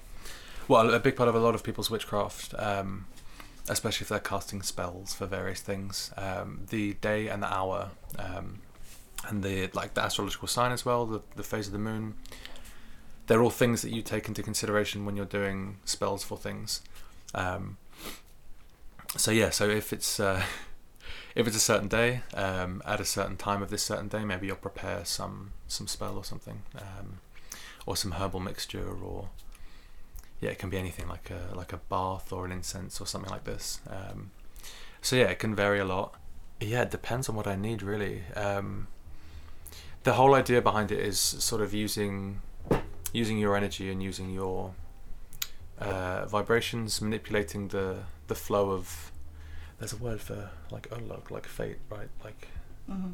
well, 0.67 0.93
a 0.93 0.99
big 0.99 1.15
part 1.15 1.29
of 1.29 1.35
a 1.35 1.39
lot 1.39 1.55
of 1.55 1.63
people's 1.63 1.89
witchcraft. 1.89 2.53
Um, 2.57 3.05
especially 3.67 4.03
if 4.03 4.09
they're 4.09 4.19
casting 4.19 4.61
spells 4.61 5.13
for 5.13 5.25
various 5.25 5.61
things. 5.61 6.11
Um, 6.17 6.65
the 6.69 6.93
day 6.95 7.27
and 7.27 7.41
the 7.41 7.51
hour, 7.51 7.89
um, 8.19 8.59
and 9.27 9.43
the 9.43 9.69
like 9.73 9.93
the 9.93 10.03
astrological 10.03 10.47
sign 10.47 10.71
as 10.71 10.85
well, 10.85 11.05
the 11.05 11.21
the 11.35 11.43
phase 11.43 11.67
of 11.67 11.73
the 11.73 11.79
moon. 11.79 12.15
They're 13.27 13.41
all 13.41 13.49
things 13.49 13.81
that 13.81 13.91
you 13.91 14.03
take 14.03 14.27
into 14.27 14.43
consideration 14.43 15.03
when 15.03 15.15
you're 15.15 15.25
doing 15.25 15.77
spells 15.83 16.23
for 16.23 16.37
things. 16.37 16.81
Um, 17.33 17.77
so 19.17 19.31
yeah, 19.31 19.49
so 19.49 19.67
if 19.67 19.91
it's 19.91 20.19
uh, 20.19 20.43
if 21.35 21.45
it's 21.45 21.57
a 21.57 21.59
certain 21.59 21.89
day 21.89 22.21
um, 22.33 22.81
at 22.85 23.01
a 23.01 23.05
certain 23.05 23.35
time 23.35 23.61
of 23.61 23.69
this 23.69 23.83
certain 23.83 24.07
day, 24.07 24.23
maybe 24.23 24.47
you'll 24.47 24.55
prepare 24.55 25.03
some 25.03 25.51
some 25.67 25.87
spell 25.87 26.15
or 26.15 26.23
something, 26.23 26.61
um, 26.75 27.19
or 27.85 27.97
some 27.97 28.13
herbal 28.13 28.39
mixture, 28.39 28.87
or 28.87 29.29
yeah, 30.39 30.51
it 30.51 30.59
can 30.59 30.69
be 30.69 30.77
anything 30.77 31.07
like 31.09 31.29
a 31.29 31.53
like 31.53 31.73
a 31.73 31.77
bath 31.77 32.31
or 32.31 32.45
an 32.45 32.51
incense 32.53 33.01
or 33.01 33.05
something 33.05 33.29
like 33.29 33.43
this. 33.43 33.81
Um, 33.89 34.31
so 35.01 35.17
yeah, 35.17 35.25
it 35.25 35.39
can 35.39 35.53
vary 35.53 35.79
a 35.79 35.85
lot. 35.85 36.15
Yeah, 36.61 36.83
it 36.83 36.91
depends 36.91 37.27
on 37.27 37.35
what 37.35 37.47
I 37.47 37.57
need 37.57 37.83
really. 37.83 38.23
Um, 38.35 38.87
the 40.03 40.13
whole 40.13 40.35
idea 40.35 40.61
behind 40.61 40.91
it 40.91 40.99
is 40.99 41.19
sort 41.19 41.61
of 41.61 41.73
using 41.73 42.41
using 43.11 43.37
your 43.37 43.57
energy 43.57 43.91
and 43.91 44.01
using 44.01 44.29
your 44.33 44.73
uh, 45.79 46.25
vibrations, 46.27 47.01
manipulating 47.01 47.67
the 47.67 48.03
the 48.27 48.35
flow 48.35 48.71
of. 48.71 49.11
There's 49.79 49.93
a 49.93 49.97
word 49.97 50.21
for 50.21 50.49
like 50.71 50.87
unlock, 50.91 51.31
like 51.31 51.45
fate, 51.47 51.77
right? 51.89 52.09
Like, 52.23 52.47
Mhm. 52.89 53.13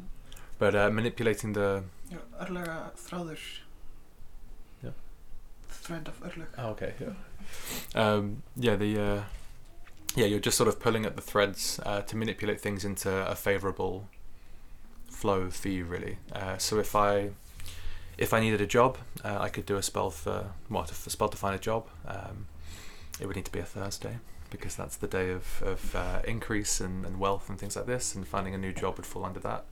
but 0.58 0.74
uh, 0.74 0.90
manipulating 0.90 1.52
the 1.54 1.84
þráður. 2.10 3.38
Já. 4.84 4.92
Thread 5.68 6.08
of 6.08 6.20
örleg. 6.22 6.46
Oh, 6.58 6.70
okay, 6.70 6.94
yeah. 7.00 7.14
Um, 7.94 8.42
yeah, 8.56 8.76
the 8.76 8.98
uh, 9.00 9.22
yeah, 10.14 10.26
you're 10.26 10.38
just 10.40 10.56
sort 10.56 10.68
of 10.68 10.78
pulling 10.78 11.06
at 11.06 11.16
the 11.16 11.22
threads 11.22 11.80
uh, 11.84 12.02
to 12.02 12.16
manipulate 12.16 12.60
things 12.60 12.84
into 12.84 13.10
a 13.10 13.34
favourable 13.34 14.08
flow 15.10 15.50
for 15.50 15.68
you, 15.68 15.84
really. 15.84 16.18
Uh, 16.32 16.58
so 16.58 16.78
if 16.78 16.94
I 16.94 17.30
if 18.18 18.32
I 18.32 18.40
needed 18.40 18.60
a 18.60 18.66
job, 18.66 18.98
uh, 19.24 19.38
I 19.40 19.48
could 19.48 19.66
do 19.66 19.76
a 19.76 19.82
spell 19.82 20.10
for 20.10 20.52
what 20.68 20.90
a 20.90 20.94
spell 20.94 21.28
to 21.28 21.36
find 21.36 21.54
a 21.54 21.58
job. 21.58 21.88
Um, 22.06 22.46
it 23.20 23.26
would 23.26 23.36
need 23.36 23.46
to 23.46 23.52
be 23.52 23.58
a 23.60 23.64
Thursday 23.64 24.18
because 24.52 24.76
that's 24.76 24.96
the 24.96 25.08
day 25.08 25.32
of 25.32 25.62
of 25.62 25.94
uh, 25.94 26.20
increase 26.24 26.80
and, 26.80 27.04
and 27.06 27.18
wealth 27.18 27.48
and 27.48 27.58
things 27.58 27.74
like 27.76 27.86
this, 27.86 28.14
and 28.14 28.28
finding 28.28 28.54
a 28.54 28.58
new 28.58 28.72
job 28.72 28.96
would 28.96 29.06
fall 29.06 29.24
under 29.24 29.40
that. 29.40 29.64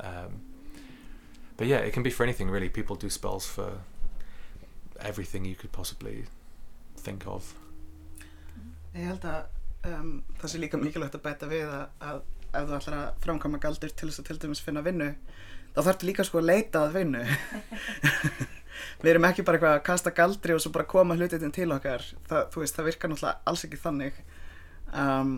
Um, 0.00 0.40
but 1.56 1.66
yeah, 1.66 1.78
it 1.78 1.92
can 1.92 2.02
be 2.02 2.10
for 2.10 2.22
anything 2.22 2.48
really. 2.48 2.68
People 2.68 2.96
do 2.96 3.10
spells 3.10 3.46
for 3.46 3.70
everything 5.00 5.44
you 5.44 5.54
could 5.54 5.72
possibly 5.72 6.24
think 6.96 7.26
of. 7.26 7.54
Ég 8.94 9.08
held 9.08 9.24
að 9.24 9.44
um, 9.88 10.22
það 10.40 10.52
sé 10.52 10.58
líka 10.60 10.78
mikilvægt 10.80 11.16
að 11.16 11.24
bæta 11.26 11.48
við 11.50 11.64
að, 11.66 11.84
að 12.08 12.18
ef 12.52 12.66
þú 12.68 12.76
ætlar 12.76 12.96
að 12.98 13.20
framkvæma 13.24 13.60
galdur 13.62 13.94
til 13.96 14.08
þess 14.10 14.20
að 14.20 14.28
til 14.28 14.38
dæmis 14.42 14.62
finna 14.64 14.82
vinnu 14.84 15.08
þá 15.72 15.80
þarftu 15.86 16.08
líka 16.08 16.26
sko 16.28 16.42
að 16.42 16.50
leita 16.50 16.82
að 16.84 16.98
vinnu 16.98 17.22
við 19.02 19.10
erum 19.12 19.26
ekki 19.26 19.44
bara 19.46 19.58
eitthvað 19.58 19.76
að 19.78 19.84
kasta 19.88 20.12
galdri 20.14 20.54
og 20.54 20.62
svo 20.62 20.72
bara 20.74 20.88
koma 20.88 21.16
hlutin 21.18 21.54
til 21.54 21.70
okkar. 21.74 22.04
Það, 22.28 22.44
þú 22.54 22.62
veist, 22.62 22.76
það 22.76 22.88
virkar 22.90 23.12
náttúrulega 23.12 23.50
alls 23.50 23.64
ekki 23.66 23.80
þannig. 23.82 24.22
Um, 24.92 25.34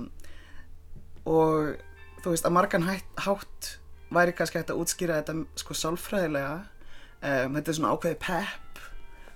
og 1.25 1.81
þú 2.21 2.35
veist, 2.35 2.45
að 2.45 2.57
margan 2.59 2.87
hætt, 2.89 3.09
hátt 3.25 3.71
væri 4.15 4.37
kannski 4.37 4.61
hægt 4.61 4.75
að 4.75 4.85
útskýra 4.85 5.19
þetta 5.23 5.63
sko 5.63 5.79
sálfræðilega. 5.81 6.55
Um, 7.25 7.57
þetta 7.57 7.73
er 7.73 7.79
svona 7.81 7.97
ákveði 7.97 8.21
pepp 8.21 8.85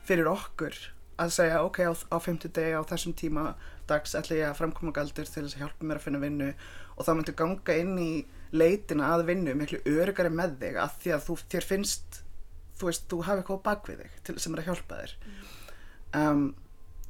fyrir 0.09 0.29
okkur 0.31 0.77
að 1.19 1.35
segja 1.35 1.65
ok, 1.65 1.81
á, 1.89 1.93
á 2.15 2.17
50 2.23 2.53
degi 2.55 2.77
á 2.79 2.83
þessum 2.87 3.15
tíma 3.19 3.51
dags 3.89 4.15
ætla 4.15 4.37
ég 4.39 4.51
að 4.53 4.59
framkoma 4.61 4.93
galdur 4.95 5.27
til 5.27 5.43
þess 5.43 5.57
að 5.57 5.65
hjálpa 5.65 5.89
mér 5.89 5.99
að 5.99 6.05
finna 6.05 6.23
vinnu. 6.23 6.53
Og 6.99 7.07
þá 7.07 7.13
myndir 7.17 7.39
ganga 7.39 7.81
inn 7.81 7.97
í 7.99 8.13
leitina 8.53 9.13
að 9.15 9.27
vinnu 9.33 9.57
miklu 9.57 9.81
örugari 9.89 10.31
með 10.33 10.59
þig 10.61 10.81
að 10.85 10.97
því 11.03 11.15
að 11.17 11.25
þú, 11.27 11.39
þér 11.55 11.69
finnst 11.73 12.21
þú 12.79 12.91
veist, 12.91 13.07
þú 13.11 13.21
hafi 13.27 13.43
eitthvað 13.43 13.61
á 13.61 13.67
bakvið 13.69 14.03
þig 14.03 14.19
til, 14.27 14.39
sem 14.39 14.55
er 14.55 14.63
að 14.63 14.71
hjálpa 14.71 15.01
þér. 15.03 15.15
Um, 16.19 16.43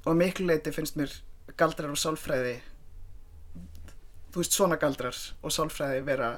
og 0.09 0.18
miklu 0.18 0.48
leiti 0.48 0.74
finnst 0.74 0.98
mér 0.98 1.12
galdrar 1.59 1.92
og 1.92 2.00
sálfræði 2.00 2.59
þú 4.33 4.42
veist, 4.42 4.54
svona 4.54 4.78
galdrar 4.81 5.18
og 5.42 5.54
sálfræði 5.54 6.04
vera 6.07 6.33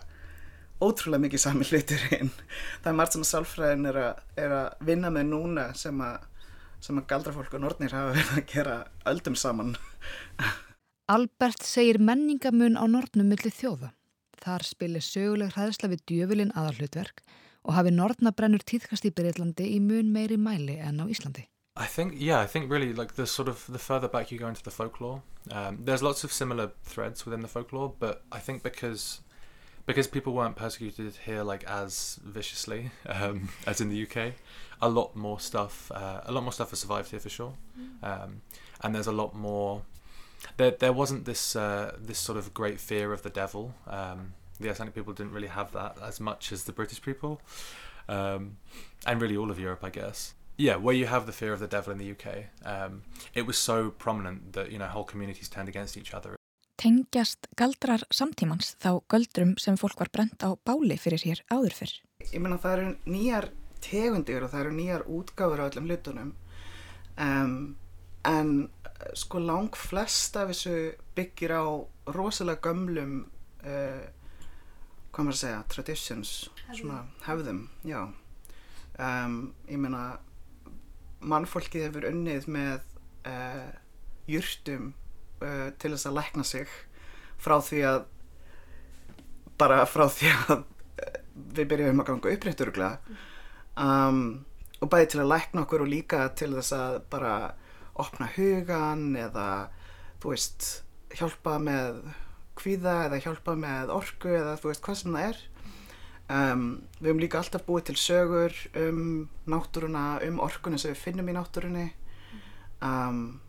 ótrúlega 0.80 1.26
mikið 1.26 1.42
sami 1.42 1.66
hluturinn 1.68 2.32
það 2.32 2.90
er 2.92 2.98
margt 2.98 3.16
sem 3.16 3.24
að 3.24 3.30
sálfræðin 3.30 3.88
er 3.90 4.00
að, 4.00 4.20
er 4.40 4.56
að 4.56 4.84
vinna 4.88 5.12
með 5.14 5.30
núna 5.34 5.70
sem 5.78 6.04
að 6.04 6.26
sem 6.80 6.96
að 6.96 7.08
galdrafólk 7.10 7.54
og 7.58 7.60
nornir 7.60 7.92
hafa 7.92 8.14
verið 8.16 8.36
að 8.38 8.46
gera 8.48 8.76
öldum 9.10 9.36
saman. 9.36 9.74
Albert 11.12 11.66
segir 11.66 11.98
menningamun 12.00 12.78
á 12.80 12.84
nornum 12.88 13.28
milli 13.28 13.50
þjóða. 13.52 13.90
Þar 14.40 14.64
spilir 14.64 15.04
söguleg 15.04 15.52
hræðsla 15.52 15.90
við 15.92 16.04
djöfulinn 16.08 16.54
aðalhlutverk 16.56 17.20
og 17.64 17.74
hafi 17.76 17.92
nornabrennur 17.94 18.64
tíðkast 18.64 19.06
í 19.08 19.14
Breitlandi 19.14 19.66
í 19.76 19.80
mun 19.84 20.12
meiri 20.14 20.38
mæli 20.40 20.78
en 20.80 21.02
á 21.02 21.06
Íslandi. 21.06 21.46
I 21.76 21.86
think, 21.86 22.14
yeah, 22.16 22.40
I 22.40 22.46
think 22.46 22.70
really 22.70 22.92
like 22.92 23.14
the 23.14 23.26
sort 23.26 23.48
of 23.48 23.64
the 23.68 23.78
further 23.78 24.08
back 24.08 24.30
you 24.30 24.38
go 24.38 24.48
into 24.48 24.62
the 24.62 24.70
folklore, 24.70 25.22
um, 25.50 25.78
there's 25.84 26.02
lots 26.02 26.24
of 26.24 26.32
similar 26.32 26.72
threads 26.82 27.24
within 27.24 27.40
the 27.40 27.48
folklore, 27.48 27.94
but 27.98 28.22
I 28.32 28.38
think 28.38 28.62
because 28.62 29.20
because 29.86 30.06
people 30.06 30.34
weren't 30.34 30.56
persecuted 30.56 31.14
here 31.24 31.42
like 31.42 31.64
as 31.64 32.20
viciously 32.22 32.90
um, 33.06 33.48
as 33.66 33.80
in 33.80 33.88
the 33.88 34.02
UK, 34.02 34.34
a 34.82 34.88
lot 34.88 35.16
more 35.16 35.40
stuff, 35.40 35.90
uh, 35.94 36.20
a 36.24 36.32
lot 36.32 36.42
more 36.42 36.52
stuff 36.52 36.70
has 36.70 36.80
survived 36.80 37.10
here 37.10 37.20
for 37.20 37.30
sure, 37.30 37.54
um, 38.02 38.42
and 38.82 38.94
there's 38.94 39.06
a 39.06 39.12
lot 39.12 39.34
more. 39.34 39.82
There, 40.56 40.70
there 40.70 40.92
wasn't 40.92 41.24
this 41.24 41.54
uh, 41.54 41.96
this 41.98 42.18
sort 42.18 42.36
of 42.38 42.52
great 42.52 42.80
fear 42.80 43.12
of 43.12 43.22
the 43.22 43.30
devil. 43.30 43.74
Um, 43.86 44.34
the 44.60 44.70
Icelandic 44.70 44.94
people 44.94 45.12
didn't 45.12 45.32
really 45.32 45.48
have 45.48 45.72
that 45.72 45.96
as 46.02 46.20
much 46.20 46.52
as 46.52 46.64
the 46.64 46.72
British 46.72 47.00
people, 47.02 47.40
um, 48.08 48.56
and 49.06 49.20
really 49.20 49.36
all 49.36 49.50
of 49.50 49.58
Europe, 49.58 49.82
I 49.84 49.90
guess. 49.90 50.34
Yeah, 50.56 50.76
where 50.76 50.94
you 50.94 51.06
have 51.06 51.24
the 51.26 51.32
fear 51.32 51.52
of 51.52 51.60
the 51.60 51.66
devil 51.66 51.92
in 51.92 51.98
the 51.98 52.10
UK, 52.10 52.26
um, 52.66 53.02
it 53.34 53.46
was 53.46 53.56
so 53.56 53.90
prominent 53.90 54.52
that 54.52 54.70
you 54.70 54.78
know 54.78 54.86
whole 54.86 55.04
communities 55.04 55.48
turned 55.48 55.68
against 55.68 55.96
each 55.96 56.12
other. 56.14 56.36
Tengjast 56.80 57.48
galdrar 57.60 58.02
samtímans 58.08 58.76
þá 58.80 59.02
göldrum 59.08 59.58
sem 59.60 59.76
fólk 59.76 59.98
var 60.00 60.08
brent 60.12 60.40
á 60.40 60.56
báli 60.64 60.96
fyrir 60.96 61.20
hér 61.24 61.42
áður 61.52 61.76
fyrr. 61.76 61.92
ég 62.32 62.40
meina 62.40 62.56
það 62.60 62.76
eru 62.76 62.92
nýjar 63.14 63.48
tegundir 63.84 64.44
og 64.44 64.52
það 64.52 64.62
eru 64.64 64.72
nýjar 64.76 65.04
útgáfur 65.08 65.60
á 65.60 65.68
öllum 65.68 65.88
hlutunum 65.88 66.30
um, 67.16 67.76
en 68.24 68.50
sko 69.16 69.40
lang 69.40 69.76
flest 69.76 70.36
af 70.36 70.52
þessu 70.52 70.76
byggir 71.16 71.52
á 71.56 71.64
rosalega 72.16 72.60
gömlum 72.68 73.14
uh, 73.64 74.04
hvað 75.10 75.26
maður 75.26 75.36
að 75.36 75.40
segja, 75.42 75.60
traditions 75.74 76.32
svona 76.70 77.02
hefðum, 77.26 77.64
já. 77.86 78.00
Um, 79.00 79.36
ég 79.70 79.80
meina 79.80 80.04
mannfólkið 81.20 81.86
hefur 81.88 82.06
unnið 82.10 82.46
með 82.52 82.84
uh, 83.28 83.70
jurtum 84.30 84.92
uh, 85.42 85.70
til 85.80 85.92
þess 85.94 86.08
að 86.08 86.18
lækna 86.18 86.44
sig 86.46 86.76
frá 87.40 87.56
því 87.64 87.80
að 87.88 88.04
bara 89.60 89.82
frá 89.88 90.06
því 90.12 90.30
að 90.36 90.54
uh, 90.60 91.18
við 91.56 91.72
byrjum 91.72 92.02
að 92.02 92.10
ganga 92.12 92.34
upprétt 92.36 92.64
öruglega 92.64 93.18
um, 93.80 94.22
og 94.80 94.92
bæði 94.92 95.10
til 95.12 95.22
að 95.24 95.32
lækna 95.34 95.64
okkur 95.66 95.84
og 95.84 95.92
líka 95.92 96.22
til 96.36 96.52
þess 96.56 96.76
að 96.76 97.00
bara 97.12 97.34
opna 98.00 98.30
hugan 98.36 99.10
eða 99.18 99.48
þú 100.22 100.32
veist 100.32 100.70
hjálpa 101.16 101.58
með 101.60 102.00
kvíða 102.60 102.96
eða 103.08 103.20
hjálpa 103.24 103.56
með 103.58 103.92
orku 103.94 104.32
eða 104.32 104.56
þú 104.60 104.70
veist 104.70 104.84
hvað 104.86 105.00
sem 105.00 105.16
það 105.16 105.28
er. 105.30 105.44
Um, 106.30 106.64
við 107.00 107.08
höfum 107.08 107.22
líka 107.24 107.40
alltaf 107.40 107.64
búið 107.66 107.86
til 107.88 107.98
sögur 107.98 108.58
um 108.78 109.04
náttúruna, 109.50 110.04
um 110.28 110.42
orkunni 110.44 110.78
sem 110.78 110.92
við 110.92 111.00
finnum 111.02 111.30
í 111.32 111.34
náttúrunni. 111.34 111.86
Um, 112.80 113.40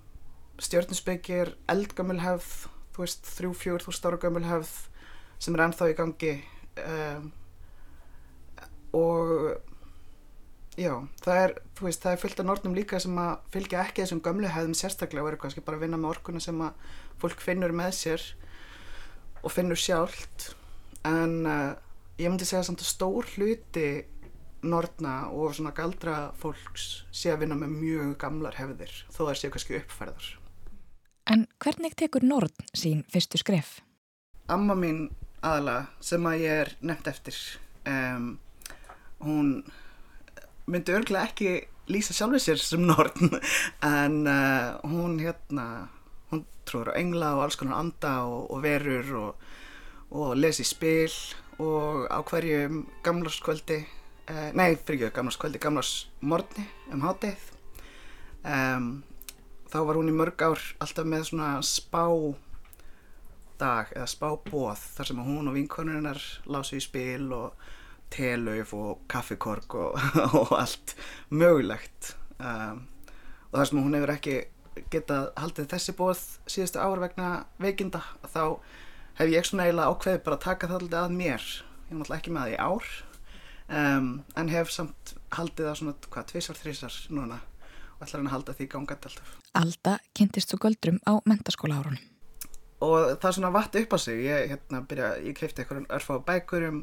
stjórninsbyggir 0.61 1.53
eldgamul 1.71 2.19
hefð 2.21 2.71
þú 2.95 3.05
veist, 3.05 3.29
þrjú, 3.37 3.51
fjúr, 3.57 3.85
þú 3.85 3.93
stára 3.95 4.19
gamul 4.21 4.43
hefð 4.45 4.71
sem 5.41 5.55
er 5.55 5.63
ennþá 5.67 5.91
í 5.91 5.97
gangi. 5.97 6.33
Um, 6.81 7.29
og 8.97 9.21
já, 10.79 10.93
það 11.23 11.41
er 11.45 11.55
þú 11.77 11.87
veist, 11.87 12.03
það 12.03 12.13
er 12.13 12.21
fullt 12.21 12.41
af 12.43 12.47
nortnum 12.49 12.77
líka 12.77 12.99
sem 13.01 13.17
að 13.21 13.33
fylgja 13.53 13.85
ekki 13.85 14.03
þessum 14.03 14.23
gömlu 14.25 14.51
hefðum 14.51 14.77
sérstaklega 14.77 15.25
og 15.25 15.31
eru 15.31 15.41
kannski 15.41 15.63
bara 15.65 15.79
að 15.79 15.85
vinna 15.85 15.99
með 16.01 16.15
orkuna 16.15 16.43
sem 16.43 16.61
að 16.65 16.93
fólk 17.21 17.43
finnur 17.43 17.73
með 17.75 17.95
sér 17.97 18.27
og 19.41 19.53
finnur 19.53 19.79
sjálft 19.79 20.51
en 21.07 21.45
uh, 21.49 21.73
ég 22.21 22.29
myndi 22.29 22.47
segja 22.47 22.63
samt 22.67 22.83
að 22.83 22.91
stór 22.91 23.29
hluti 23.35 23.87
nortna 24.61 25.31
og 25.33 25.55
svona 25.57 25.73
galdra 25.73 26.17
fólks 26.37 27.07
sé 27.09 27.31
að 27.33 27.45
vinna 27.45 27.57
með 27.57 27.73
mjög 27.79 28.13
gamlar 28.21 28.59
hefðir 28.59 28.93
þó 29.09 29.23
það 29.23 29.35
séu 29.39 29.53
kannski 29.55 29.79
uppfærðar 29.81 30.29
En 31.31 31.45
hvernig 31.61 31.93
tekur 31.95 32.25
Nord 32.25 32.63
sín 32.75 33.03
fyrstu 33.11 33.39
skref? 33.39 33.79
Amma 34.51 34.75
mín 34.75 35.05
aðalega 35.45 35.87
sem 36.03 36.25
að 36.27 36.43
ég 36.43 36.61
er 36.65 36.71
nefnt 36.85 37.09
eftir 37.11 37.37
um, 37.87 38.33
hún 39.23 39.51
myndi 40.69 40.95
örglega 40.95 41.29
ekki 41.29 41.53
lýsa 41.91 42.15
sjálfur 42.15 42.41
sér 42.41 42.61
sem 42.61 42.83
Nordn 42.85 43.37
en 43.87 44.21
uh, 44.29 44.77
hún 44.87 45.17
hérna 45.21 45.67
hún 46.31 46.45
trúur 46.67 46.91
á 46.91 46.99
engla 46.99 47.35
og 47.37 47.45
alls 47.45 47.59
konar 47.59 47.81
anda 47.81 48.13
og, 48.25 48.49
og 48.51 48.63
verur 48.63 49.13
og, 49.19 49.47
og 50.11 50.35
lesi 50.39 50.65
spil 50.67 51.13
og 51.61 52.07
á 52.09 52.19
hverju 52.25 52.85
gamlarskvöldi 53.05 53.79
uh, 53.83 54.49
nei, 54.57 54.75
fyrir 54.75 55.07
ekki 55.07 55.15
gamlarskvöldi, 55.19 55.61
gamlarsmorni 55.61 56.67
um 56.91 57.03
hátið 57.05 57.51
um, 58.43 58.93
þá 59.71 59.77
var 59.87 59.99
hún 59.99 60.11
í 60.11 60.15
mörg 60.15 60.41
ár 60.47 60.63
alltaf 60.83 61.07
með 61.07 61.27
svona 61.29 61.51
spá 61.65 62.07
dag 63.61 63.91
eða 63.93 64.09
spábóð 64.09 64.81
þar 64.95 65.09
sem 65.11 65.21
hún 65.21 65.49
og 65.51 65.55
vinkonurinnar 65.55 66.21
lásu 66.49 66.79
í 66.79 66.83
spil 66.83 67.29
og 67.35 67.61
telöf 68.11 68.73
og 68.75 69.03
kaffikork 69.11 69.75
og, 69.79 69.99
og 70.39 70.55
allt 70.57 70.95
mögulegt. 71.29 72.15
Um, 72.39 72.87
og 73.51 73.59
þar 73.59 73.69
sem 73.69 73.81
hún 73.83 73.97
hefur 73.97 74.13
ekki 74.15 74.37
getað 74.93 75.31
haldið 75.39 75.69
þessi 75.73 75.95
bóð 75.97 76.21
síðustu 76.49 76.81
ár 76.81 77.01
vegna 77.01 77.29
veikinda 77.61 78.01
þá 78.31 78.43
hef 79.19 79.31
ég 79.31 79.47
svona 79.47 79.67
eiginlega 79.67 79.91
ákveðið 79.91 80.21
bara 80.25 80.37
að 80.37 80.45
taka 80.45 80.69
það 80.71 80.77
alltaf 80.79 81.05
að 81.05 81.15
mér. 81.17 81.47
Ég 81.51 81.91
er 81.91 81.99
náttúrulega 81.99 82.19
ekki 82.21 82.35
með 82.35 82.45
það 82.45 82.53
í 82.53 82.59
ár 82.61 82.91
um, 83.81 84.11
en 84.39 84.51
hef 84.51 84.71
samt 84.71 85.15
haldið 85.35 85.69
það 85.69 85.79
svona 85.81 85.95
hvað, 86.07 86.29
tvísar, 86.31 86.59
þrísar 86.61 86.99
núna 87.11 87.41
og 87.97 88.05
ætlar 88.05 88.21
hann 88.21 88.31
að 88.31 88.35
halda 88.37 88.55
því 88.57 88.69
gangandi 88.71 89.11
alltaf. 89.11 89.35
Alda 89.59 89.97
kynntist 90.17 90.53
svo 90.53 90.61
göldrum 90.63 91.01
á 91.03 91.13
mentaskóla 91.27 91.81
árunum. 91.81 92.07
og 92.81 93.17
það 93.21 93.35
svona 93.37 93.53
vatt 93.53 93.75
upp 93.77 93.91
á 93.93 93.97
sig. 94.01 94.23
Ég, 94.25 94.47
hérna, 94.55 94.81
byrja, 94.89 95.11
ég 95.21 95.35
kreifti 95.37 95.61
eitthvað 95.61 95.83
örfá 95.93 96.15
bækur 96.25 96.65
um 96.69 96.79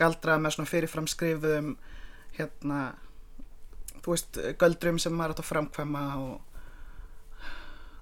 galdra 0.00 0.38
með 0.40 0.56
svona 0.56 0.70
fyrirframskrifuðum 0.70 1.74
hérna 2.38 2.78
þú 4.02 4.14
veist, 4.14 4.40
göldrum 4.58 4.98
sem 5.02 5.14
maður 5.14 5.36
átt 5.36 5.42
að 5.44 5.50
framkvæma 5.50 6.04
og 6.22 6.51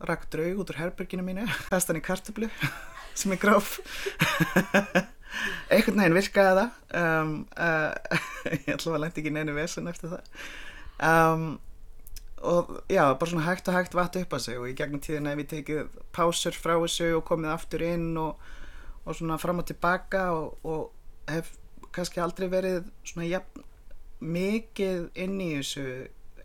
rakk 0.08 0.28
draug 0.32 0.62
út 0.62 0.72
úr 0.72 0.80
herberginu 0.80 1.24
mínu 1.26 1.46
festan 1.72 1.98
í 2.00 2.04
kartablu 2.04 2.50
sem 3.18 3.32
er 3.34 3.40
gráf 3.42 3.78
einhvern 5.72 6.02
veginn 6.02 6.16
virkaði 6.18 6.52
það 6.60 7.00
um, 7.00 7.34
uh, 7.54 8.20
ég 8.50 8.70
ætla 8.74 8.94
að 8.96 9.02
lendi 9.04 9.22
ekki 9.22 9.34
neinu 9.34 9.56
vesen 9.56 9.90
eftir 9.90 10.14
það 10.14 10.46
um, 11.06 11.50
og 12.40 12.70
já, 12.88 13.04
bara 13.12 13.30
svona 13.30 13.44
hægt 13.44 13.68
og 13.68 13.76
hægt 13.76 13.94
vatt 13.94 14.16
upp 14.16 14.32
á 14.32 14.38
sig 14.40 14.58
og 14.58 14.70
í 14.70 14.76
gegnum 14.76 15.02
tíðin 15.04 15.28
hef 15.28 15.42
ég 15.42 15.50
tekið 15.50 15.98
pásur 16.16 16.56
frá 16.56 16.72
þessu 16.78 17.10
og 17.18 17.26
komið 17.28 17.52
aftur 17.52 17.84
inn 17.84 18.14
og, 18.16 18.40
og 19.04 19.18
svona 19.18 19.36
fram 19.38 19.60
og 19.60 19.68
tilbaka 19.68 20.30
og, 20.32 20.56
og 20.64 20.88
hef 21.28 21.52
kannski 21.92 22.22
aldrei 22.22 22.48
verið 22.48 22.88
svona 23.04 23.28
jafn 23.28 23.66
mikið 24.20 25.10
inn 25.20 25.36
í 25.40 25.50
þessu 25.58 25.84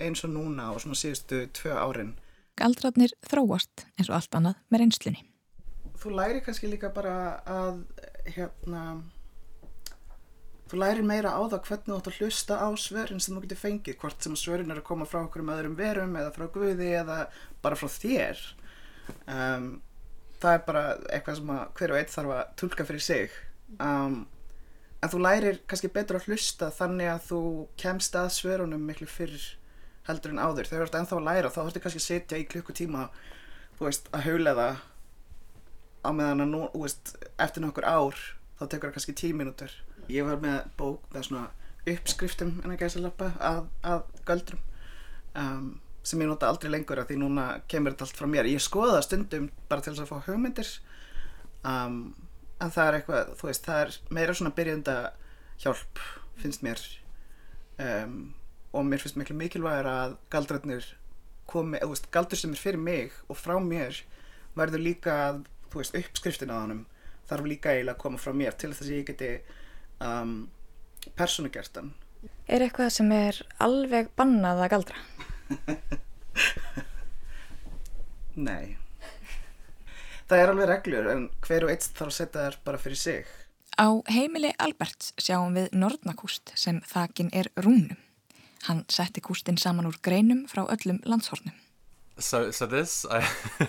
eins 0.04 0.24
og 0.28 0.34
núna 0.36 0.72
og 0.74 0.82
svona 0.84 1.00
síðustu 1.00 1.46
tvö 1.56 1.76
árin. 1.80 2.16
Galdrarnir 2.60 3.16
þróast 3.28 3.86
eins 3.96 4.10
og 4.10 4.20
allt 4.20 4.38
annað 4.40 4.62
með 4.72 4.84
reynslunni. 4.84 5.26
Þú 6.00 6.16
læri 6.16 6.42
kannski 6.46 6.70
líka 6.70 6.92
bara 6.94 7.16
að 7.50 7.84
hérna 8.36 8.86
þú 10.70 10.82
lærir 10.82 11.06
meira 11.06 11.34
á 11.36 11.42
það 11.46 11.66
hvernig 11.70 11.88
þú 11.88 11.98
ætti 11.98 12.12
að 12.12 12.20
hlusta 12.20 12.58
á 12.58 12.68
svörin 12.80 13.22
sem 13.22 13.36
þú 13.36 13.42
getur 13.46 13.62
fengið 13.62 13.98
hvort 14.02 14.26
sem 14.26 14.38
svörin 14.40 14.74
er 14.74 14.82
að 14.82 14.88
koma 14.88 15.08
frá 15.10 15.22
okkur 15.22 15.44
um 15.44 15.52
öðrum 15.54 15.76
verum 15.78 16.16
eða 16.18 16.32
frá 16.34 16.48
Guði 16.54 16.88
eða 17.02 17.18
bara 17.62 17.78
frá 17.78 17.90
þér 17.92 18.42
um, 19.30 19.68
það 20.42 20.56
er 20.56 20.64
bara 20.66 20.86
eitthvað 21.14 21.38
sem 21.40 21.52
hver 21.80 21.94
og 21.94 22.00
einn 22.00 22.16
þarf 22.16 22.34
að 22.38 22.56
tólka 22.62 22.88
fyrir 22.90 23.06
sig 23.06 23.38
um, 23.78 24.18
en 25.02 25.14
þú 25.14 25.22
lærir 25.22 25.62
kannski 25.70 25.92
betur 25.94 26.20
að 26.20 26.32
hlusta 26.32 26.72
þannig 26.74 27.12
að 27.14 27.30
þú 27.30 27.42
kemst 27.82 28.18
að 28.18 28.34
svörunum 28.40 28.90
miklu 28.90 29.08
fyrr 29.10 29.38
heldur 30.08 30.34
en 30.34 30.42
áður. 30.42 30.70
Þegar 30.70 30.84
þú 30.84 30.88
ert 30.88 30.98
ennþá 31.00 31.18
að 31.20 31.28
læra 31.30 31.52
þá 31.54 31.60
þurftu 31.62 31.84
kannski 31.84 32.02
að 32.02 32.08
setja 32.10 32.40
í 32.42 32.48
klukkutíma 32.50 33.08
veist 33.80 34.10
að 34.16 34.28
haula 34.30 34.56
það 34.56 34.84
á 36.06 36.10
meðan 36.16 36.46
að 36.46 36.52
nú, 36.54 36.62
veist, 36.78 37.16
eftir 37.42 37.66
nokkur 37.66 37.88
ár 37.88 38.20
þá 38.60 38.64
tekur 38.66 38.90
það 38.90 38.96
kannski 38.98 39.16
tíu 39.18 39.38
mínútur. 39.38 39.74
Ég 40.12 40.28
var 40.28 40.40
með 40.42 40.60
bók 40.78 41.10
með 41.14 41.28
svona 41.30 41.48
uppskriftum 41.90 42.60
en 42.64 42.74
að 42.74 42.86
gæsa 42.86 43.02
lappa 43.04 43.32
að, 43.42 43.66
að 43.86 44.06
göldrum 44.28 44.62
um, 45.38 45.68
sem 46.06 46.22
ég 46.22 46.30
nota 46.30 46.50
aldrei 46.50 46.72
lengur 46.72 47.02
að 47.02 47.12
því 47.12 47.20
núna 47.22 47.48
kemur 47.72 47.94
þetta 47.94 48.08
allt 48.08 48.22
frá 48.22 48.30
mér. 48.30 48.50
Ég 48.50 48.64
skoða 48.64 49.00
það 49.00 49.08
stundum 49.10 49.50
bara 49.70 49.86
til 49.86 49.94
þess 49.94 50.06
að 50.06 50.12
fá 50.14 50.30
hugmyndir 50.30 50.72
um, 51.66 52.00
en 52.62 52.72
það 52.72 52.88
er 52.88 53.00
eitthvað, 53.00 53.36
þú 53.40 53.50
veist, 53.50 53.68
það 53.68 53.82
er 53.82 54.00
meira 54.18 54.38
svona 54.38 54.56
byrjunda 54.56 54.98
hjálp 55.64 56.02
finnst 56.40 56.66
mér 56.66 56.82
um, 57.82 58.18
og 58.76 58.86
mér 58.88 59.02
finnst 59.04 59.18
miklu 59.20 59.36
mikilvægur 59.40 59.88
að 59.90 60.16
galdrarnir 60.34 60.88
komi, 61.50 61.80
þú 61.82 61.92
veist, 61.94 62.10
galdur 62.14 62.40
sem 62.40 62.54
er 62.56 62.62
fyrir 62.62 62.82
mig 62.82 63.16
og 63.30 63.40
frá 63.40 63.56
mér 63.62 64.02
verður 64.58 64.84
líka 64.84 65.16
að, 65.28 65.44
þú 65.72 65.82
veist, 65.82 65.98
uppskriftin 66.00 66.54
á 66.54 66.58
hannum 66.58 66.84
þarf 67.30 67.50
líka 67.50 67.74
eiginlega 67.74 67.96
að 67.96 68.02
koma 68.04 68.22
frá 68.22 68.34
mér 68.38 68.58
til 68.58 68.72
þess 68.74 68.88
að 68.88 68.96
ég 68.96 69.08
geti 69.12 69.32
um, 70.04 70.36
persónugertan 71.18 71.94
Er 72.50 72.62
eitthvað 72.66 72.92
sem 72.94 73.12
er 73.14 73.42
alveg 73.62 74.10
bannað 74.18 74.64
að 74.66 74.72
galdra? 74.74 74.98
Nei 78.50 78.78
Það 80.26 80.40
er 80.42 80.52
alveg 80.52 80.70
reglur 80.70 81.10
en 81.14 81.28
hver 81.46 81.68
og 81.68 81.74
eitt 81.74 81.86
þarf 81.86 82.12
að 82.12 82.18
setja 82.20 82.46
þær 82.48 82.62
bara 82.66 82.82
fyrir 82.82 83.02
sig 83.02 83.34
Á 83.76 83.92
heimili 84.08 84.54
Alberts 84.56 85.12
sjáum 85.20 85.58
við 85.58 85.74
Nordnakúst 85.76 86.54
sem 86.56 86.78
þakin 86.88 87.28
er 87.36 87.50
rúnum. 87.60 87.98
Hann 88.68 88.86
setti 88.90 89.22
kústin 89.22 89.58
saman 89.62 89.86
úr 89.86 89.98
greinum 90.02 90.46
frá 90.50 90.66
öllum 90.66 91.02
landshornum. 91.06 91.54
So, 92.18 92.52
so 92.52 92.66
this 92.66 93.06
I, 93.06 93.22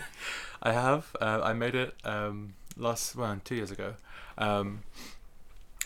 I 0.63 0.73
have. 0.73 1.17
Uh, 1.21 1.41
I 1.43 1.53
made 1.53 1.75
it 1.75 1.95
um, 2.05 2.55
last 2.77 3.17
well, 3.17 3.41
two 3.45 3.57
years 3.57 3.71
ago. 3.71 3.95
Um, 4.39 4.83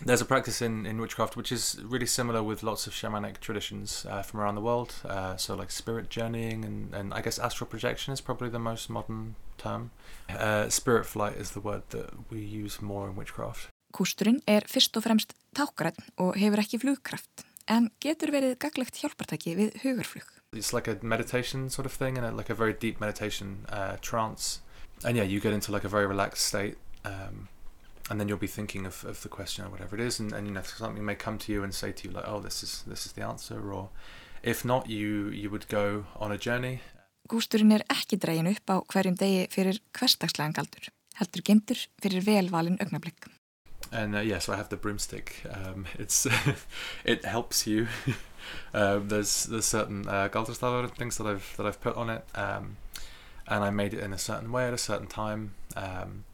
there's 0.04 0.20
a 0.20 0.24
practice 0.24 0.62
in, 0.62 0.86
in 0.86 1.00
witchcraft 1.00 1.36
which 1.36 1.52
is 1.52 1.78
really 1.84 2.06
similar 2.06 2.42
with 2.42 2.62
lots 2.62 2.86
of 2.86 2.92
shamanic 2.92 3.38
traditions 3.40 4.06
uh, 4.08 4.22
from 4.22 4.40
around 4.40 4.54
the 4.54 4.60
world. 4.60 4.94
Uh, 5.04 5.36
so, 5.36 5.54
like 5.54 5.70
spirit 5.70 6.08
journeying 6.08 6.64
and, 6.64 6.94
and 6.94 7.12
I 7.12 7.20
guess 7.20 7.38
astral 7.38 7.68
projection 7.68 8.12
is 8.12 8.20
probably 8.20 8.48
the 8.48 8.58
most 8.58 8.88
modern 8.88 9.34
term. 9.58 9.90
Uh, 10.28 10.68
spirit 10.68 11.04
flight 11.04 11.36
is 11.36 11.50
the 11.50 11.60
word 11.60 11.82
that 11.90 12.30
we 12.30 12.40
use 12.40 12.80
more 12.80 13.08
in 13.08 13.16
witchcraft. 13.16 13.68
Kústurinn 13.92 14.38
er 14.46 14.62
fyrst 14.70 14.96
og 14.96 15.02
fremst 15.02 15.34
tákgræn 15.58 15.96
og 16.22 16.36
hefur 16.38 16.62
ekki 16.62 16.78
flugkraft 16.78 17.42
en 17.70 17.90
getur 18.02 18.32
verið 18.34 18.56
gaglegt 18.62 18.98
hjálpartæki 19.00 19.54
við 19.58 19.78
hugarflug. 19.84 20.26
It's 20.56 20.72
like 20.74 20.90
a 20.90 20.98
meditation 21.02 21.70
sort 21.70 21.86
of 21.86 21.92
thing 21.92 22.18
and 22.18 22.26
a, 22.26 22.32
like 22.32 22.50
a 22.50 22.54
very 22.54 22.72
deep 22.74 23.00
meditation 23.00 23.66
uh, 23.68 23.96
trance. 24.02 24.60
And 25.04 25.16
yeah, 25.16 25.24
you 25.24 25.40
get 25.40 25.52
into 25.52 25.72
like 25.72 25.84
a 25.84 25.88
very 25.88 26.06
relaxed 26.06 26.44
state. 26.46 26.76
Um, 27.04 27.48
and 28.10 28.18
then 28.20 28.26
you'll 28.28 28.42
be 28.42 28.48
thinking 28.48 28.86
of, 28.86 29.04
of 29.04 29.22
the 29.22 29.28
question 29.28 29.64
or 29.64 29.70
whatever 29.70 29.94
it 29.94 30.02
is 30.02 30.18
and, 30.18 30.32
and 30.32 30.46
you 30.48 30.52
know 30.52 30.62
something 30.62 31.04
may 31.04 31.14
come 31.14 31.38
to 31.38 31.52
you 31.52 31.62
and 31.62 31.72
say 31.72 31.92
to 31.92 32.08
you 32.08 32.12
like 32.12 32.24
oh 32.26 32.40
this 32.40 32.64
is 32.64 32.82
this 32.88 33.06
is 33.06 33.12
the 33.12 33.22
answer 33.22 33.72
or 33.72 33.88
if 34.42 34.64
not, 34.64 34.88
you 34.88 35.28
you 35.28 35.50
would 35.50 35.68
go 35.68 36.06
on 36.16 36.32
a 36.32 36.38
journey. 36.38 36.80
Gústurinn 37.28 37.74
er 37.76 37.84
ekki 37.92 38.18
dregin 38.18 38.48
upp 38.50 38.72
á 38.72 38.76
hverjum 38.88 39.16
degi 39.20 39.46
fyrir 39.52 39.80
hverstagslegan 39.94 40.56
galdur, 40.56 40.88
heldur 41.20 41.44
gemtur 41.44 41.82
fyrir 42.02 42.24
velvalin 42.24 42.80
augnablikk. 42.80 43.28
And 43.92 44.14
uh, 44.14 44.20
yeah, 44.20 44.38
so 44.38 44.52
I 44.52 44.56
have 44.56 44.68
the 44.68 44.76
broomstick. 44.76 45.42
Um, 45.50 45.86
it's 45.98 46.26
it 47.04 47.24
helps 47.24 47.66
you. 47.66 47.88
um, 48.74 49.08
there's 49.08 49.44
there's 49.44 49.66
certain 49.66 50.08
uh, 50.08 50.28
galderstaver 50.28 50.90
things 50.94 51.16
that 51.18 51.26
I've 51.26 51.54
that 51.56 51.66
I've 51.66 51.80
put 51.80 51.96
on 51.96 52.10
it, 52.10 52.24
um, 52.34 52.76
and 53.46 53.64
I 53.64 53.70
made 53.70 53.94
it 53.94 54.00
in 54.00 54.12
a 54.12 54.18
certain 54.18 54.52
way 54.52 54.66
at 54.66 54.74
a 54.74 54.78
certain 54.78 55.06
time. 55.06 55.54
Um, 55.76 56.24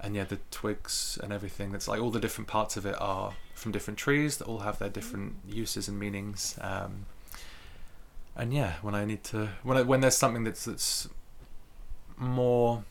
and 0.00 0.16
yeah, 0.16 0.24
the 0.24 0.38
twigs 0.50 1.18
and 1.22 1.32
everything. 1.32 1.70
That's 1.70 1.86
like 1.86 2.00
all 2.00 2.10
the 2.10 2.20
different 2.20 2.48
parts 2.48 2.76
of 2.76 2.84
it 2.84 3.00
are 3.00 3.34
from 3.54 3.70
different 3.70 3.98
trees 3.98 4.38
that 4.38 4.48
all 4.48 4.58
have 4.58 4.80
their 4.80 4.88
different 4.88 5.36
uses 5.46 5.86
and 5.86 5.98
meanings. 5.98 6.58
Um, 6.60 7.06
and 8.34 8.52
yeah, 8.52 8.74
when 8.82 8.94
I 8.94 9.04
need 9.04 9.22
to 9.24 9.50
when 9.62 9.76
I, 9.76 9.82
when 9.82 10.00
there's 10.00 10.16
something 10.16 10.42
that's 10.42 10.64
that's 10.64 11.08
more 12.16 12.84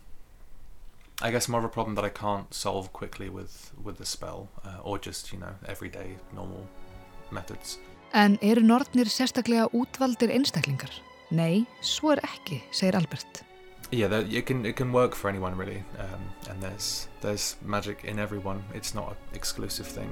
I 1.23 1.29
guess 1.29 1.47
more 1.47 1.59
of 1.59 1.65
a 1.65 1.69
problem 1.69 1.95
that 1.95 2.05
I 2.05 2.09
can't 2.09 2.51
solve 2.53 2.91
quickly 2.93 3.29
with 3.29 3.71
with 3.83 3.97
the 3.97 4.05
spell 4.05 4.49
uh, 4.65 4.81
or 4.83 4.97
just, 4.97 5.31
you 5.31 5.39
know, 5.39 5.53
everyday 5.67 6.17
normal 6.33 6.67
methods. 7.29 7.77
En 8.13 8.37
eru 8.41 8.61
nortnir 8.61 9.07
sérstaklega 9.07 9.67
útvaldir 9.71 10.31
einstaklingar? 10.33 10.89
Nei, 11.29 11.65
svo 11.81 12.11
er 12.11 12.19
ekki, 12.25 12.63
segir 12.71 12.95
Albert. 12.95 13.43
Yeah, 13.91 14.07
that, 14.07 14.33
it 14.33 14.45
can 14.45 14.65
it 14.65 14.75
can 14.75 14.91
work 14.91 15.15
for 15.15 15.29
anyone 15.29 15.55
really, 15.55 15.83
um, 15.99 16.21
and 16.49 16.61
there's 16.61 17.07
there's 17.21 17.55
magic 17.61 18.03
in 18.03 18.19
everyone. 18.19 18.63
It's 18.73 18.95
not 18.95 19.09
an 19.09 19.15
exclusive 19.35 19.87
thing. 19.87 20.09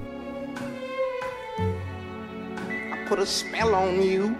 I 2.92 3.04
put 3.08 3.18
a 3.18 3.26
spell 3.26 3.74
on 3.74 4.00
you. 4.02 4.36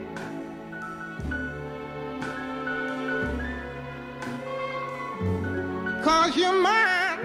cause 6.10 6.36
you're 6.40 6.58
mine. 6.68 7.20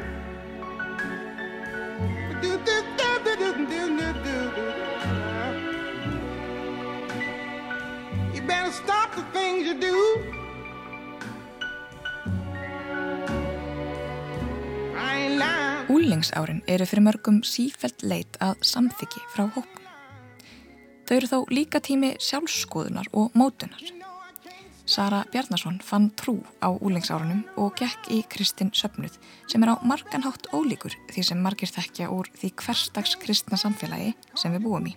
Do, 2.42 2.52
do, 2.68 2.78
do, 3.00 3.10
you 8.36 8.42
better 8.50 8.72
stop 8.72 9.10
the 9.16 9.26
things 9.36 9.62
you 9.68 9.76
do. 9.90 9.96
Úlingsárin 15.96 16.62
eru 16.68 16.86
fyrir 16.90 17.06
mörgum 17.06 17.38
sífælt 17.46 18.04
leit 18.04 18.38
að 18.42 18.62
samþyggi 18.72 19.22
frá 19.34 19.46
hópum. 19.56 19.84
Þau 21.06 21.16
eru 21.18 21.30
þá 21.32 21.38
líka 21.58 21.82
tími 21.82 22.16
sjálfskoðunar 22.28 23.08
og 23.14 23.38
mótunar. 23.38 23.95
Sara 24.86 25.24
Bjarnason 25.34 25.80
fann 25.82 26.12
trú 26.14 26.38
á 26.62 26.70
úlingsárunum 26.70 27.42
og 27.58 27.74
gekk 27.80 28.06
í 28.14 28.20
Kristinn 28.30 28.70
Söfnuð 28.70 29.18
sem 29.50 29.64
er 29.66 29.74
á 29.74 29.82
marganhátt 29.82 30.46
ólíkur 30.54 30.94
því 31.10 31.24
sem 31.26 31.42
margir 31.42 31.72
þekkja 31.74 32.12
úr 32.14 32.30
því 32.38 32.52
hverstags 32.62 33.16
kristna 33.18 33.58
samfélagi 33.58 34.14
sem 34.38 34.54
við 34.54 34.68
búum 34.68 34.86
í. 34.86 34.94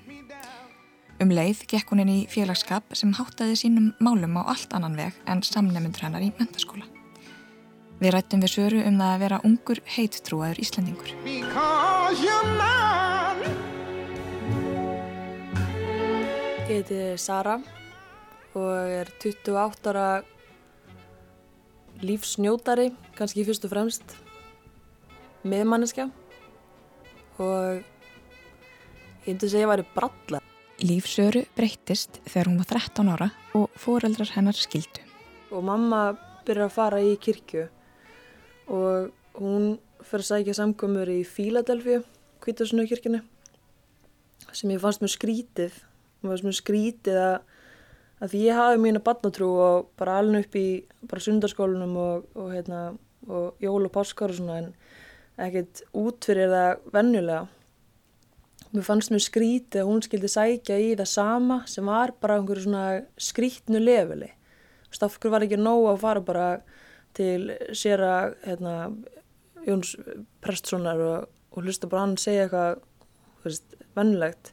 Um 1.24 1.32
leið 1.32 1.64
gekk 1.72 1.88
hún 1.88 2.04
inn 2.04 2.12
í 2.12 2.26
félagskap 2.28 2.92
sem 2.92 3.16
háttaði 3.16 3.56
sínum 3.56 3.88
málum 3.96 4.36
á 4.36 4.52
allt 4.52 4.76
annan 4.76 4.98
veg 4.98 5.16
en 5.24 5.40
samnefndur 5.42 6.04
hennar 6.04 6.22
í 6.22 6.34
mentaskóla. 6.36 6.84
Við 7.98 8.12
rættum 8.12 8.44
við 8.44 8.54
söru 8.58 8.84
um 8.84 9.00
það 9.00 9.14
að 9.14 9.24
vera 9.24 9.40
ungur 9.48 9.80
heittrúaður 9.96 10.60
Íslandingur. 10.62 11.16
Ég 16.68 16.76
heiti 16.76 17.02
Sara 17.16 17.56
og 18.56 18.70
er 18.72 19.10
28 19.18 19.90
ára 19.92 20.22
lífsnjótari, 21.98 22.92
kannski 23.18 23.44
fyrst 23.46 23.66
og 23.66 23.72
fremst, 23.72 24.14
meðmanneskja 25.48 26.08
og 27.38 27.82
ég 29.26 29.34
myndi 29.34 29.50
segja 29.50 29.64
að 29.64 29.64
ég 29.64 29.72
væri 29.72 29.86
bralla. 29.94 30.40
Lífsöru 30.78 31.42
breyttist 31.58 32.20
þegar 32.28 32.50
hún 32.50 32.60
var 32.62 32.70
13 32.70 33.12
ára 33.14 33.28
og 33.58 33.66
foreldrar 33.78 34.30
hennar 34.36 34.58
skildu. 34.58 35.02
Og 35.50 35.64
mamma 35.66 36.12
byrjar 36.46 36.68
að 36.68 36.74
fara 36.76 37.02
í 37.02 37.16
kirkju 37.20 37.66
og 38.70 39.10
hún 39.38 39.78
fyrir 40.04 40.24
að 40.24 40.30
sækja 40.30 40.56
samkomur 40.58 41.10
í 41.10 41.22
Fíladelfíu, 41.26 42.04
Kvítarsunu 42.42 42.86
kirkjunni, 42.86 43.20
sem 44.54 44.70
ég 44.70 44.82
fannst 44.82 45.02
mjög 45.02 45.16
skrítið. 45.16 45.78
Mér 46.22 46.32
fannst 46.32 46.46
mjög 46.46 46.58
skrítið 46.60 47.18
að 47.22 47.47
að 48.18 48.32
því 48.32 48.40
ég 48.44 48.58
hafi 48.58 48.80
mína 48.82 49.02
barnatrú 49.04 49.50
og 49.62 49.90
bara 49.98 50.18
alveg 50.20 50.46
upp 50.46 50.58
í 50.58 50.66
bara 51.10 51.24
sundarskólanum 51.24 51.94
og, 52.02 52.24
og, 52.34 52.48
hérna, 52.54 52.80
og 53.28 53.62
jól 53.62 53.86
og 53.86 53.94
páskar 53.94 54.32
og 54.34 54.40
svona 54.40 54.58
en 54.62 54.72
ekkert 55.38 55.84
út 55.96 56.26
fyrir 56.26 56.50
það 56.50 56.90
venjulega. 56.94 57.44
Mér 58.68 58.84
fannst 58.84 59.12
mjög 59.14 59.24
skrítið 59.24 59.80
að 59.80 59.88
hún 59.88 60.02
skildi 60.04 60.28
sækja 60.28 60.80
í 60.82 60.90
það 60.98 61.08
sama 61.12 61.62
sem 61.70 61.86
var 61.88 62.12
bara 62.20 62.36
einhverju 62.36 62.66
svona 62.66 62.82
skrítnu 63.16 63.80
leveli. 63.80 64.28
Stafkur 64.92 65.32
var 65.32 65.44
ekki 65.46 65.60
nóg 65.60 65.86
að 65.92 66.02
fara 66.02 66.24
bara 66.24 66.48
til 67.16 67.54
sér 67.76 68.02
að 68.04 68.36
hérna, 68.44 68.74
Jóns 69.68 69.94
Prestssonar 70.44 71.00
og, 71.02 71.32
og 71.54 71.64
hlusta 71.64 71.88
bara 71.90 72.04
hann 72.06 72.18
segja 72.20 72.46
eitthvað 72.46 72.82
veist, 73.44 73.78
vennilegt. 73.96 74.52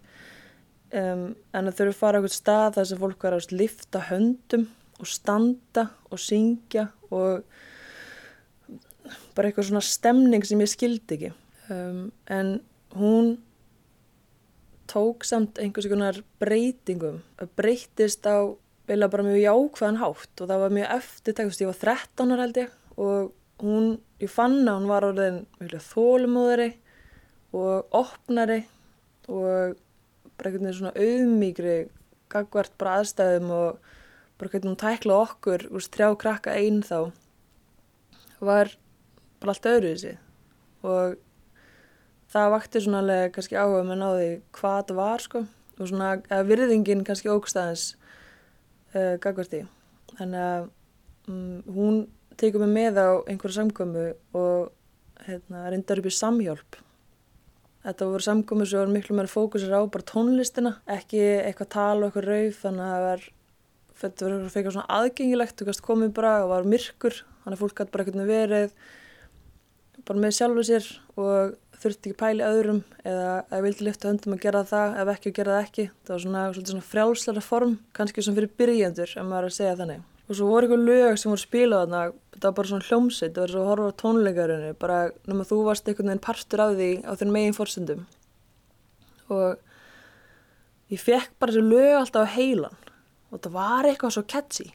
Um, 0.93 1.23
en 1.55 1.67
að 1.67 1.77
þau 1.77 1.83
eru 1.85 1.93
að 1.93 1.99
fara 1.99 2.19
á 2.19 2.21
eitthvað 2.21 2.35
stað 2.35 2.75
þar 2.75 2.89
sem 2.89 2.99
fólk 3.01 3.23
var 3.25 3.35
að 3.35 3.55
lifta 3.55 4.01
höndum 4.09 4.67
og 5.01 5.09
standa 5.09 5.87
og 6.13 6.21
syngja 6.21 6.85
og 7.09 7.41
bara 9.35 9.49
eitthvað 9.49 9.69
svona 9.69 9.83
stemning 9.83 10.45
sem 10.45 10.61
ég 10.61 10.71
skildi 10.71 11.17
ekki. 11.17 11.31
Um, 11.73 12.11
en 12.31 12.59
hún 12.95 13.35
tók 14.87 15.25
samt 15.27 15.59
einhvers 15.59 15.89
konar 15.89 16.21
breytingum. 16.39 17.19
Breytist 17.57 18.25
á 18.29 18.53
beila 18.85 19.09
bara 19.09 19.25
mjög 19.25 19.41
jákvæðan 19.41 20.01
hátt 20.01 20.41
og 20.41 20.49
það 20.49 20.61
var 20.61 20.75
mjög 20.77 20.91
eftirtækust, 20.99 21.63
ég 21.63 21.71
var 21.71 21.79
13 21.81 22.33
ára 22.35 22.45
held 22.45 22.59
ég 22.61 22.75
og 23.01 23.31
hún, 23.63 23.87
ég 24.21 24.31
fann 24.31 24.61
að 24.67 24.77
hún 24.77 24.91
var 24.91 25.07
orðin 25.07 25.41
þólumóðari 25.89 26.69
og 27.55 27.95
opnari 27.95 28.61
og 29.31 29.75
bara 30.35 30.51
einhvern 30.51 30.67
veginn 30.67 30.79
svona 30.79 30.95
auðmíkri 30.95 31.75
gagvart 32.31 32.73
bara 32.79 32.99
aðstæðum 33.01 33.51
og 33.55 33.91
bara 34.39 34.51
hvernig 34.51 34.71
hún 34.71 34.81
tækla 34.81 35.19
okkur 35.25 35.67
úr 35.71 35.85
þrjá 35.85 36.09
krakka 36.19 36.55
einn 36.59 36.81
þá 36.83 37.11
var 38.43 38.73
bara 39.39 39.55
allt 39.55 39.69
öðru 39.69 39.93
þessi 39.93 40.15
og 40.85 41.15
það 42.33 42.51
vakti 42.55 42.81
svona 42.83 43.03
alveg 43.03 43.35
kannski 43.35 43.59
áhuga 43.59 43.85
með 43.87 44.01
náði 44.01 44.31
hvað 44.57 44.81
það 44.89 44.99
var 44.99 45.23
sko. 45.23 45.45
Og 45.75 45.89
svona 45.89 46.11
að 46.31 46.49
virðingin 46.51 47.03
kannski 47.03 47.31
ógstæðins 47.31 47.85
uh, 48.95 49.15
gagvart 49.23 49.55
í 49.57 49.65
þannig 50.15 50.39
að 50.39 50.67
um, 51.31 51.57
hún 51.75 51.97
tekur 52.39 52.63
mig 52.63 52.71
með 52.75 52.99
á 53.03 53.09
einhverju 53.27 53.57
samkomu 53.57 54.05
og 54.35 54.71
hérna, 55.25 55.65
reyndar 55.71 55.99
upp 55.99 56.07
í 56.07 56.15
samhjálp 56.15 56.79
Þetta 57.85 58.09
voru 58.09 58.25
samkomið 58.25 58.69
sem 58.71 58.81
voru 58.81 58.93
miklu 58.95 59.15
meira 59.15 59.29
fókusir 59.29 59.73
á 59.77 59.81
bara 59.85 60.09
tónlistina, 60.09 60.71
ekki 60.89 61.21
eitthvað 61.45 61.71
tal 61.75 61.97
og 61.99 62.07
eitthvað 62.07 62.29
rauf, 62.31 62.61
þannig 62.63 62.85
að 62.85 62.93
það 62.95 63.05
var, 63.05 63.25
þetta 64.01 64.25
var 64.25 64.35
fyrir 64.35 64.59
eitthvað 64.59 64.77
svona 64.77 64.99
aðgengilegt, 64.99 65.57
þú 65.59 65.67
kannst 65.69 65.85
komið 65.85 66.13
bara 66.17 66.31
og 66.43 66.53
var 66.55 66.69
myrkur, 66.73 67.19
þannig 67.43 67.59
að 67.59 67.61
fólk 67.61 67.77
gæti 67.77 67.93
bara 67.93 68.07
eitthvað 68.07 68.31
verið 68.33 68.79
bara 70.05 70.21
með 70.21 70.35
sjálfu 70.37 70.65
sér 70.65 70.87
og 71.17 71.55
þurfti 71.81 72.11
ekki 72.11 72.17
pæli 72.19 72.43
öðrum 72.45 72.81
eða 73.07 73.29
ef 73.49 73.63
vildi 73.65 73.87
lifta 73.87 74.09
höndum 74.09 74.35
að 74.35 74.43
gera 74.45 74.65
það, 74.67 74.97
ef 75.01 75.11
ekki 75.15 75.31
að 75.31 75.37
gera 75.39 75.55
það 75.55 75.65
ekki. 75.65 75.85
Það 76.05 76.13
var 76.13 76.25
svona, 76.25 76.43
svona 76.59 76.89
frjálslega 76.89 77.45
form, 77.45 77.77
kannski 77.95 78.25
sem 78.25 78.37
fyrir 78.37 78.53
byrjendur, 78.59 79.15
ef 79.15 79.25
maður 79.25 79.47
er 79.47 79.53
að 79.53 79.57
segja 79.57 79.79
þannig. 79.81 80.03
Og 80.25 80.33
svo 80.33 80.47
voru 80.49 80.65
eitthvað 80.65 80.87
lög 80.89 81.19
sem 81.21 81.29
voru 81.29 81.41
spilað 81.43 81.83
þarna, 81.83 81.99
þetta 82.33 82.47
var 82.49 82.55
bara 82.57 82.69
svona 82.71 82.87
hljómsitt, 82.87 83.33
það 83.35 83.43
var 83.43 83.51
svo 83.53 83.61
að 83.61 83.69
horfa 83.69 83.89
á 83.93 83.99
tónleikarinu, 84.01 84.71
bara 84.81 84.97
nema 85.29 85.45
þú 85.45 85.59
varst 85.67 85.89
einhvern 85.89 86.09
veginn 86.09 86.23
partur 86.25 86.63
af 86.63 86.71
því 86.79 86.89
á 87.05 87.11
þinn 87.19 87.33
megin 87.35 87.57
fórsendum. 87.57 88.01
Og 89.29 89.59
ég 90.93 91.01
fekk 91.01 91.35
bara 91.37 91.53
þessu 91.53 91.69
lög 91.69 91.93
alltaf 91.99 92.25
á 92.25 92.33
heilan 92.35 92.81
og 93.29 93.41
það 93.43 93.55
var 93.57 93.89
eitthvað 93.89 94.15
svo 94.15 94.23
catchy 94.29 94.67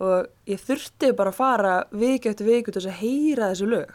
og 0.00 0.28
ég 0.48 0.60
þurfti 0.64 1.10
bara 1.16 1.32
að 1.32 1.38
fara 1.38 1.72
viki 1.92 2.30
eftir 2.30 2.48
viku 2.48 2.72
til 2.72 2.80
þess 2.80 2.92
að 2.92 3.00
heyra 3.02 3.50
þessu 3.52 3.68
lög. 3.68 3.90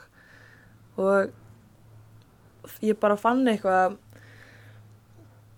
Og 1.01 2.80
ég 2.86 2.97
bara 3.01 3.18
fann 3.20 3.43
eitthvað, 3.49 3.97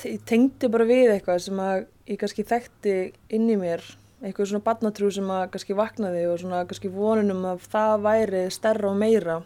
ég 0.07 0.23
tengdi 0.27 0.71
bara 0.71 0.87
við 0.87 1.13
eitthvað 1.13 1.43
sem 1.43 1.63
að 1.63 1.85
ég 2.07 2.19
kannski 2.21 2.47
þekkti 2.47 2.97
inn 3.35 3.49
í 3.51 3.57
mér 3.59 3.83
eitthvað 4.21 4.49
svona 4.49 4.65
barnatrú 4.65 5.11
sem 5.13 5.29
að 5.29 5.43
kannski 5.53 5.77
vaknaði 5.77 6.25
og 6.31 6.39
svona 6.41 6.63
kannski 6.69 6.91
vonunum 6.93 7.45
að 7.51 7.67
það 7.69 7.93
væri 8.07 8.43
stærra 8.53 8.89
og 8.89 8.97
meira 8.97 9.37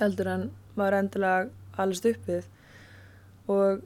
heldur 0.00 0.30
en 0.32 0.48
maður 0.78 0.98
endilega 1.02 1.50
allast 1.82 2.08
uppið 2.08 2.48
og 3.52 3.82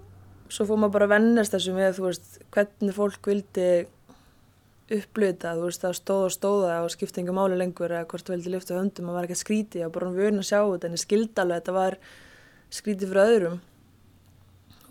svo 0.52 0.68
fór 0.68 0.78
maður 0.78 0.94
bara 0.98 1.08
að 1.08 1.14
vennast 1.16 1.56
þessu 1.56 1.74
með 1.74 1.98
þú 1.98 2.08
veist 2.08 2.40
hvernig 2.54 2.96
fólk 2.96 3.30
vildi 3.32 3.68
upplöta, 4.96 5.56
þú 5.58 5.66
veist, 5.66 5.82
það 5.82 5.96
stóð 5.98 6.24
og 6.24 6.34
stóða 6.34 6.74
og 6.84 6.92
skipti 6.94 7.22
engum 7.22 7.40
máli 7.40 7.56
lengur 7.58 7.90
eða 7.90 8.06
hvort 8.06 8.28
vildi 8.30 8.52
lyfta 8.52 8.76
höndum, 8.76 9.08
maður 9.08 9.18
var 9.18 9.26
ekki 9.26 9.34
að 9.34 9.40
skríti 9.40 9.82
og 9.82 9.94
bara 9.96 10.12
vöna 10.14 10.44
að 10.44 10.50
sjá 10.52 10.60
þetta, 10.60 10.86
en 10.86 10.94
ég 10.94 11.02
skildi 11.02 11.42
alveg 11.42 11.56
að 11.56 11.62
þetta 11.62 11.74
var 11.74 11.96
skríti 12.76 13.08
fyrir 13.10 13.32
öðrum 13.32 13.56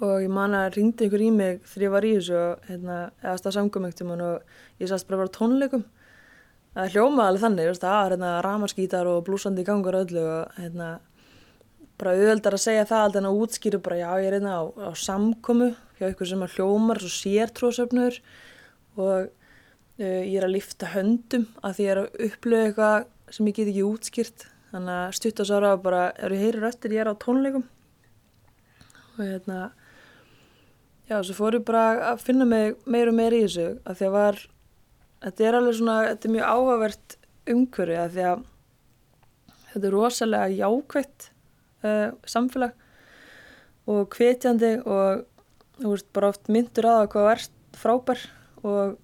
og 0.03 0.21
ég 0.23 0.31
man 0.31 0.55
að 0.57 0.75
ringdi 0.75 1.05
einhver 1.05 1.23
í 1.23 1.31
mig 1.31 1.61
þegar 1.69 1.85
ég 1.85 1.93
var 1.93 2.05
í 2.07 2.13
þessu 2.17 2.37
og 2.39 2.69
hérna, 2.69 2.97
eða 3.23 3.35
stað 3.39 3.55
samkomengtum 3.57 4.13
og 4.15 4.81
ég 4.81 4.91
sast 4.91 5.07
bara 5.07 5.19
að 5.19 5.23
vera 5.23 5.35
tónleikum. 5.37 5.85
Það 6.75 6.95
hljómaði 6.95 7.29
alveg 7.31 7.43
þannig, 7.45 7.69
veist, 7.71 7.85
að 7.87 8.09
hérna, 8.11 8.31
ramarskítar 8.43 9.07
og 9.07 9.21
blúsandi 9.27 9.63
í 9.63 9.67
gangur 9.67 9.95
öllu 10.01 10.23
og 10.27 10.57
hérna, 10.59 10.89
bara 11.95 12.15
auðveldar 12.17 12.57
að 12.57 12.65
segja 12.65 12.87
það 12.89 13.21
en 13.21 13.29
að 13.29 13.39
útskýru 13.45 13.79
bara 13.83 14.01
já 14.01 14.09
ég 14.19 14.27
er 14.27 14.37
hérna 14.37 14.57
á, 14.59 14.63
á 14.67 14.91
samkomu 14.99 15.69
hjá 15.95 16.09
ykkur 16.09 16.27
sem 16.27 16.43
að 16.43 16.57
hljómar 16.57 16.99
svo 16.99 17.11
sértrósöfnur 17.15 18.17
og 18.99 19.29
uh, 19.29 20.03
ég 20.03 20.35
er 20.35 20.47
að 20.47 20.57
lifta 20.57 20.91
höndum 20.91 21.47
að 21.63 21.77
því 21.77 21.85
ég 21.85 21.93
er 21.93 22.01
að 22.01 22.19
upplöfa 22.27 22.65
eitthvað 22.67 23.37
sem 23.37 23.47
ég 23.49 23.55
get 23.57 23.71
ekki 23.71 23.87
útskýrt. 23.87 24.45
Þannig 24.75 24.97
að 24.99 25.15
stutt 25.15 25.39
og 25.39 25.47
sára 25.47 25.71
bara 25.79 26.03
ef 26.19 26.35
ég 26.35 26.43
heyri 26.43 26.59
röttir 26.59 26.97
ég 26.97 27.05
er 27.05 27.11
á 27.15 27.15
tónleikum. 27.15 27.63
Og 29.15 29.23
hérna 29.23 29.59
já, 31.09 31.19
svo 31.21 31.35
fór 31.37 31.59
ég 31.59 31.65
bara 31.67 31.85
að 32.11 32.23
finna 32.25 32.47
mig 32.49 32.75
meir 32.89 33.11
og 33.11 33.17
meir 33.17 33.35
í 33.35 33.43
þessu 33.45 33.67
að 33.85 33.99
því 33.99 34.07
að 34.07 34.15
var 34.15 34.41
þetta 35.25 35.47
er 35.47 35.57
alveg 35.59 35.77
svona, 35.79 35.97
þetta 36.09 36.27
er 36.27 36.35
mjög 36.35 36.49
áhugavert 36.55 37.17
umhverju 37.55 38.01
að 38.01 38.15
því 38.15 38.25
að 38.31 38.43
þetta 39.71 39.87
er 39.89 39.95
rosalega 39.95 40.57
jákvætt 40.59 41.29
uh, 41.85 42.09
samfélag 42.35 42.83
og 43.91 44.17
hvetjandi 44.17 44.71
og 44.81 45.25
þú 45.79 45.91
veist 45.91 46.11
bara 46.15 46.31
oft 46.33 46.49
myndur 46.49 46.89
að 46.89 47.07
hvað 47.13 47.31
er 47.33 47.45
frábær 47.75 48.21
og 48.65 48.95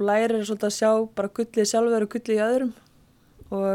lærir 0.00 0.44
svolítið 0.44 0.68
að 0.68 0.76
sjá 0.76 0.90
bara 1.18 1.32
gullið 1.36 1.68
sjálfur 1.70 2.06
og 2.06 2.12
gullið 2.12 2.36
í 2.36 2.44
öðrum 2.46 2.72
og 3.56 3.66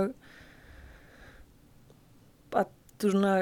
að 2.62 2.72
þú 3.02 3.14
svona 3.14 3.36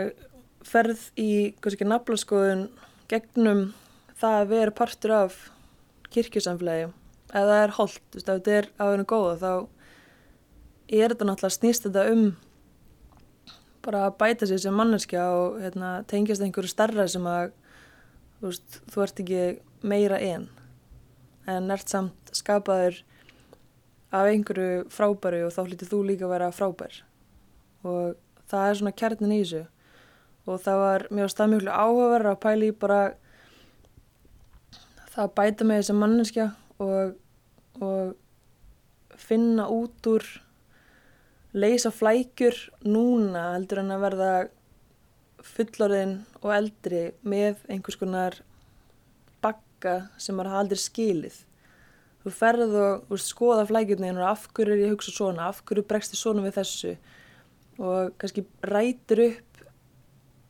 ferð 0.70 1.06
í, 1.20 1.30
kannski 1.62 1.88
naflaskoðun 1.88 2.68
gegnum 3.12 3.70
það 4.20 4.38
að 4.42 4.52
vera 4.54 4.76
partur 4.76 5.16
af 5.16 5.40
kirkjusamfélagi 6.14 6.90
ef 7.30 7.34
það 7.34 7.56
er 7.64 7.76
holdt, 7.78 8.04
þú 8.10 8.20
veist, 8.20 8.30
ef 8.30 8.38
þetta 8.40 8.56
er 8.58 8.70
á 8.82 8.86
einu 8.90 9.08
góða 9.10 9.36
þá 9.40 9.52
er 10.90 11.14
þetta 11.14 11.28
náttúrulega 11.30 11.58
snýst 11.58 11.86
þetta 11.86 12.06
um 12.14 12.24
bara 13.86 14.06
að 14.08 14.18
bæta 14.20 14.50
sér 14.50 14.62
sem 14.64 14.76
manneskja 14.76 15.26
og 15.34 15.60
hérna, 15.64 15.92
tengjast 16.10 16.44
einhverju 16.44 16.72
starra 16.72 17.06
sem 17.10 17.26
að 17.30 17.52
þú 18.40 18.50
veist, 18.50 18.80
þú 18.90 19.06
ert 19.06 19.22
ekki 19.24 19.44
meira 19.88 20.20
einn 20.20 20.50
en 21.50 21.72
ert 21.74 21.90
samt 21.90 22.34
skapaður 22.36 23.00
af 24.12 24.30
einhverju 24.30 24.88
frábæru 24.94 25.46
og 25.48 25.54
þá 25.54 25.62
hlítið 25.66 25.92
þú 25.92 26.00
líka 26.08 26.26
að 26.26 26.34
vera 26.34 26.54
frábær. 26.54 27.02
Og 27.86 28.16
það 28.50 28.68
er 28.68 28.80
svona 28.80 28.96
kjarnin 28.98 29.34
í 29.36 29.42
þessu. 29.44 29.64
Og 30.50 30.62
það 30.64 30.80
var 30.84 31.06
mjög 31.14 31.34
staðmjöglu 31.34 31.74
áhugaverð 31.74 32.32
að 32.32 32.40
pæli 32.46 32.70
bara 32.74 33.02
það 35.20 35.34
bæta 35.36 35.68
mig 35.68 35.84
sem 35.84 35.98
manneskja 36.00 36.52
og, 36.80 37.16
og 37.84 39.18
finna 39.20 39.68
út 39.72 40.08
úr 40.08 40.26
leysa 41.54 41.92
flækjur 41.92 42.56
núna 42.88 43.50
heldur 43.56 43.82
en 43.82 43.92
að 43.96 44.06
verða 44.06 44.32
fullorðin 45.44 46.16
og 46.44 46.54
eldri 46.56 47.04
með 47.24 47.64
einhvers 47.72 48.00
konar 48.00 48.38
bakka 49.44 49.96
sem 50.20 50.38
maður 50.38 50.54
hafa 50.54 50.64
aldrei 50.66 50.82
skilið. 50.84 51.38
Þú 52.20 52.34
ferð 52.36 52.76
og 52.76 53.12
veist, 53.12 53.32
skoða 53.32 53.66
flækjurni 53.68 54.12
og 54.14 54.26
af 54.28 54.48
hverju 54.54 54.76
er 54.76 54.84
ég 54.84 54.90
að 54.90 54.96
hugsa 54.98 55.16
svona? 55.16 55.48
Af 55.48 55.64
hverju 55.66 55.86
bregst 55.88 56.16
ég 56.16 56.22
svona 56.22 56.44
við 56.46 56.58
þessu? 56.60 56.94
Og 57.80 58.16
kannski 58.20 58.44
rætir 58.68 59.24
upp 59.30 59.64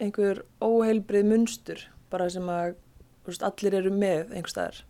einhver 0.01 0.43
óheilbrið 0.61 1.29
munstur 1.29 1.85
bara 2.09 2.29
sem 2.33 2.45
að 2.49 2.77
veist, 3.31 3.45
allir 3.45 3.77
eru 3.81 3.93
með 3.93 4.33
einhver 4.33 4.53
staðar. 4.53 4.81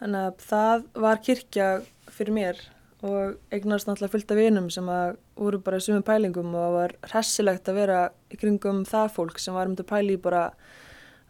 Þannig 0.00 0.28
að 0.28 0.46
það 0.48 0.86
var 1.04 1.20
kirkja 1.24 1.68
fyrir 2.14 2.36
mér 2.36 2.62
og 3.04 3.36
eignast 3.52 3.88
náttúrulega 3.88 4.14
fullt 4.14 4.32
af 4.32 4.38
vinum 4.40 4.70
sem 4.72 4.86
að 4.88 5.18
voru 5.36 5.60
bara 5.60 5.78
í 5.80 5.84
sumum 5.84 6.04
pælingum 6.06 6.54
og 6.56 6.76
var 6.78 6.94
hressilegt 7.10 7.68
að 7.68 7.78
vera 7.82 8.00
í 8.32 8.38
kringum 8.40 8.84
það 8.88 9.12
fólk 9.18 9.40
sem 9.42 9.56
var 9.56 9.68
um 9.68 9.76
til 9.76 9.86
pæli 9.88 10.16
bara 10.20 10.46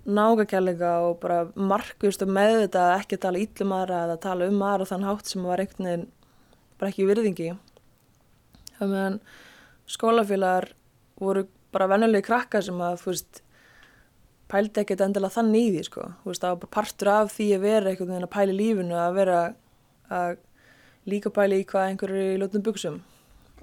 nágakjærleika 0.05 0.93
og 1.09 1.17
bara 1.23 1.41
markust 1.57 2.23
og 2.23 2.31
með 2.37 2.67
þetta 2.67 2.85
ekki 2.99 3.19
að 3.19 3.25
tala 3.25 3.43
íllum 3.43 3.75
aðra 3.75 4.03
eða 4.05 4.17
að 4.19 4.25
tala 4.27 4.49
um 4.53 4.65
aðra 4.69 4.89
þann 4.91 5.07
hátt 5.09 5.31
sem 5.31 5.49
var 5.49 5.63
einhvern 5.63 5.89
veginn 5.89 6.07
bara 6.79 6.93
ekki 6.93 7.09
virðingi 7.09 7.51
þannig 8.79 9.01
að 9.01 9.19
skólafélagar 9.97 10.69
voru 11.21 11.47
bara 11.75 11.89
vennulegi 11.91 12.29
krakka 12.29 12.63
sem 12.63 12.79
að 12.85 13.01
þú 13.03 13.11
veist 13.13 13.44
pældi 14.53 14.83
ekkert 14.83 15.05
endilega 15.07 15.37
þannig 15.39 15.67
í 15.67 15.71
því 15.75 15.85
sko. 15.89 16.09
Þú 16.23 16.31
veist 16.31 16.45
það 16.45 16.55
var 16.55 16.63
bara 16.63 16.75
partur 16.79 17.11
af 17.15 17.33
því 17.35 17.47
að 17.57 17.65
vera 17.65 17.91
einhvern 17.91 18.13
veginn 18.13 18.27
að 18.29 18.35
pæli 18.35 18.57
lífinu 18.59 18.99
að 19.01 19.19
vera 19.19 19.39
að 20.15 20.37
líka 21.11 21.33
pæli 21.35 21.61
í 21.61 21.69
hvað 21.69 21.91
einhverju 21.91 22.23
er 22.25 22.35
í 22.35 22.41
lótum 22.41 22.65
buksum 22.65 22.99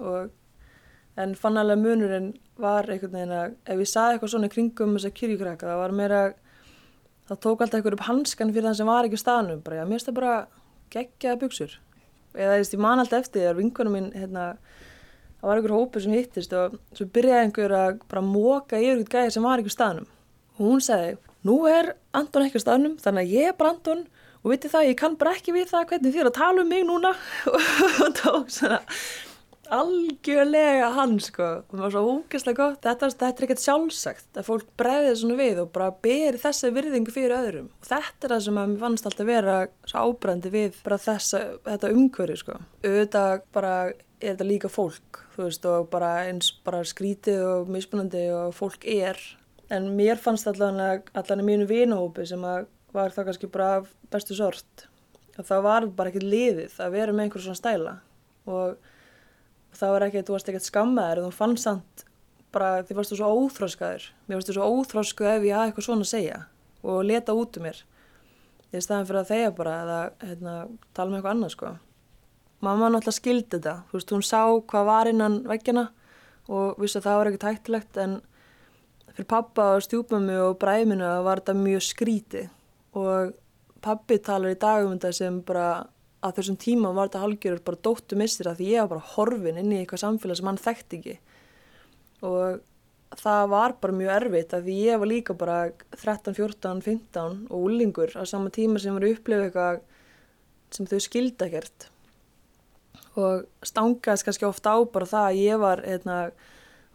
og 0.02 0.32
en 1.22 1.34
fann 1.38 1.60
alveg 1.60 1.82
munurinn 1.82 2.32
var 2.62 2.90
einhvern 2.90 3.16
veginn 3.16 3.36
að 3.36 3.56
ef 3.66 3.84
ég 3.84 3.90
saði 3.90 4.16
eitthvað 4.16 4.34
svona 4.36 4.52
kringum 4.52 4.96
þess 4.96 5.10
að 5.10 5.18
kyrjukrakka 5.20 5.70
það 5.70 5.82
var 5.82 5.96
meira 5.98 6.22
það 7.30 7.42
tók 7.46 7.64
alltaf 7.64 7.80
einhverju 7.80 8.00
upp 8.00 8.08
hanskan 8.08 8.54
fyrir 8.54 8.70
þann 8.70 8.80
sem 8.80 8.92
var 8.92 9.08
ekki 9.08 9.22
staðnum 9.22 9.64
bara 9.66 9.82
já 9.82 9.86
mér 9.90 10.06
það 10.06 10.18
bara 10.20 10.36
geggjaða 10.94 11.42
buksur 11.42 11.76
eða 12.38 12.62
ég 12.62 12.80
man 12.80 13.04
alltaf 13.04 13.26
eftir 13.26 13.44
þegar 13.44 13.60
vinkunum 13.60 13.98
mín 13.98 14.10
hérna 14.16 14.48
það 15.42 15.50
var 15.50 15.60
einhver 15.60 15.76
hópur 15.76 16.06
sem 16.06 16.16
hittist 16.16 16.56
og 16.56 16.78
svo 16.94 17.10
byrjaði 17.18 17.48
einhver 17.48 17.76
að 17.76 18.02
bara 18.12 18.26
móka 18.26 18.80
yfir 18.80 19.02
eitthvað 19.02 19.18
gæði 19.18 19.36
sem 19.36 19.48
var 19.50 19.64
ekki 19.64 19.74
staðnum 19.74 20.10
og 20.58 20.66
hún 20.66 20.84
sagði 20.84 21.18
nú 21.48 21.58
er 21.70 21.96
Anton 22.18 22.46
ekki 22.46 22.62
staðnum 22.62 22.98
þannig 23.02 23.28
að 23.28 23.36
ég 23.38 23.52
er 23.52 23.58
bara 23.58 23.74
Anton 23.76 24.06
og 24.42 24.54
viti 24.54 24.70
það, 24.72 24.92
ég 24.92 25.00
kann 25.00 25.18
bara 25.20 25.36
ekki 25.38 25.54
við 25.56 25.68
það 25.72 25.90
hvernig 25.92 26.14
þið 26.14 26.24
er 26.24 26.30
að 26.32 26.40
tala 26.40 26.64
um 26.64 26.72
mig 26.72 26.86
núna. 26.88 27.12
Og 28.06 28.16
tók 28.18 28.50
svona 28.54 28.82
algjörlega 29.72 30.90
hann 30.98 31.16
sko. 31.24 31.50
Og 31.62 31.76
það 31.78 31.84
var 31.86 31.94
svo 31.94 32.02
ógeðslega 32.10 32.58
gott. 32.60 32.80
Þetta, 32.84 33.10
þetta 33.14 33.30
er 33.32 33.48
ekkert 33.48 33.64
sjálfsagt 33.64 34.40
að 34.42 34.48
fólk 34.50 34.72
bregði 34.82 35.14
svona 35.22 35.38
við 35.40 35.62
og 35.64 35.72
bara 35.76 35.94
beri 36.04 36.42
þessa 36.42 36.74
virðingu 36.76 37.14
fyrir 37.16 37.38
öðrum. 37.38 37.70
Og 37.80 37.88
þetta 37.88 38.28
er 38.28 38.36
það 38.36 38.46
sem 38.48 38.62
að 38.62 38.72
mér 38.74 38.86
fannst 38.86 39.10
alltaf 39.10 39.30
vera 39.30 39.58
svo 39.86 40.06
ábrandi 40.10 40.54
við 40.54 40.80
bara 40.84 41.02
þessa, 41.06 41.44
þetta 41.70 41.94
umhverju 41.96 42.42
sko. 42.42 42.62
Auðvitað 42.84 43.46
bara 43.56 43.76
er 44.22 44.34
þetta 44.34 44.50
líka 44.50 44.72
fólk 44.72 45.22
þú 45.32 45.46
veist 45.48 45.66
og 45.66 45.88
bara 45.92 46.10
eins 46.28 46.52
bara 46.66 46.84
skrítið 46.86 47.40
og 47.48 47.70
mismunandi 47.72 48.26
og 48.36 48.52
fólk 48.58 48.84
er 48.86 49.18
en 49.72 49.90
mér 49.96 50.20
fannst 50.20 50.50
allan 50.52 50.80
allan 50.82 51.44
í 51.44 51.48
mínu 51.48 51.68
vinahópi 51.70 52.28
sem 52.28 52.44
að 52.46 52.68
var 52.92 53.14
það 53.16 53.28
kannski 53.30 53.50
bara 53.52 53.84
bestu 54.12 54.36
sort 54.36 54.88
og 55.40 55.48
það 55.48 55.62
var 55.66 55.86
bara 55.96 56.12
ekkert 56.12 56.28
liðið 56.28 56.80
að 56.84 56.96
vera 56.96 57.14
með 57.16 57.26
einhverjum 57.26 57.46
svona 57.48 57.60
stæla. 57.60 57.94
Og 58.52 59.78
það 59.78 59.94
var 59.96 60.06
ekkert, 60.08 60.28
þú 60.28 60.36
varst 60.36 60.50
ekkert 60.52 60.68
skammaður 60.68 61.22
þú 61.26 61.36
fannst 61.36 61.68
samt 61.68 62.04
bara 62.52 62.82
því 62.84 62.98
varstu 62.98 63.16
svo 63.16 63.30
óþróskaður 63.32 64.10
mér 64.28 64.42
varstu 64.42 64.56
svo 64.58 64.68
óþróskuð 64.68 65.30
ef 65.32 65.46
ég 65.48 65.56
hafa 65.56 65.70
eitthvað 65.70 65.88
svona 65.88 66.04
að 66.04 66.12
segja 66.12 66.42
og 66.82 67.06
leta 67.08 67.36
út 67.38 67.58
um 67.58 67.68
mér. 67.68 67.80
Í 68.72 68.82
staðan 68.84 69.08
fyrir 69.08 69.22
að 69.22 69.32
þeia 69.32 69.56
bara 69.56 69.78
eða 69.86 70.02
hérna, 70.26 70.54
tala 70.96 71.12
með 71.12 71.18
eitthvað 71.20 71.34
annað 71.36 71.54
sko. 71.56 71.72
Mamma 72.62 72.90
náttúrulega 72.92 73.18
skildi 73.18 73.50
þetta 73.56 73.76
þú 73.90 73.98
veist, 73.98 74.14
hún 74.14 74.26
sá 74.26 74.42
hvað 74.72 74.88
var 74.92 75.10
innan 75.12 75.40
veggina 75.48 75.88
og 76.52 76.80
vissi 76.82 77.00
að 77.00 77.08
það 77.08 77.18
var 77.20 77.32
ekkert 77.32 77.48
hættilegt 77.50 78.00
en 78.02 78.20
fyrir 79.16 79.30
pappa 79.30 79.74
og 79.76 79.86
stjúpmömmu 79.86 80.38
og 80.48 80.60
bræminu 80.62 81.10
var 81.26 81.42
þetta 81.42 81.58
mjög 81.58 81.86
skríti 81.88 82.46
og 82.98 83.34
pappi 83.82 84.20
talar 84.24 84.54
í 84.54 84.60
dagum 84.60 84.96
þetta 84.96 85.12
sem 85.16 85.42
bara 85.46 85.68
að 86.22 86.38
þessum 86.38 86.58
tíma 86.62 86.92
var 86.94 87.10
þetta 87.10 87.24
halgjörur 87.24 87.64
bara 87.66 87.84
dóttu 87.88 88.18
missir 88.20 88.50
að 88.50 88.60
því 88.62 88.68
ég 88.76 88.84
var 88.84 88.92
bara 88.94 89.14
horfin 89.16 89.62
inn 89.62 89.72
í 89.74 89.80
eitthvað 89.82 90.04
samfélag 90.04 90.38
sem 90.38 90.50
hann 90.52 90.62
þekkti 90.62 91.00
ekki. 91.00 91.16
Og 92.30 92.60
það 93.22 93.48
var 93.52 93.76
bara 93.82 93.98
mjög 93.98 94.12
erfitt 94.18 94.54
að 94.56 94.68
því 94.68 94.76
ég 94.86 95.02
var 95.02 95.10
líka 95.10 95.36
bara 95.38 95.58
13, 95.98 96.36
14, 96.38 96.84
15 96.86 97.40
og 97.50 97.66
úlingur 97.66 98.14
á 98.14 98.24
sama 98.30 98.54
tíma 98.54 98.82
sem 98.82 98.96
var 98.96 99.08
upplifið 99.10 99.48
eitthvað 99.48 99.82
sem 100.72 100.88
þau 100.88 101.02
skilda 101.08 101.50
ekkert. 101.50 101.90
Og 103.20 103.48
stangaðist 103.66 104.28
kannski 104.28 104.48
ofta 104.48 104.78
á 104.78 104.80
bara 104.94 105.10
það 105.10 105.28
að 105.32 105.42
ég 105.42 105.62
var 105.66 105.82
hérna, 105.84 106.20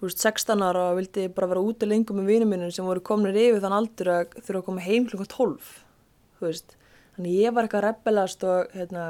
veist, 0.05 0.20
16 0.20 0.64
ára 0.64 0.90
og 0.90 0.99
vildi 1.01 1.26
bara 1.32 1.49
vera 1.51 1.64
úti 1.64 1.88
lengur 1.88 2.18
með 2.18 2.30
vinum 2.32 2.53
minnum 2.53 2.72
sem 2.74 2.86
voru 2.86 3.03
kominir 3.05 3.38
yfir 3.40 3.62
þann 3.64 3.76
aldur 3.76 4.12
að 4.12 4.36
þurfa 4.42 4.61
að 4.61 4.66
koma 4.68 4.84
heim 4.84 5.07
klukka 5.09 5.28
12 5.32 5.70
þú 6.36 6.47
veist 6.49 6.76
þannig 7.16 7.38
ég 7.40 7.57
var 7.57 7.66
eitthvað 7.66 7.86
reppelast 7.86 8.44
og, 8.44 8.74
hérna, 8.76 9.07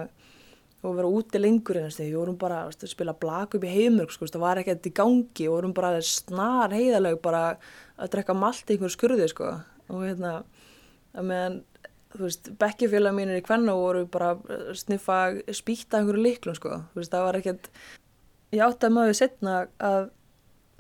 og 0.87 0.99
vera 0.99 1.11
úti 1.19 1.43
lengur 1.43 1.81
en 1.81 1.91
við 1.91 2.15
vorum 2.15 2.39
bara 2.39 2.65
veist, 2.69 2.85
að 2.87 2.93
spila 2.95 3.17
blak 3.19 3.57
upp 3.59 3.67
í 3.67 3.73
heimur 3.73 4.13
sko, 4.15 4.29
það 4.31 4.45
var 4.45 4.63
ekkert 4.63 4.87
í 4.87 4.95
gangi 4.95 5.49
og 5.49 5.57
vorum 5.57 5.75
bara 5.77 5.95
snar 6.07 6.75
heiðaleg 6.75 7.19
bara 7.25 7.45
að 7.97 8.13
drekka 8.15 8.37
malt 8.39 8.71
í 8.71 8.77
einhver 8.77 8.95
skurði 8.95 9.31
sko. 9.33 9.57
og 9.91 10.03
hérna 10.05 10.37
meðan, 11.17 11.61
þú 12.15 12.27
veist, 12.27 12.51
bekkjafélag 12.61 13.15
mínir 13.17 13.41
í 13.41 13.45
kvenna 13.47 13.75
voru 13.75 14.05
bara 14.11 14.35
að 14.37 14.75
sniffa 14.79 15.21
spýta 15.51 15.99
einhverju 15.99 16.23
líklum 16.23 16.59
sko, 16.59 16.83
veist, 16.95 17.11
það 17.11 17.27
var 17.27 17.41
ekkert 17.41 17.71
ég 18.55 18.63
átti 18.63 18.87
að 18.87 18.95
maður 18.95 19.19
setna 19.19 19.57
að 19.83 20.13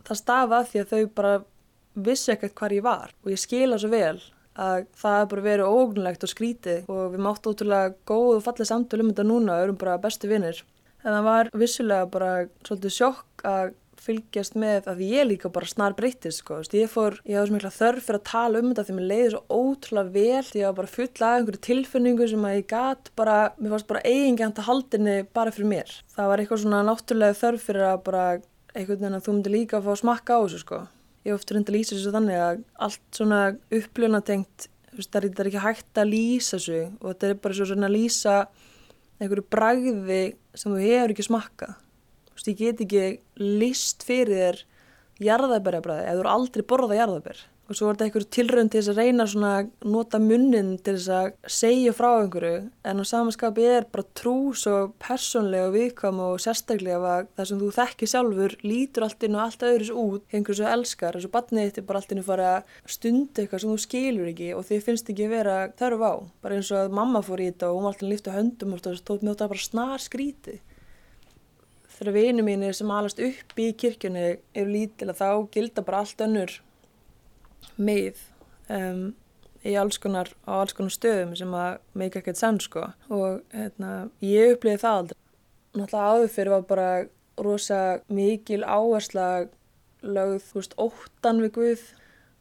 það 0.06 0.22
stafa 0.22 0.60
að 0.60 0.70
því 0.70 0.82
að 0.82 0.94
þau 0.94 1.12
bara 1.20 1.34
vissi 2.06 2.32
ekkert 2.34 2.56
hvar 2.58 2.76
ég 2.76 2.86
var. 2.86 3.12
Og 3.24 3.32
ég 3.32 3.42
skila 3.42 3.80
svo 3.80 3.92
vel 3.92 4.16
að 4.56 4.86
það 4.96 5.18
er 5.20 5.28
bara 5.32 5.44
verið 5.44 5.74
ógnulegt 5.80 6.24
og 6.24 6.32
skrítið. 6.32 6.86
Og 6.92 7.12
við 7.12 7.26
máttu 7.26 7.52
ótrúlega 7.52 7.94
góð 8.08 8.38
og 8.38 8.46
fallið 8.46 8.70
samtölu 8.70 9.04
um 9.04 9.12
þetta 9.12 9.28
núna 9.28 9.58
og 9.58 9.66
erum 9.66 9.80
bara 9.80 10.00
bestu 10.00 10.30
vinnir 10.30 10.62
en 11.06 11.14
það 11.14 11.26
var 11.26 11.50
vissulega 11.54 12.06
bara 12.10 12.30
svolítið 12.66 12.94
sjokk 12.98 13.44
að 13.46 13.74
fylgjast 14.06 14.54
með 14.60 14.86
að 14.90 15.00
ég 15.02 15.26
líka 15.26 15.48
bara 15.50 15.66
snar 15.66 15.94
breyttist 15.96 16.42
sko. 16.42 16.60
ég 16.76 16.90
fór, 16.90 17.16
ég 17.26 17.38
hafði 17.38 17.48
svo 17.48 17.56
mikla 17.56 17.72
þörf 17.74 18.04
fyrir 18.06 18.20
að 18.20 18.26
tala 18.28 18.60
um 18.60 18.68
þetta 18.70 18.84
því 18.86 18.96
mér 18.96 19.06
leiði 19.10 19.30
svo 19.32 19.40
ótrúlega 19.62 20.14
vel 20.14 20.42
því 20.46 20.60
ég 20.60 20.68
var 20.68 20.76
bara 20.76 20.92
full 20.92 21.08
af 21.16 21.38
einhverju 21.38 21.62
tilfinningu 21.66 22.28
sem 22.30 22.44
að 22.46 22.58
ég 22.58 22.68
gæt 22.70 23.10
bara, 23.18 23.38
mér 23.58 23.74
fannst 23.74 23.88
bara 23.90 24.04
eigingjönd 24.04 24.60
að 24.60 24.68
haldinni 24.68 25.16
bara 25.34 25.54
fyrir 25.56 25.72
mér. 25.72 25.96
Það 26.14 26.30
var 26.30 26.42
eitthvað 26.42 26.62
svona 26.62 26.84
náttúrulega 26.86 27.40
þörf 27.40 27.66
fyrir 27.70 27.88
að 27.88 28.04
bara 28.06 28.26
einhvern 28.76 29.00
veginn 29.00 29.18
að 29.18 29.26
þú 29.26 29.34
myndi 29.34 29.52
líka 29.52 29.78
að 29.78 29.86
fá 29.86 29.92
að 29.94 30.00
smakka 30.02 30.36
á 30.36 30.40
þessu 30.44 30.62
sko. 30.62 30.80
Ég 31.26 31.34
ofta 31.34 31.56
reyndi 31.56 31.72
að 31.72 31.76
lýsa 31.78 31.94
þessu 31.96 32.14
þannig 32.14 32.40
að 32.42 32.62
allt 32.86 33.18
svona 33.18 33.40
uppljónatengt 33.80 34.68
það 34.96 35.18
er 35.40 35.50
ekki 35.50 35.64
hægt 35.64 36.00
að 36.00 36.12
lýsa 36.12 36.56
þessu 36.56 36.80
og 37.00 37.10
þetta 37.10 37.28
er 37.28 37.40
bara 37.44 37.58
svona 37.58 37.88
að 37.88 37.96
lýsa 37.96 38.36
einhverju 39.20 39.44
bragði 39.52 40.22
sem 40.56 40.72
þú 40.72 40.80
hefur 40.84 41.14
ekki 41.14 41.26
smakka 41.26 41.68
þú 41.74 42.36
veist, 42.36 42.48
ég 42.48 42.58
get 42.60 42.82
ekki 42.84 43.04
list 43.40 44.06
fyrir 44.06 44.40
þér 44.40 44.62
jarðabærjabræði 45.26 46.06
eða 46.06 46.16
þú 46.16 46.24
eru 46.24 46.32
aldrei 46.32 46.66
borðað 46.72 47.00
jarðabær 47.00 47.42
og 47.66 47.74
svo 47.74 47.88
er 47.88 47.96
þetta 47.96 48.06
einhverju 48.06 48.28
tilrönd 48.36 48.70
til 48.72 48.80
þess 48.80 48.92
að 48.92 48.98
reyna 49.00 49.26
svona 49.30 49.52
að 49.58 49.70
nota 49.90 50.20
munnin 50.22 50.68
til 50.86 50.94
þess 50.94 51.08
að 51.16 51.30
segja 51.50 51.94
frá 51.96 52.08
einhverju. 52.20 52.60
En 52.86 53.02
á 53.02 53.04
samanskapi 53.10 53.66
er 53.66 53.88
bara 53.90 54.06
trú 54.18 54.36
svo 54.58 54.76
personlega 55.02 55.70
og 55.70 55.74
viðkvam 55.74 56.22
og 56.28 56.36
sérstaklega 56.42 57.00
að 57.16 57.32
það 57.38 57.50
sem 57.50 57.62
þú 57.62 57.70
þekki 57.78 58.10
sjálfur 58.12 58.56
lítur 58.62 59.06
allt 59.08 59.26
inn 59.26 59.38
og 59.38 59.44
allt 59.46 59.66
öðru 59.70 59.88
svo 59.88 60.06
út 60.12 60.36
einhverju 60.36 60.60
svo 60.60 60.70
elskar, 60.76 61.18
þessu 61.18 61.32
badnið 61.34 61.68
þetta 61.70 61.82
er 61.82 61.88
bara 61.90 62.02
allt 62.02 62.14
inn 62.14 62.22
að 62.22 62.30
fara 62.30 62.52
að 62.52 62.94
stunda 62.96 63.42
eitthvað 63.42 63.64
sem 63.64 63.74
þú 63.74 63.80
skilur 63.86 64.30
ekki 64.30 64.52
og 64.54 64.64
þið 64.70 64.86
finnst 64.86 65.12
ekki 65.12 65.28
vera 65.34 65.58
þörf 65.80 66.06
á. 66.06 66.14
Bara 66.46 66.60
eins 66.60 66.70
og 66.70 66.84
að 66.84 66.96
mamma 67.00 67.24
fór 67.26 67.42
í 67.42 67.50
þetta 67.50 67.72
og 67.72 67.80
hún 67.80 67.88
var 67.88 67.96
alltaf 67.96 68.10
líft 68.14 68.30
á 68.30 68.36
höndum 68.38 68.76
og 68.76 68.86
með 68.86 69.32
þetta 69.32 69.50
bara 69.50 69.66
snar 69.66 70.02
skríti 70.02 70.60
þegar 71.96 72.12
vini 72.12 72.44
mínir 72.44 72.76
sem 72.76 72.90
alast 72.92 73.20
upp 73.24 73.60
í 73.60 73.70
kirkjunni 73.80 74.24
eru 74.54 74.68
lítil 74.68 75.08
að 75.08 75.20
þá 75.22 75.28
gilda 75.54 75.84
bara 75.86 76.02
allt 76.04 76.24
önnur 76.26 76.52
með 77.76 78.22
um, 78.72 79.10
í 79.66 79.74
alls 79.78 79.98
konar, 80.02 80.30
á 80.46 80.62
alls 80.62 80.76
konar 80.76 80.94
stöðum 80.94 81.34
sem 81.38 81.52
að 81.56 81.78
meika 81.98 82.22
ekkert 82.22 82.40
sann 82.40 82.60
sko. 82.62 82.86
Og 83.12 83.42
hérna, 83.54 84.08
ég 84.24 84.56
upplýði 84.56 84.82
það 84.84 84.98
aldrei. 85.00 85.20
Náttúrulega 85.76 86.10
áður 86.12 86.32
fyrir 86.32 86.54
var 86.54 86.66
bara 86.70 86.90
rosa 87.36 87.80
mikil 88.08 88.62
áhersla 88.64 89.28
lögð, 90.06 90.42
þú 90.48 90.60
veist, 90.60 90.76
óttan 90.80 91.42
við 91.44 91.52
Guð 91.56 91.86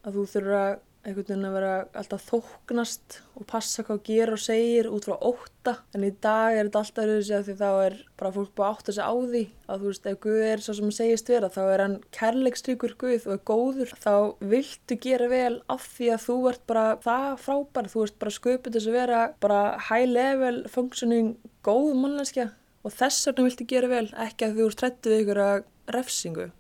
að 0.05 0.19
þú 0.19 0.25
þurfa 0.35 0.65
einhvern 1.05 1.27
veginn 1.27 1.45
að 1.45 1.55
vera 1.59 1.73
alltaf 1.99 2.23
þóknast 2.25 3.17
og 3.37 3.45
passa 3.49 3.83
hvað 3.85 3.99
gera 4.07 4.33
og 4.33 4.41
segir 4.41 4.87
út 4.89 5.05
frá 5.05 5.15
óta 5.19 5.75
en 5.93 6.05
í 6.07 6.09
dag 6.23 6.55
er 6.55 6.65
þetta 6.65 6.81
alltaf 6.81 7.03
auðvitað 7.03 7.27
sig 7.27 7.37
að 7.37 7.45
því 7.45 7.55
þá 7.59 7.69
er 7.85 7.97
bara 8.17 8.31
fólk 8.35 8.53
búið 8.57 8.65
að 8.65 8.73
átta 8.73 8.95
sig 8.95 9.05
á 9.05 9.13
því 9.13 9.43
að 9.65 9.83
þú 9.83 9.91
veist 9.91 10.09
ef 10.09 10.17
Guð 10.25 10.41
er 10.47 10.63
svo 10.65 10.75
sem 10.77 10.87
hann 10.87 10.97
segist 10.97 11.29
vera 11.29 11.51
þá 11.53 11.61
er 11.65 11.83
hann 11.83 11.95
kærleikstrykur 12.17 12.97
Guð 13.01 13.27
og 13.29 13.35
er 13.35 13.43
góður. 13.51 13.93
Þá 14.01 14.15
viltu 14.55 14.99
gera 15.05 15.29
vel 15.29 15.53
af 15.75 15.87
því 15.93 16.11
að 16.15 16.25
þú 16.25 16.37
ert 16.51 16.65
bara 16.69 16.85
það 17.05 17.29
frábær. 17.45 17.89
Þú 17.93 18.05
ert 18.07 18.19
bara 18.23 18.35
sköput 18.39 18.75
þess 18.75 18.89
að 18.89 18.99
vera 18.99 19.21
bara 19.45 19.61
high 19.89 20.09
level 20.09 20.61
functioning 20.71 21.35
góð 21.65 21.93
mannlænskja 22.01 22.49
og 22.85 22.93
þess 22.93 23.29
vegna 23.29 23.47
viltu 23.49 23.69
gera 23.69 23.91
vel 23.91 24.05
ekki 24.25 24.49
að 24.49 24.59
þú 24.59 24.69
ert 24.69 24.81
trættu 24.81 25.13
við 25.13 25.25
ykkur 25.25 25.43
að 25.45 25.57
refsingu. 25.95 26.51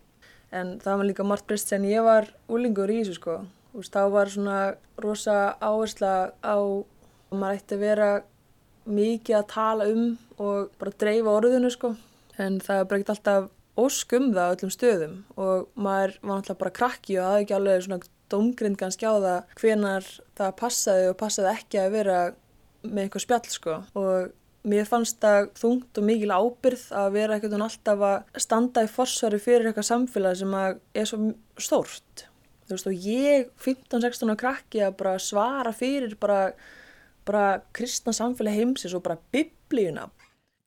En 0.55 0.77
það 0.81 1.01
var 1.01 1.09
líka 1.09 1.27
margt 1.27 1.47
breyst 1.49 1.71
sem 1.73 1.85
ég 1.89 2.05
var 2.05 2.29
úlingur 2.51 2.93
í 2.93 3.01
þessu 3.01 3.19
sko 3.19 3.39
veist, 3.75 3.95
þá 3.95 4.03
var 4.13 4.31
svona 4.31 4.59
rosa 5.01 5.37
áhersla 5.59 6.13
á 6.39 6.55
að 6.55 7.39
maður 7.39 7.59
ætti 7.59 7.77
að 7.77 7.83
vera 7.83 8.09
mikið 8.85 9.37
að 9.39 9.47
tala 9.51 9.87
um 9.91 10.05
og 10.41 10.71
bara 10.79 10.97
dreifa 11.01 11.35
orðinu 11.39 11.71
sko. 11.73 11.95
En 12.37 12.59
það 12.63 12.81
er 12.81 12.97
ekkert 12.97 13.13
alltaf 13.15 13.51
óskum 13.79 14.31
það 14.35 14.47
á 14.47 14.53
öllum 14.55 14.73
stöðum 14.73 15.15
og 15.35 15.67
maður 15.75 16.15
var 16.21 16.37
alltaf 16.39 16.59
bara 16.61 16.75
krakki 16.79 17.17
og 17.19 17.27
aðeins 17.27 17.45
ekki 17.45 17.57
alveg 17.57 17.85
svona 17.85 18.09
domgrind 18.31 18.79
kannski 18.79 19.07
á 19.07 19.15
það 19.15 19.59
hvenar 19.59 20.07
það 20.37 20.55
passaði 20.61 21.09
og 21.11 21.19
passaði 21.19 21.51
ekki 21.51 21.81
að 21.81 21.95
vera 21.95 22.19
með 22.85 23.01
eitthvað 23.03 23.25
spjall 23.25 23.51
sko. 23.51 23.79
Og 23.99 24.31
mér 24.65 24.87
fannst 24.89 25.19
það 25.21 25.49
þungt 25.59 25.99
og 25.99 26.07
mikil 26.07 26.31
ábyrð 26.33 26.85
að 27.01 27.09
vera 27.17 27.37
ekkert 27.37 27.57
alltaf 27.59 28.05
að 28.09 28.39
standa 28.45 28.85
í 28.85 28.91
forsvari 28.91 29.41
fyrir 29.41 29.69
eitthvað 29.69 29.91
samfélag 29.91 30.39
sem 30.39 30.55
er 30.61 31.09
svo 31.09 31.19
stórt 31.61 32.25
þú 32.65 32.75
veist 32.75 32.89
og 32.89 33.07
ég 33.07 33.49
15-16 33.61 34.33
á 34.33 34.35
krakki 34.39 34.83
að 34.85 34.97
bara 35.01 35.17
svara 35.21 35.73
fyrir 35.75 36.15
bara, 36.19 36.53
bara 37.27 37.45
kristna 37.75 38.13
samfélag 38.15 38.57
heimsins 38.57 38.95
og 38.97 39.03
bara 39.05 39.19
biblíuna. 39.33 40.09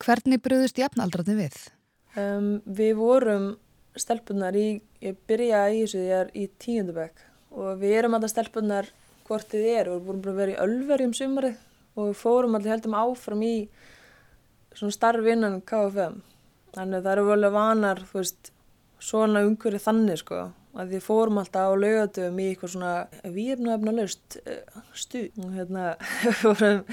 Hvernig 0.05 0.42
bröðust 0.44 0.78
jafnaldrarni 0.78 1.34
við? 1.40 1.57
Um, 2.18 2.59
við 2.64 2.94
vorum 2.99 3.49
stelpunar 3.99 4.57
í, 4.57 4.78
ég 5.03 5.18
byrjaði 5.28 5.74
í 5.78 5.82
þessu 5.82 6.05
þegar 6.05 6.30
í 6.38 6.46
tíundabæk 6.62 7.24
og 7.59 7.80
við 7.80 7.96
erum 7.99 8.16
alltaf 8.16 8.32
stelpunar 8.34 8.90
hvort 9.28 9.51
þið 9.51 9.66
er 9.74 9.90
og 9.90 9.99
við 9.99 10.09
vorum 10.09 10.22
bara 10.24 10.38
vera 10.38 10.55
í 10.55 10.61
ölverjum 10.64 11.14
sumarið 11.16 11.59
og 11.99 12.11
við 12.11 12.20
fórum 12.20 12.57
alltaf 12.57 12.74
heldum 12.76 12.96
áfram 12.99 13.42
í 13.42 13.55
svona 14.76 14.94
starfinnan 14.94 15.61
KFM 15.66 16.20
þannig 16.76 17.01
að 17.01 17.05
það 17.09 17.12
eru 17.14 17.26
volið 17.32 17.55
vanar 17.57 18.03
þú 18.07 18.20
veist 18.20 18.53
svona 19.03 19.42
umhverju 19.46 19.82
þannig 19.82 20.22
sko 20.22 20.44
að 20.76 20.92
við 20.94 21.06
fórum 21.06 21.40
alltaf 21.40 21.72
á 21.72 21.80
laugatöfum 21.80 22.38
í 22.42 22.50
eitthvað 22.52 22.74
svona 22.74 22.92
výrnöfna 23.24 23.94
löst 23.96 24.38
eh, 24.44 24.78
stuð. 24.92 25.32
Og 25.44 25.56
hérna 25.56 25.90
fórum 26.42 26.84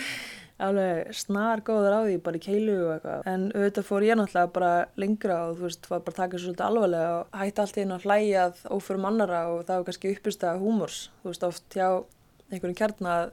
alveg 0.56 1.12
snar 1.12 1.60
góður 1.68 1.98
á 2.00 2.02
því 2.06 2.16
bara 2.24 2.40
í 2.40 2.44
keilu 2.44 2.76
og 2.86 2.92
eitthvað. 2.94 3.26
En 3.28 3.48
auðvitað 3.52 3.88
fór 3.90 4.06
ég 4.08 4.20
náttúrulega 4.20 4.54
bara 4.56 4.72
lengra 5.02 5.40
og 5.50 5.58
þú 5.58 5.68
veist, 5.68 5.90
var 5.92 6.06
bara 6.06 6.16
að 6.16 6.22
taka 6.22 6.38
svo 6.38 6.46
svolítið 6.46 6.68
alvarlega 6.70 7.18
og 7.18 7.40
hætti 7.42 7.64
allt 7.64 7.80
einu 7.82 7.98
að 7.98 8.06
hlæjað 8.08 8.62
óförum 8.78 9.10
annara 9.10 9.42
og 9.52 9.66
það 9.68 9.82
var 9.82 9.88
kannski 9.90 10.14
uppist 10.16 10.48
að 10.48 10.64
húmors. 10.64 11.00
Þú 11.22 11.32
veist, 11.34 11.48
oft 11.50 11.76
hjá 11.76 11.90
einhverjum 12.54 12.80
kjarn 12.80 13.12
að 13.12 13.26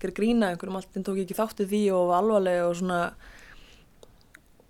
gera 0.00 0.16
grína 0.20 0.52
einhverjum 0.52 0.78
alltaf 0.78 1.06
tók 1.08 1.22
ekki 1.24 1.38
þáttið 1.40 1.74
því 1.74 1.82
og 1.96 2.06
var 2.12 2.22
alvarlega 2.22 2.68
og 2.68 2.78
svona. 2.78 3.00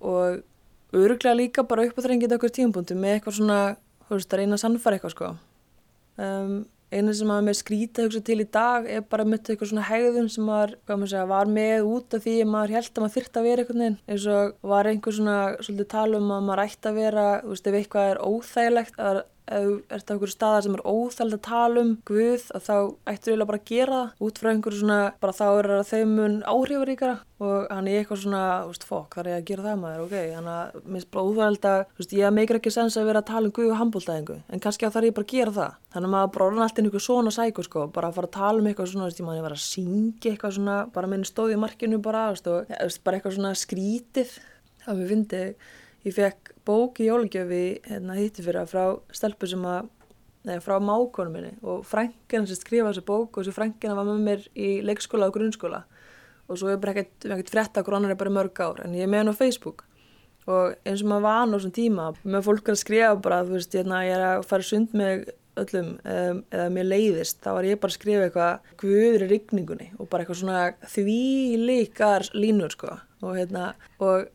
Og 0.00 0.96
öruglega 0.96 1.36
líka 1.36 1.68
bara 1.68 1.84
upp 1.84 2.00
á 2.00 2.04
þrengið 2.08 2.38
okkur 2.38 2.56
tímpunktu 2.56 2.96
með 2.96 3.18
eitthvað 3.18 3.40
svona 3.42 3.60
þú 4.10 4.18
veist, 4.18 4.34
að 4.34 4.42
reyna 4.42 4.58
að 4.58 4.62
sannfara 4.64 4.98
eitthvað 4.98 5.14
sko. 5.14 5.32
Um, 6.20 6.54
eina 6.90 7.12
sem 7.14 7.30
að 7.30 7.44
mér 7.46 7.56
skrýta 7.56 8.04
hugsa 8.04 8.20
til 8.26 8.40
í 8.42 8.46
dag 8.50 8.86
er 8.90 9.04
bara 9.06 9.22
að 9.22 9.32
mötta 9.32 9.52
eitthvað 9.52 9.70
svona 9.70 9.86
hegðun 9.86 10.30
sem 10.32 10.46
maður, 10.46 10.74
segja, 11.06 11.26
var 11.30 11.50
með 11.50 11.86
út 11.86 12.16
af 12.16 12.24
því 12.24 12.34
að 12.42 12.50
maður 12.50 12.74
held 12.76 12.90
að 12.90 13.04
maður 13.04 13.14
þyrta 13.16 13.40
að 13.40 13.46
vera 13.46 13.64
eitthvað 13.64 13.80
neinn 13.82 13.98
eins 14.10 14.26
og 14.34 14.70
var 14.72 14.90
einhver 14.90 15.16
svona 15.16 15.36
svolítið 15.60 15.90
tala 15.94 16.18
um 16.18 16.32
að 16.34 16.48
maður 16.48 16.64
ætti 16.64 16.90
að 16.90 16.98
vera, 16.98 17.26
þú 17.44 17.54
veist, 17.54 17.70
ef 17.70 17.78
eitthvað 17.78 18.10
er 18.10 18.22
óþægilegt 18.26 19.00
að 19.06 19.22
ef 19.50 19.60
þú 19.66 19.72
ert 19.90 20.06
á 20.06 20.12
einhverju 20.14 20.34
staðar 20.34 20.62
sem 20.66 20.76
er 20.78 20.86
óþæld 20.86 21.34
að 21.36 21.46
tala 21.46 21.76
um 21.84 21.90
Guð 22.08 22.42
að 22.54 22.62
þá 22.68 22.76
ættur 23.10 23.30
eiginlega 23.32 23.50
bara 23.50 23.60
að 23.60 23.70
gera 23.70 23.94
það. 23.96 24.08
Út 24.26 24.36
frá 24.40 24.48
einhverju 24.52 24.80
svona, 24.80 25.00
bara 25.20 25.36
þá 25.36 25.48
er 25.50 25.66
það 25.74 25.90
þeim 25.90 26.10
mun 26.18 26.36
áhrifaríkara. 26.46 27.16
Og 27.40 27.72
hann 27.72 27.88
er 27.88 28.02
eitthvað 28.02 28.20
svona, 28.20 28.60
þú 28.60 28.68
veist, 28.74 28.84
fokk, 28.84 29.16
þar 29.16 29.24
er 29.24 29.32
ég 29.32 29.40
að 29.40 29.48
gera 29.48 29.64
það 29.64 29.80
maður, 29.80 30.04
ok, 30.04 30.12
hann 30.36 30.48
að 30.52 30.76
minnst 30.92 31.08
bara 31.08 31.24
óþæld 31.24 31.64
að, 31.70 31.80
þú 31.88 31.96
veist, 32.02 32.12
ég 32.18 32.34
meikir 32.36 32.58
ekki 32.58 32.72
sens 32.74 32.98
að 33.00 33.08
vera 33.08 33.20
að 33.22 33.30
tala 33.30 33.48
um 33.48 33.54
Guð 33.56 33.70
og 33.70 33.80
handbóltæðingu, 33.80 34.36
en 34.44 34.60
kannski 34.60 34.84
að 34.84 34.92
þar 34.92 35.00
er 35.00 35.08
ég 35.08 35.16
bara 35.16 35.24
að 35.24 35.32
gera 35.32 35.56
það, 35.56 35.72
þannig 35.94 36.08
að 36.10 36.12
maður 36.12 36.32
bara 36.34 36.44
orðan 36.50 36.64
alltaf 36.66 36.84
einhver 36.84 37.04
svona 37.06 37.32
sæku, 37.32 37.64
sko, 37.64 37.88
bara 37.96 38.10
að 38.10 38.16
fara 38.18 38.28
að 38.28 38.36
tala 38.36 38.60
um 38.60 38.68
eitthvað 38.68 38.92
svona, 38.92 39.08
þú 39.08 39.08
veist, 39.08 39.24
ég 44.84 45.24
var 45.24 45.48
Ég 46.00 46.14
fekk 46.16 46.54
bók 46.64 46.96
í 47.02 47.10
jólugjöfi 47.10 47.64
hérna 47.84 48.14
hitti 48.16 48.40
fyrir 48.40 48.62
að 48.62 48.70
frá 48.70 48.84
stelpu 49.12 49.48
sem 49.50 49.64
að, 49.68 49.90
neða 50.48 50.62
frá 50.64 50.78
mákonum 50.80 51.34
minni 51.36 51.50
og 51.60 51.82
frænken 51.84 52.46
sem 52.48 52.56
skrifa 52.56 52.88
þessu 52.88 53.04
bók 53.04 53.36
og 53.36 53.44
þessu 53.44 53.52
frænken 53.58 53.92
var 53.98 54.08
með 54.08 54.22
mér 54.24 54.46
í 54.56 54.70
leikskóla 54.80 55.28
og 55.28 55.36
grunnskóla. 55.36 55.82
Og 56.48 56.56
svo 56.56 56.72
er 56.72 56.80
bara 56.80 57.02
ekkert 57.02 57.52
frétta 57.52 57.84
okkur 57.84 57.98
annar 57.98 58.14
er 58.14 58.20
bara 58.22 58.32
mörg 58.32 58.62
ár 58.64 58.80
en 58.86 58.96
ég 58.96 59.04
er 59.04 59.12
með 59.12 59.24
henn 59.26 59.32
á 59.36 59.40
Facebook. 59.42 59.84
Og 60.48 60.72
eins 60.88 61.04
og 61.04 61.12
maður 61.12 61.26
var 61.28 61.42
annars 61.42 61.68
um 61.68 61.76
tíma 61.76 62.08
með 62.24 62.48
fólk 62.48 62.72
að 62.72 62.80
skrifa 62.80 63.12
bara 63.20 63.44
þú 63.44 63.58
veist 63.58 63.76
hérna 63.76 64.00
ég 64.08 64.16
er 64.16 64.26
að 64.30 64.48
fara 64.48 64.70
sund 64.70 64.96
með 64.96 65.28
öllum 65.60 65.94
um, 66.00 66.42
eða 66.48 66.72
mér 66.72 66.92
leiðist 66.94 67.42
þá 67.44 67.52
var 67.58 67.68
ég 67.68 67.80
bara 67.82 67.92
að 67.92 67.98
skrifa 67.98 68.26
eitthvað 68.30 68.74
guður 68.80 69.26
í 69.26 69.32
rigningunni 69.34 69.92
og 69.98 70.08
bara 70.08 70.24
eitthvað 70.24 70.40
svona 70.40 70.60
því 70.88 71.22
líkar 71.60 72.30
línur 72.32 72.72
sko. 72.72 72.96
Og 73.20 73.36
hérna 73.36 73.74
og 74.00 74.30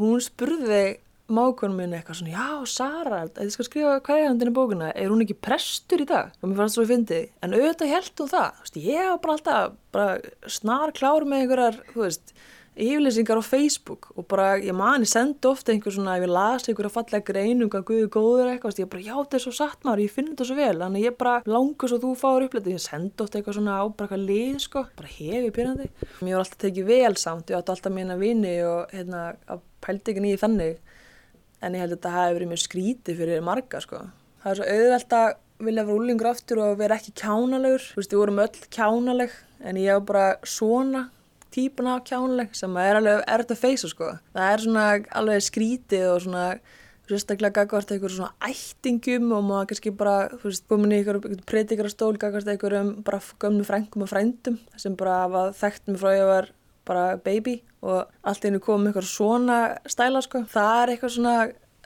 hún 0.00 0.22
spurði 0.24 0.84
mákonum 1.26 1.80
minn 1.80 1.94
eitthvað 1.96 2.20
svona, 2.20 2.34
já, 2.36 2.66
Sara, 2.70 3.20
ég 3.42 3.52
skal 3.54 3.66
skrifa 3.66 3.94
hverjandinn 4.06 4.52
í 4.52 4.54
bókina, 4.54 4.90
er 4.94 5.10
hún 5.10 5.24
ekki 5.24 5.38
prestur 5.42 6.04
í 6.04 6.08
dag? 6.08 6.34
Og 6.38 6.50
mér 6.50 6.60
fannst 6.60 6.78
svo 6.78 6.84
að 6.84 6.92
fyndi, 6.92 7.22
en 7.42 7.56
auðvitað 7.56 7.94
held 7.94 8.22
hún 8.22 8.30
það, 8.30 8.60
veist, 8.62 8.78
ég 8.84 9.08
var 9.10 9.22
bara 9.24 9.36
alltaf 9.38 9.80
bara 9.96 10.52
snar 10.58 10.94
klár 10.94 11.26
með 11.26 11.42
einhverjar, 11.42 11.80
þú 11.94 12.04
veist, 12.04 12.36
yfirlýsingar 12.76 13.40
á 13.40 13.44
Facebook 13.44 14.10
og 14.12 14.26
bara, 14.28 14.58
ég 14.60 14.74
mani, 14.76 15.06
sendi 15.08 15.48
ofta 15.48 15.72
einhver 15.72 15.94
svona, 15.94 16.16
ef 16.18 16.26
ég 16.26 16.32
las 16.32 16.66
einhverja 16.68 16.92
fallega 16.92 17.24
greinum 17.24 17.70
hvað 17.72 17.86
Guði 17.88 18.08
góður 18.12 18.50
eitthvað, 18.52 18.80
ég 18.82 18.90
bara, 18.92 19.04
já, 19.06 19.14
þetta 19.16 19.38
er 19.38 19.44
svo 19.46 19.52
satt 19.56 19.86
maður, 19.86 20.02
ég 20.04 20.12
finn 20.12 20.28
þetta 20.32 20.48
svo 20.48 20.56
vel, 20.58 20.74
þannig 20.82 21.06
ég 21.06 21.16
bara 21.16 21.36
langur 21.48 21.92
svo 21.92 21.98
þú 22.02 22.10
fáur 22.20 22.44
uppletið, 22.46 22.76
ég 22.76 22.84
sendi 22.84 23.24
ofta 23.24 23.40
eitthvað 23.40 23.56
svona 23.58 23.78
á 23.80 23.84
bara 23.88 24.10
eitthvað 24.10 24.26
lið, 24.28 24.60
sko, 24.66 24.84
bara 25.00 25.14
hefi 25.14 25.54
pyrrandi. 25.56 25.88
Mér 26.20 26.36
var 26.36 26.44
alltaf 26.44 26.60
tekið 26.66 26.92
vel 26.92 27.16
samt, 27.22 27.48
ég 27.48 27.62
átti 27.62 27.74
alltaf 27.76 27.96
mína 27.96 28.18
vini 28.20 28.54
og 28.68 28.92
hérna, 28.92 29.24
pældi 29.84 30.12
ekki 30.12 30.26
nýði 30.26 30.42
þannig, 30.44 30.78
en 31.64 31.80
ég 31.80 31.86
held 31.86 31.96
að 31.96 31.98
þetta 31.98 32.14
hafi 32.18 32.38
verið 32.38 32.52
mjög 32.52 32.64
skrítið 32.66 33.20
fyrir 33.22 33.44
marga, 33.48 33.82
sko. 33.82 34.04
Það 34.44 34.52
er 34.52 34.60
svo 34.60 34.70
auðvelt 34.76 35.18
að 35.22 35.28
vilja 35.66 35.88
vera 35.88 35.96
úlingur 35.96 36.28
aftur 36.28 36.60
og 36.60 36.76
vera 36.76 37.00
ekki 37.00 37.16
kjánalegur, 37.16 37.90
þú 37.94 38.02
veist, 38.02 38.12
við 38.12 38.20
vorum 38.20 38.40
öll 38.44 38.64
kjánaleg, 38.76 39.36
en 39.64 39.78
ég 39.80 39.96
var 39.96 40.08
bara 40.10 40.26
svona 40.44 41.06
típuna 41.56 41.96
á 41.96 42.04
kjánuleg 42.06 42.56
sem 42.56 42.80
er 42.82 43.00
alveg 43.00 43.22
erft 43.36 43.54
að 43.54 43.62
feysa 43.62 43.90
sko. 43.92 44.10
Það 44.36 44.50
er 44.52 44.64
svona 44.64 44.88
alveg 45.20 45.46
skrítið 45.46 46.10
og 46.12 46.20
svona 46.26 46.48
sérstaklega 47.06 47.62
gagvart 47.62 47.92
eitthvað 47.94 48.14
svona 48.16 48.48
ættingum 48.48 49.30
og 49.36 49.44
maður 49.46 49.70
kannski 49.70 49.92
bara, 49.94 50.16
þú 50.32 50.50
veist, 50.50 50.64
komin 50.70 50.94
í 50.94 51.00
eitthvað 51.00 51.42
predikar 51.46 51.88
á 51.88 51.94
stól 51.94 52.16
gagvart 52.18 52.50
eitthvað 52.50 52.78
um 52.80 52.92
bara 53.06 53.20
gömnu 53.42 53.66
frengum 53.66 54.06
og 54.06 54.10
frendum 54.10 54.58
sem 54.80 54.96
bara 54.98 55.20
var 55.30 55.54
þekkt 55.56 55.92
með 55.92 56.00
frá 56.02 56.14
ég 56.16 56.30
var 56.30 56.50
bara 56.86 57.04
baby 57.22 57.60
og 57.86 58.10
allt 58.26 58.46
einu 58.46 58.60
kom 58.62 58.88
eitthvað 58.88 59.08
svona 59.10 59.60
stæla 59.86 60.22
sko. 60.24 60.42
Það 60.50 60.82
er 60.82 60.94
eitthvað 60.94 61.14
svona 61.18 61.36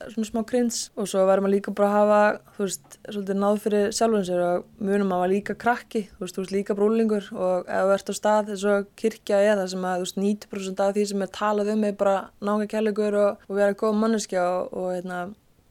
svona 0.08 0.28
smá 0.28 0.40
krins 0.48 0.80
og 0.96 1.08
svo 1.10 1.22
verður 1.28 1.44
maður 1.44 1.54
líka 1.56 1.74
bara 1.76 1.88
að 1.90 1.96
hafa 1.96 2.20
þú 2.56 2.64
veist, 2.64 2.98
svolítið 3.06 3.38
náð 3.40 3.60
fyrir 3.64 3.94
sjálfum 3.96 4.26
sér 4.28 4.42
og 4.46 4.66
munum 4.80 5.06
að 5.06 5.12
maður 5.12 5.32
líka 5.34 5.56
krakki 5.60 6.02
þú 6.08 6.24
veist, 6.24 6.36
þú 6.36 6.44
veist 6.44 6.54
líka 6.56 6.76
brúlingur 6.78 7.30
og 7.36 7.70
ef 7.70 7.88
þú 7.88 7.94
ert 7.96 8.12
á 8.12 8.14
stað 8.18 8.52
þess 8.52 8.68
að 8.74 8.90
kirkja 9.02 9.40
er 9.44 9.56
það 9.60 9.72
sem 9.74 9.88
að 9.90 9.96
þú 9.96 10.06
veist 10.06 10.20
90% 10.24 10.84
af 10.84 10.94
því 10.96 11.06
sem 11.12 11.24
er 11.26 11.32
talað 11.40 11.72
um 11.74 11.88
er 11.88 11.96
bara 12.04 12.18
nága 12.40 12.68
kærleikur 12.74 13.18
og, 13.24 13.48
og 13.48 13.58
vera 13.60 13.80
góð 13.82 13.98
manneskja 14.00 14.46
og, 14.46 14.70
og, 14.72 14.92
hérna, 14.96 15.24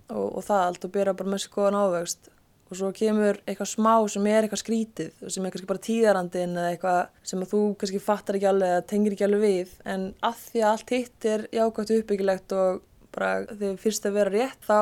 og 0.09 0.43
það 0.45 0.65
allt 0.67 0.85
og 0.89 0.93
byrja 0.97 1.17
bara 1.19 1.33
með 1.35 1.45
skoðan 1.47 1.79
ávegst 1.79 2.35
og 2.69 2.77
svo 2.77 2.91
kemur 2.93 3.39
eitthvað 3.49 3.71
smá 3.71 3.93
sem 4.13 4.27
er 4.29 4.45
eitthvað 4.45 4.61
skrítið 4.61 5.23
og 5.25 5.33
sem 5.33 5.45
er 5.45 5.53
kannski 5.53 5.69
bara 5.69 5.81
tíðarandin 5.87 6.53
eða 6.53 6.73
eitthvað 6.75 6.99
sem 7.31 7.41
að 7.41 7.53
þú 7.53 7.61
kannski 7.81 8.01
fattar 8.03 8.37
ekki 8.37 8.49
alveg 8.51 8.73
eða 8.75 8.83
tengir 8.91 9.15
ekki 9.15 9.25
alveg 9.25 9.41
við 9.45 9.71
en 9.89 10.05
að 10.25 10.43
því 10.43 10.61
að 10.61 10.69
allt 10.73 10.93
hitt 10.93 11.27
er 11.31 11.45
jákvæmt 11.55 11.93
uppbyggilegt 11.97 12.55
og 12.59 12.83
bara 13.15 13.45
þegar 13.51 13.77
fyrst 13.83 14.07
að 14.07 14.17
vera 14.19 14.33
rétt 14.35 14.65
þá 14.67 14.79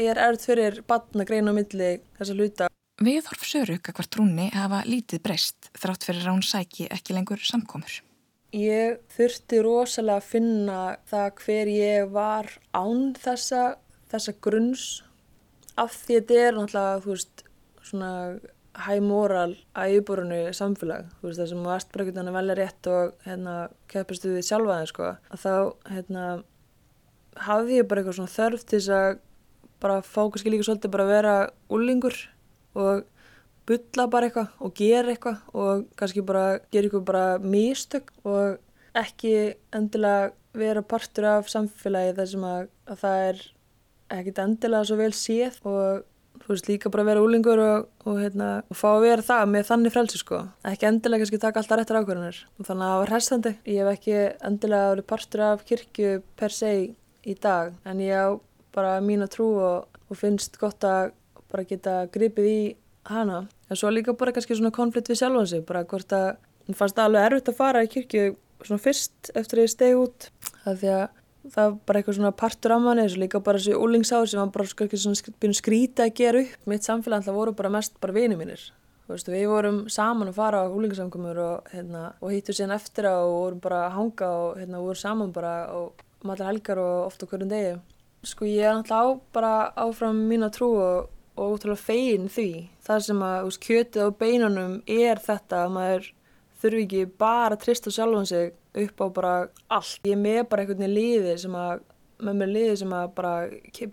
er 0.00 0.20
erð 0.20 0.44
fyrir 0.46 0.82
batna 0.88 1.26
greina 1.28 1.52
á 1.52 1.58
milli 1.58 1.90
þessa 2.18 2.36
hluta. 2.36 2.68
Viðhorf 3.00 3.46
Söruk 3.48 3.88
að 3.88 3.96
hvert 3.96 4.12
trúni 4.12 4.46
hafa 4.52 4.82
lítið 4.84 5.22
breyst 5.24 5.70
þrátt 5.80 6.04
fyrir 6.04 6.26
að 6.26 6.34
hún 6.34 6.44
sæki 6.44 6.88
ekki 6.92 7.16
lengur 7.16 7.40
samkomur. 7.40 8.00
Ég 8.52 8.98
þurfti 9.14 9.60
rosalega 9.62 10.18
að 10.18 10.26
finna 10.26 10.78
það 11.08 11.28
hver 11.44 11.70
ég 11.70 12.10
var 12.12 12.48
án 12.74 13.12
þessa, 13.16 13.76
þessa 14.10 14.34
grunns 14.42 14.86
af 15.78 15.94
því 16.02 16.16
að 16.18 16.24
þetta 16.26 16.40
er 16.46 16.56
náttúrulega, 16.58 17.02
þú 17.04 17.14
veist, 17.14 17.44
svona 17.86 18.12
hæg 18.80 19.02
moral 19.02 19.54
að 19.78 19.94
yfirborunu 19.94 20.40
samfélag, 20.56 21.08
þú 21.20 21.28
veist, 21.28 21.40
það 21.40 21.50
sem 21.52 21.68
varst 21.70 21.92
bara 21.92 22.06
ekkert 22.06 22.20
að 22.22 22.36
velja 22.36 22.56
rétt 22.58 22.90
og 22.90 23.24
hérna 23.26 23.56
keppist 23.90 24.26
við 24.26 24.42
sjálfaði, 24.46 24.90
sko, 24.90 25.12
að 25.30 25.44
þá, 25.44 25.54
hérna, 25.94 26.26
hafði 27.36 27.80
ég 27.80 27.88
bara 27.88 28.02
eitthvað 28.02 28.18
svona 28.18 28.34
þörf 28.34 28.66
til 28.66 28.78
þess 28.78 28.94
að 28.96 29.20
bara 29.80 30.00
fá 30.04 30.20
kannski 30.26 30.52
líka 30.52 30.66
svolítið 30.66 30.92
bara 30.94 31.06
að 31.06 31.14
vera 31.14 31.36
úlingur 31.72 32.16
og 32.78 33.06
bylla 33.70 34.06
bara 34.10 34.28
eitthvað 34.28 34.50
og 34.60 34.74
gera 34.76 35.14
eitthvað 35.14 35.54
og 35.54 35.86
kannski 36.00 36.24
bara 36.26 36.44
gera 36.72 36.88
eitthvað 36.88 37.06
bara 37.08 37.24
místök 37.40 38.12
og 38.24 38.58
ekki 38.98 39.34
endilega 39.76 40.32
vera 40.56 40.82
partur 40.82 41.28
af 41.30 41.50
samfélagi 41.50 42.16
þar 42.16 42.30
sem 42.32 42.46
að, 42.46 42.62
að 42.90 43.02
það 43.04 43.26
er 43.28 43.42
ekkit 44.18 44.40
endilega 44.42 44.88
svo 44.88 44.98
vel 44.98 45.12
séð 45.14 45.60
og 45.70 46.06
þú 46.40 46.54
veist 46.54 46.70
líka 46.70 46.90
bara 46.92 47.04
vera 47.06 47.22
úlingur 47.22 47.60
og, 47.62 47.88
og, 48.06 48.16
hérna, 48.18 48.48
og 48.66 48.78
fá 48.78 48.88
að 48.90 49.04
vera 49.04 49.26
það 49.26 49.42
með 49.52 49.66
þannig 49.68 49.94
frelsi 49.94 50.20
sko. 50.20 50.40
Ekki 50.66 50.88
endilega 50.88 51.22
kannski 51.22 51.40
taka 51.42 51.60
alltaf 51.62 51.78
réttar 51.78 52.00
ákvörðanir 52.00 52.40
og 52.56 52.66
þannig 52.66 52.86
að 52.86 52.92
það 52.92 53.02
var 53.02 53.12
hressandi. 53.14 53.52
Ég 53.68 53.80
hef 53.82 53.92
ekki 53.94 54.16
endilega 54.48 54.94
verið 54.94 55.08
partur 55.12 55.44
af 55.46 55.64
kirkju 55.68 56.14
per 56.40 56.56
se 56.56 56.72
í 57.26 57.36
dag 57.36 57.74
en 57.84 58.02
ég 58.04 58.16
á 58.16 58.28
bara 58.74 58.98
mín 59.04 59.24
að 59.24 59.34
trú 59.36 59.48
og, 59.60 60.00
og 60.08 60.18
finnst 60.18 60.58
gott 60.60 60.84
að 60.86 61.12
bara 61.50 61.66
geta 61.66 62.04
gripið 62.12 62.46
í 62.46 62.60
hana. 63.10 63.44
En 63.70 63.78
svo 63.78 63.90
líka 63.90 64.14
bara 64.18 64.34
kannski 64.34 64.56
svona 64.56 64.74
konflikt 64.74 65.10
við 65.10 65.22
sjálf 65.22 65.40
hansi 65.40 65.62
bara 65.66 65.84
hvort 65.88 66.12
að 66.14 66.28
hún 66.66 66.78
fannst 66.78 66.98
það 66.98 67.08
alveg 67.08 67.28
erfitt 67.28 67.50
að 67.50 67.58
fara 67.58 67.84
í 67.84 67.90
kirkju 67.90 68.26
svona 68.66 68.82
fyrst 68.82 69.32
eftir 69.34 69.60
að 69.60 69.66
ég 69.66 69.72
stegi 69.72 69.96
út 69.98 70.28
það 70.64 70.82
því 70.82 70.92
að 70.96 71.06
það 71.50 71.70
var 71.70 71.78
bara 71.88 72.00
eitthvað 72.00 72.18
svona 72.18 72.32
partur 72.36 72.74
af 72.74 72.82
manni 72.84 73.06
þessu 73.06 73.22
líka 73.22 73.40
bara 73.44 73.60
þessu 73.60 73.78
úlingsáður 73.80 74.30
sem 74.30 74.42
var 74.42 74.52
bara 74.54 74.68
svona 74.68 75.32
byrjum 75.40 75.56
skrítið 75.56 76.04
að 76.04 76.12
gera 76.20 76.42
upp 76.44 76.68
mitt 76.70 76.86
samfélag 76.86 77.22
alltaf 77.22 77.38
voru 77.38 77.56
bara 77.56 77.72
mest 77.72 77.96
bara 78.02 78.16
vini 78.16 78.36
mínir. 78.38 78.66
Veistu, 79.10 79.32
við 79.34 79.48
vorum 79.50 79.80
saman 79.90 80.30
að 80.30 80.36
fara 80.36 80.60
á 80.62 80.70
húlingasamkomur 80.70 81.38
og, 81.42 81.70
hérna, 81.72 82.12
og 82.22 82.30
hýttu 82.30 82.54
síðan 82.54 82.76
eftir 82.76 83.08
á 83.10 83.18
og 83.18 83.32
vorum 83.32 83.62
bara 83.64 83.80
að 83.88 83.96
hanga 83.96 84.28
og 84.44 84.60
hérna, 84.60 84.82
vorum 84.84 85.00
saman 85.00 85.32
bara 85.34 85.54
og 85.74 86.04
allar 86.24 86.50
helgar 86.50 86.80
og 86.82 87.06
ofta 87.06 87.26
hverjum 87.26 87.50
degi. 87.50 87.74
Sko 88.26 88.44
ég 88.44 88.66
er 88.68 88.76
náttúrulega 88.76 89.00
á 89.00 89.32
bara 89.32 89.52
áfram 89.80 90.18
mín 90.28 90.44
að 90.44 90.56
trú 90.58 90.70
og, 90.76 91.10
og 91.40 91.54
útrúlega 91.56 91.80
fegin 91.80 92.28
því. 92.28 92.50
Það 92.84 93.04
sem 93.06 93.22
að 93.24 93.48
úst, 93.48 93.62
kjötið 93.64 94.04
á 94.04 94.18
beinunum 94.20 94.74
er 94.84 95.22
þetta 95.24 95.64
að 95.64 95.74
maður 95.76 96.10
þurfi 96.60 96.84
ekki 96.84 97.04
bara 97.22 97.56
að 97.56 97.62
trista 97.64 97.92
sjálfan 97.94 98.28
sig 98.28 98.52
upp 98.84 99.00
á 99.00 99.06
bara 99.08 99.34
allt. 99.72 100.00
Ég 100.04 100.16
er 100.18 100.20
með 100.20 100.42
bara 100.50 100.64
einhvern 100.64 100.84
veginn 100.84 100.96
liði 100.98 101.36
sem 101.40 101.56
að, 101.56 101.84
með 102.20 102.40
mér 102.42 102.54
liði 102.54 102.76
sem 102.82 102.96
að 103.00 103.12
bara 103.16 103.34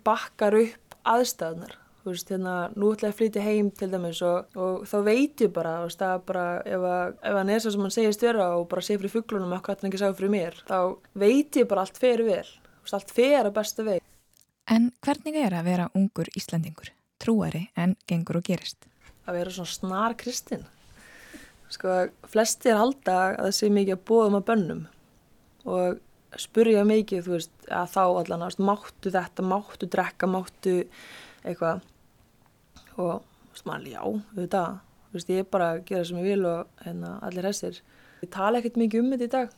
bakkar 0.04 0.58
upp 0.60 0.98
aðstæðnar. 1.08 1.78
Þú 2.08 2.14
veist, 2.14 2.30
hérna, 2.32 2.52
nú 2.72 2.88
ætla 2.94 3.10
ég 3.10 3.12
að 3.12 3.18
flytja 3.18 3.42
heim 3.44 3.66
til 3.76 3.86
dæmis 3.92 4.20
og, 4.24 4.54
og 4.56 4.84
þá 4.88 4.94
veit 5.04 5.42
ég 5.44 5.50
bara, 5.52 5.74
veist, 5.82 6.00
að 6.00 6.22
bara 6.30 6.44
ef, 6.64 6.84
að, 6.88 7.16
ef 7.28 7.34
hann 7.36 7.50
er 7.52 7.58
svo 7.60 7.72
sem 7.74 7.82
hann 7.84 7.92
segist 7.92 8.22
vera 8.24 8.46
og 8.56 8.62
bara 8.70 8.84
sé 8.86 8.94
fyrir 8.96 9.12
fugglunum 9.12 9.52
eitthvað 9.52 9.82
hann 9.82 9.90
ekki 9.90 10.00
sá 10.00 10.06
fyrir 10.16 10.32
mér, 10.32 10.56
þá 10.70 10.78
veit 11.20 11.58
ég 11.60 11.68
bara 11.68 11.82
allt 11.84 12.00
fyrir 12.00 12.24
vel, 12.24 12.46
veist, 12.80 12.94
allt 12.96 13.12
fyrir 13.12 13.42
að 13.42 13.58
besta 13.58 13.84
veg. 13.84 14.06
En 14.72 14.86
hvernig 15.04 15.36
er 15.42 15.58
að 15.58 15.68
vera 15.68 15.90
ungur 16.00 16.30
Íslandingur, 16.40 16.88
trúari 17.20 17.66
en 17.76 17.92
gengur 18.08 18.40
og 18.40 18.48
gerist? 18.48 18.88
Að 19.28 19.42
vera 19.42 19.54
svona 19.58 19.74
snar 19.74 20.16
kristinn. 20.24 20.64
Sko, 21.68 21.98
flestir 22.32 22.80
halda 22.80 23.18
að 23.34 23.50
það 23.50 23.54
sé 23.58 23.72
mikið 23.76 23.98
að 23.98 24.04
bóðum 24.08 24.40
að 24.40 24.48
bönnum 24.48 24.82
og 25.68 26.00
spurja 26.40 26.88
mikið, 26.88 27.22
þú 27.28 27.36
veist, 27.36 27.54
að 27.68 27.94
þá 27.98 28.02
allan, 28.06 28.48
máttu 28.64 29.12
þetta, 29.12 29.44
máttu 29.52 29.92
drekka, 29.92 30.32
máttu 30.32 30.80
eitthvað 31.44 31.84
og 32.98 33.22
veist, 33.52 33.64
maður, 33.68 33.88
já, 33.94 34.02
auðvitað 34.02 34.76
veist, 35.14 35.32
ég 35.32 35.44
er 35.44 35.48
bara 35.48 35.70
að 35.74 35.86
gera 35.88 36.04
sem 36.08 36.20
ég 36.20 36.28
vil 36.28 36.50
og 36.50 36.84
hérna, 36.84 37.14
allir 37.24 37.48
hessir. 37.48 37.80
Ég 38.22 38.30
tala 38.34 38.60
ekkert 38.60 38.78
mikið 38.80 39.04
um 39.04 39.10
þetta 39.14 39.28
í 39.28 39.34
dag 39.36 39.56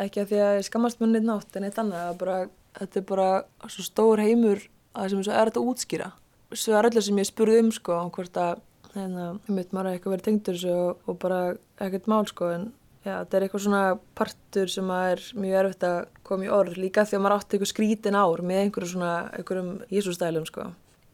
ekki 0.00 0.22
að 0.22 0.30
því 0.30 0.42
að 0.42 0.56
ég 0.58 0.68
skammast 0.68 1.00
mér 1.00 1.10
neitt 1.12 1.26
nátt 1.28 1.56
en 1.58 1.66
eitt 1.68 1.80
annað, 1.80 2.12
bara, 2.20 2.36
þetta 2.78 3.00
er 3.00 3.08
bara 3.08 3.28
svo 3.70 3.86
stór 3.86 4.22
heimur 4.22 4.62
að 4.94 5.10
sem 5.12 5.24
er 5.24 5.50
þetta 5.50 5.64
útskýra. 5.64 6.12
Svo 6.54 6.76
er 6.78 6.88
allir 6.88 7.04
sem 7.04 7.18
ég 7.18 7.28
spurði 7.28 7.60
um 7.62 7.70
sko, 7.74 7.98
hvort 8.14 8.38
að 8.40 8.62
hérna, 8.94 9.28
mitt 9.50 9.74
maður 9.74 9.94
eitthvað 9.94 10.16
verið 10.16 10.26
tengdur 10.28 10.64
og, 10.74 11.04
og 11.10 11.20
bara 11.22 11.40
ekkert 11.82 12.10
mál 12.10 12.22
sko, 12.30 12.50
en 12.54 12.68
já, 13.04 13.16
þetta 13.16 13.38
er 13.38 13.46
eitthvað 13.46 13.64
svona 13.66 13.82
partur 14.18 14.70
sem 14.70 14.92
er 14.94 15.24
mjög 15.38 15.58
erfitt 15.62 15.88
að 15.88 15.98
koma 16.26 16.46
í 16.46 16.52
orð, 16.54 16.78
líka 16.80 17.06
því 17.06 17.18
að 17.18 17.24
maður 17.24 17.36
átti 17.38 17.58
eitthvað 17.58 17.72
skrítin 17.72 18.18
ár 18.18 18.44
með 18.46 18.62
einhverjum 18.62 18.94
svona, 18.94 19.14
einhverjum 19.34 19.72
Jésústælum 19.90 20.46
sko. 20.50 20.70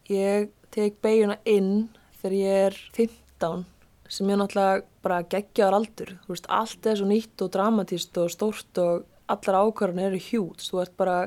Ég 0.09 0.49
tek 0.73 0.97
beiguna 1.03 1.37
inn 1.45 1.89
þegar 2.21 2.37
ég 2.37 2.65
er 2.69 2.79
15 2.95 3.65
sem 4.11 4.29
ég 4.29 4.39
náttúrulega 4.39 4.81
bara 5.05 5.21
geggjaður 5.31 5.77
aldur. 5.77 6.11
Þú 6.25 6.33
veist, 6.33 6.49
allt 6.51 6.87
er 6.89 6.99
svo 6.99 7.07
nýtt 7.07 7.43
og 7.45 7.51
dramatíst 7.53 8.17
og 8.19 8.31
stórt 8.33 8.81
og 8.81 9.05
allar 9.31 9.61
ákvarðan 9.63 10.05
eru 10.09 10.19
hjút. 10.19 10.65
Þú 10.67 10.81
ert 10.83 10.95
bara, 10.99 11.17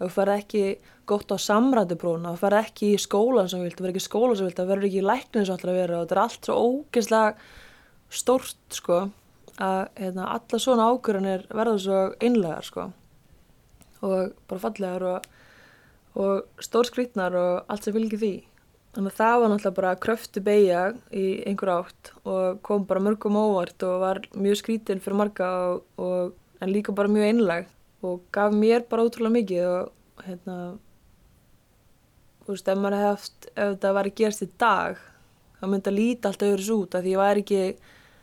þú 0.00 0.08
fer 0.14 0.32
ekki 0.38 0.64
gott 1.10 1.32
á 1.34 1.36
samrændubróna, 1.40 2.34
þú 2.34 2.42
fer 2.44 2.56
ekki 2.60 2.92
í 2.94 3.00
skólan 3.02 3.50
sem 3.50 3.62
vilt, 3.64 3.76
þú 3.76 3.84
fer 3.84 3.92
ekki 3.92 4.02
í 4.02 4.06
skólan 4.06 4.38
sem 4.38 4.48
vilt, 4.48 4.60
þú 4.60 4.68
verður 4.70 4.88
ekki 4.88 5.00
í 5.00 5.08
lækninu 5.08 5.48
sem 5.48 5.58
ætlar 5.58 5.72
að 5.72 5.80
vera 5.80 5.96
og 5.98 6.04
þetta 6.04 6.16
er 6.16 6.22
allt 6.22 6.48
svo 6.48 6.58
ógeðslega 6.68 7.32
stórt, 8.20 8.60
sko, 8.76 9.00
að 9.60 9.80
hérna, 9.98 10.28
alla 10.36 10.62
svona 10.62 10.86
ákvarðan 10.90 11.30
er 11.34 11.44
verður 11.50 11.82
svo 11.84 12.00
einlegar, 12.22 12.68
sko, 12.68 12.86
og 14.06 14.32
bara 14.50 14.64
fallegar 14.64 15.06
og 15.10 15.28
og 16.18 16.62
stór 16.62 16.88
skrítnar 16.88 17.36
og 17.38 17.70
allt 17.70 17.86
sem 17.86 17.94
fylgir 17.94 18.20
því. 18.20 18.34
Þannig 18.90 19.12
að 19.12 19.18
það 19.20 19.36
var 19.40 19.50
náttúrulega 19.52 19.76
bara 19.76 19.98
kröftu 20.02 20.40
beigja 20.42 20.80
í 21.14 21.26
einhver 21.46 21.70
átt 21.76 22.10
og 22.26 22.58
kom 22.66 22.86
bara 22.88 23.02
mörgum 23.04 23.38
óvart 23.38 23.84
og 23.86 24.00
var 24.02 24.18
mjög 24.34 24.58
skrítin 24.58 25.02
fyrir 25.02 25.20
marga 25.20 25.50
og, 25.68 25.84
og, 25.94 26.32
en 26.60 26.72
líka 26.74 26.92
bara 26.92 27.08
mjög 27.08 27.28
einlag 27.28 27.68
og 28.02 28.24
gaf 28.34 28.56
mér 28.56 28.82
bara 28.90 29.04
ótrúlega 29.06 29.36
mikið 29.36 29.68
og 29.68 30.24
hérna, 30.26 30.56
þú 32.42 32.56
veist, 32.56 32.68
ef 32.68 32.80
maður 32.80 32.98
hefði 32.98 33.12
haft, 33.12 33.48
ef 33.54 33.70
þetta 33.70 33.94
var 33.96 34.10
að 34.10 34.18
gerast 34.20 34.44
í 34.44 34.50
dag, 34.64 35.00
þá 35.60 35.64
myndi 35.70 35.92
að 35.92 35.98
líta 36.00 36.30
allt 36.30 36.44
öðru 36.48 36.76
út 36.82 36.96
af 36.96 37.04
því 37.04 37.14
ég 37.14 37.22
var 37.22 37.40
ekki, 37.40 37.62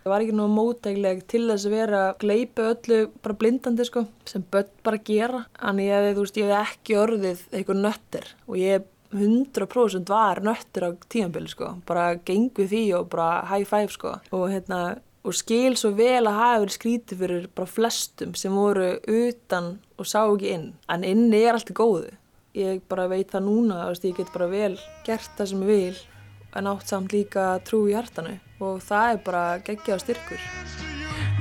ég 0.08 0.12
var 0.14 0.24
ekki 0.24 0.36
nú 0.38 0.46
mótægleg 0.48 1.24
til 1.28 1.44
þess 1.50 1.68
að 1.68 1.74
vera 1.76 2.04
að 2.08 2.20
gleipa 2.24 2.68
öllu 2.72 3.00
bara 3.24 3.40
blindandi 3.42 3.86
sko, 3.88 4.06
sem 4.28 4.46
börn 4.52 4.70
bara 4.88 5.02
gera. 5.04 5.42
Ég 5.60 5.92
hefði, 5.92 6.14
þú 6.16 6.24
veist, 6.24 6.38
ég 6.40 6.48
hefði 6.48 6.60
ekki 6.62 7.02
orðið 7.02 7.42
eitthvað 7.52 7.82
nöttir 7.84 8.30
og 8.48 8.62
ég 8.62 8.94
100% 9.12 10.12
var 10.12 10.42
nöttir 10.44 10.88
á 10.88 10.90
tímanbili 11.12 11.52
sko, 11.52 11.74
bara 11.88 12.16
gengu 12.28 12.68
því 12.68 12.86
og 13.02 13.12
bara 13.12 13.44
high 13.52 13.68
five 13.68 13.92
sko. 13.92 14.16
Og 14.32 14.48
hérna, 14.52 14.82
og 15.28 15.36
skil 15.36 15.76
svo 15.80 15.92
vel 15.98 16.24
að 16.24 16.40
hafa 16.40 16.64
verið 16.64 16.78
skrítið 16.78 17.24
fyrir 17.24 17.48
bara 17.56 17.76
flestum 17.76 18.36
sem 18.40 18.56
voru 18.56 18.94
utan 19.04 19.74
og 20.00 20.08
sá 20.08 20.22
ekki 20.24 20.54
inn, 20.56 20.70
en 20.88 21.04
inni 21.08 21.44
er 21.44 21.58
allt 21.58 21.72
í 21.74 21.76
góðu. 21.76 22.14
Ég 22.58 22.80
bara 22.90 23.10
veit 23.12 23.34
það 23.36 23.50
núna 23.52 23.84
að 23.86 24.08
ég 24.08 24.22
get 24.22 24.32
bara 24.34 24.48
vel 24.50 24.78
gert 25.06 25.36
það 25.36 25.52
sem 25.52 25.66
ég 25.68 25.74
vil 25.74 26.06
en 26.58 26.74
átt 26.74 26.90
samt 26.90 27.14
líka 27.14 27.56
trú 27.68 27.86
í 27.88 27.96
hjartanu. 27.96 28.38
Og 28.60 28.82
það 28.82 29.14
er 29.14 29.24
bara 29.30 29.48
geggjað 29.66 30.06
styrkur 30.08 30.87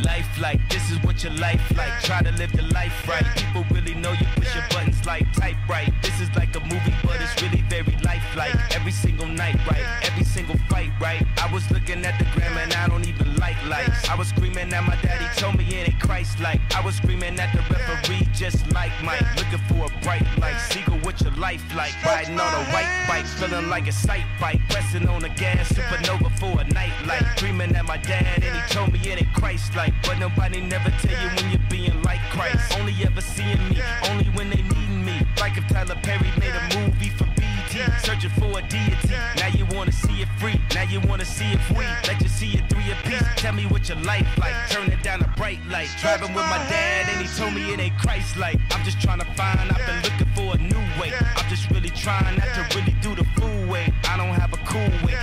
Life 0.04 0.28
like, 0.40 0.60
this 0.68 0.90
is 0.90 1.02
what 1.02 1.24
your 1.24 1.32
life 1.34 1.62
like. 1.76 2.02
Try 2.02 2.22
to 2.22 2.30
live 2.32 2.52
your 2.52 2.68
life 2.68 3.08
right. 3.08 3.24
People 3.34 3.64
really 3.70 3.94
know 3.94 4.12
you 4.12 4.26
push 4.36 4.54
your 4.54 4.64
buttons 4.68 5.04
like 5.06 5.30
type 5.32 5.56
right. 5.68 5.90
This 6.02 6.20
is 6.20 6.28
like 6.36 6.54
a 6.54 6.60
movie, 6.60 6.94
but 7.02 7.20
it's 7.20 7.40
really 7.40 7.62
very 7.70 7.96
lifelike. 8.04 8.54
Every 8.74 8.92
single 8.92 9.26
night, 9.26 9.56
right? 9.66 9.84
Every 10.02 10.24
single 10.24 10.56
fight, 10.68 10.90
right? 11.00 11.24
I 11.42 11.50
was 11.52 11.70
looking 11.70 12.04
at 12.04 12.18
the 12.18 12.26
gram 12.34 12.56
and 12.58 12.74
I 12.74 12.88
don't 12.88 13.06
even 13.08 13.36
like 13.36 13.56
lights. 13.68 14.08
I 14.08 14.14
was 14.16 14.28
screaming 14.28 14.72
at 14.72 14.84
my 14.84 14.96
daddy, 15.00 15.24
told 15.40 15.56
me 15.56 15.64
it 15.64 15.88
ain't 15.88 16.00
Christ 16.00 16.40
like. 16.40 16.60
I 16.74 16.84
was 16.84 16.96
screaming 16.96 17.38
at 17.40 17.54
the 17.54 17.62
referee, 17.72 18.28
just 18.34 18.70
like 18.72 18.92
Mike. 19.02 19.24
Looking 19.36 19.64
for 19.68 19.86
a 19.86 20.02
bright 20.02 20.26
light. 20.38 20.58
Seagull, 20.68 20.98
what 20.98 21.18
your 21.22 21.32
life 21.36 21.64
like? 21.74 21.94
Riding 22.04 22.38
on 22.38 22.54
a 22.54 22.64
white 22.72 23.06
bike, 23.08 23.24
feeling 23.24 23.70
like 23.70 23.88
a 23.88 23.92
sight 23.92 24.26
bike. 24.38 24.60
Pressing 24.68 25.08
on 25.08 25.22
the 25.22 25.30
gas, 25.30 25.72
supernova 25.72 26.30
for 26.38 26.60
a 26.60 26.64
night 26.74 26.92
light. 27.06 27.24
Dreaming 27.36 27.74
at 27.74 27.86
my 27.86 27.96
dad 27.96 28.42
and 28.44 28.56
he 28.56 28.74
told 28.74 28.92
me 28.92 28.98
it 29.00 29.22
ain't 29.22 29.32
Christ 29.32 29.74
like. 29.74 29.85
But 30.02 30.18
nobody 30.18 30.60
never 30.60 30.90
tell 31.02 31.16
you 31.22 31.28
when 31.36 31.50
you're 31.50 31.70
being 31.70 32.02
like 32.02 32.20
Christ. 32.30 32.78
Only 32.78 32.94
ever 33.04 33.20
seeing 33.20 33.62
me, 33.68 33.80
only 34.10 34.26
when 34.36 34.50
they 34.50 34.62
needing 34.62 35.04
me. 35.04 35.20
Like 35.40 35.56
if 35.56 35.66
Tyler 35.68 35.98
Perry 36.02 36.30
made 36.38 36.54
a 36.54 36.78
movie 36.78 37.10
for 37.10 37.26
BT, 37.36 37.84
searching 38.02 38.30
for 38.30 38.58
a 38.58 38.62
deity. 38.68 39.16
Now 39.36 39.48
you 39.48 39.66
wanna 39.76 39.92
see 39.92 40.22
it 40.22 40.28
free, 40.38 40.60
now 40.74 40.82
you 40.82 41.00
wanna 41.00 41.24
see 41.24 41.52
it 41.52 41.60
free. 41.60 41.86
Let 42.06 42.20
you 42.20 42.28
see 42.28 42.52
it 42.58 42.68
three 42.68 42.86
piece. 43.06 43.22
Tell 43.36 43.52
me 43.52 43.64
what 43.66 43.88
your 43.88 43.98
life 43.98 44.26
like, 44.38 44.54
turn 44.70 44.90
it 44.90 45.02
down 45.02 45.22
a 45.22 45.28
bright 45.36 45.60
light. 45.68 45.88
Driving 46.00 46.34
with 46.34 46.44
my 46.44 46.58
dad 46.68 47.08
and 47.08 47.26
he 47.26 47.28
told 47.36 47.54
me 47.54 47.72
it 47.72 47.80
ain't 47.80 47.98
Christ 47.98 48.36
like. 48.36 48.58
I'm 48.70 48.84
just 48.84 49.00
trying 49.00 49.20
to 49.20 49.26
find, 49.34 49.58
I've 49.70 49.86
been 49.86 50.02
looking 50.02 50.30
for 50.34 50.54
a 50.54 50.58
new 50.58 50.84
way. 51.00 51.12
I'm 51.36 51.48
just 51.48 51.70
really 51.70 51.90
trying 51.90 52.36
not 52.38 52.48
to 52.54 52.78
really 52.78 52.96
do 53.00 53.14
the 53.14 53.24
fool 53.36 53.66
way. 53.68 53.92
I 54.08 54.16
don't 54.16 54.34
have 54.34 54.52
a 54.52 54.60
cool 54.66 54.90
way, 55.06 55.16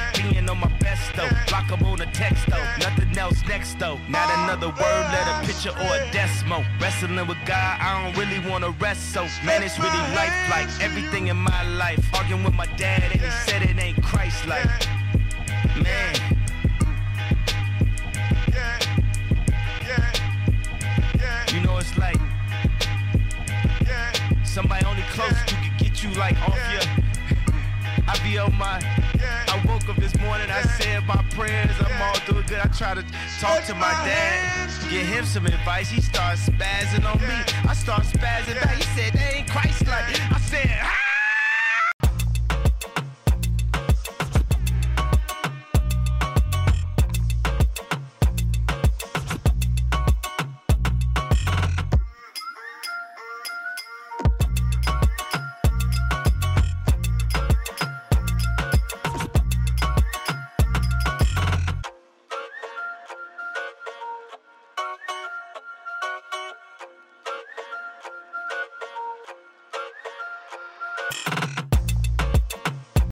my 0.63 0.77
best 0.79 1.15
though. 1.15 1.29
Block 1.47 1.71
up 1.71 1.81
on 1.83 1.97
the 1.97 2.05
text 2.07 2.47
though, 2.49 2.65
nothing 2.79 3.17
else 3.17 3.43
next 3.47 3.79
though. 3.79 3.97
Not 4.09 4.29
another 4.39 4.67
word, 4.67 5.03
let 5.11 5.27
a 5.27 5.45
picture 5.45 5.71
or 5.71 5.95
a 5.95 6.11
decimal. 6.11 6.63
Wrestling 6.79 7.15
with 7.27 7.37
God, 7.45 7.77
I 7.79 8.03
don't 8.03 8.17
really 8.17 8.39
wanna 8.49 8.71
rest 8.79 9.13
so. 9.13 9.23
Man, 9.45 9.63
it's 9.63 9.77
really 9.79 10.03
life 10.15 10.35
like 10.49 10.69
everything 10.81 11.27
in 11.27 11.37
my 11.37 11.63
life. 11.75 12.03
Arguing 12.15 12.43
with 12.43 12.53
my 12.53 12.65
dad 12.77 13.03
and 13.03 13.21
he 13.21 13.29
said 13.45 13.61
it 13.63 13.77
ain't 13.81 14.01
Christ 14.03 14.45
like. 14.47 14.65
Man. 15.81 16.15
You 21.53 21.59
know 21.61 21.77
it's 21.77 21.95
like 21.97 22.17
somebody 24.43 24.85
only 24.85 25.03
close 25.03 25.39
to 25.45 25.55
could 25.55 25.77
get 25.77 26.03
you 26.03 26.09
like 26.11 26.39
off 26.47 26.57
your. 26.71 26.81
I 28.07 28.19
be 28.23 28.37
on 28.37 28.55
my. 28.57 29.12
I 29.23 29.63
woke 29.67 29.87
up 29.89 29.95
this 29.97 30.17
morning, 30.19 30.49
I 30.49 30.61
said 30.63 31.05
my 31.05 31.23
prayers. 31.31 31.75
I'm 31.79 32.01
all 32.01 32.15
doing 32.25 32.45
good. 32.47 32.59
I 32.59 32.67
try 32.67 32.93
to 32.93 33.03
talk 33.39 33.63
to 33.65 33.75
my 33.75 33.91
dad, 34.05 34.69
give 34.89 35.05
him 35.05 35.25
some 35.25 35.45
advice. 35.45 35.89
He 35.89 36.01
starts 36.01 36.49
spazzing 36.49 37.05
on 37.05 37.19
me. 37.21 37.35
I 37.67 37.73
start 37.73 38.03
spazzing 38.03 38.61
back. 38.61 38.75
He 38.75 38.83
said, 38.95 39.13
they 39.13 39.39
ain't 39.39 39.49
Christ 39.49 39.87
like. 39.87 40.05
I 40.31 40.39
said, 40.39 40.69
ah! 40.81 41.02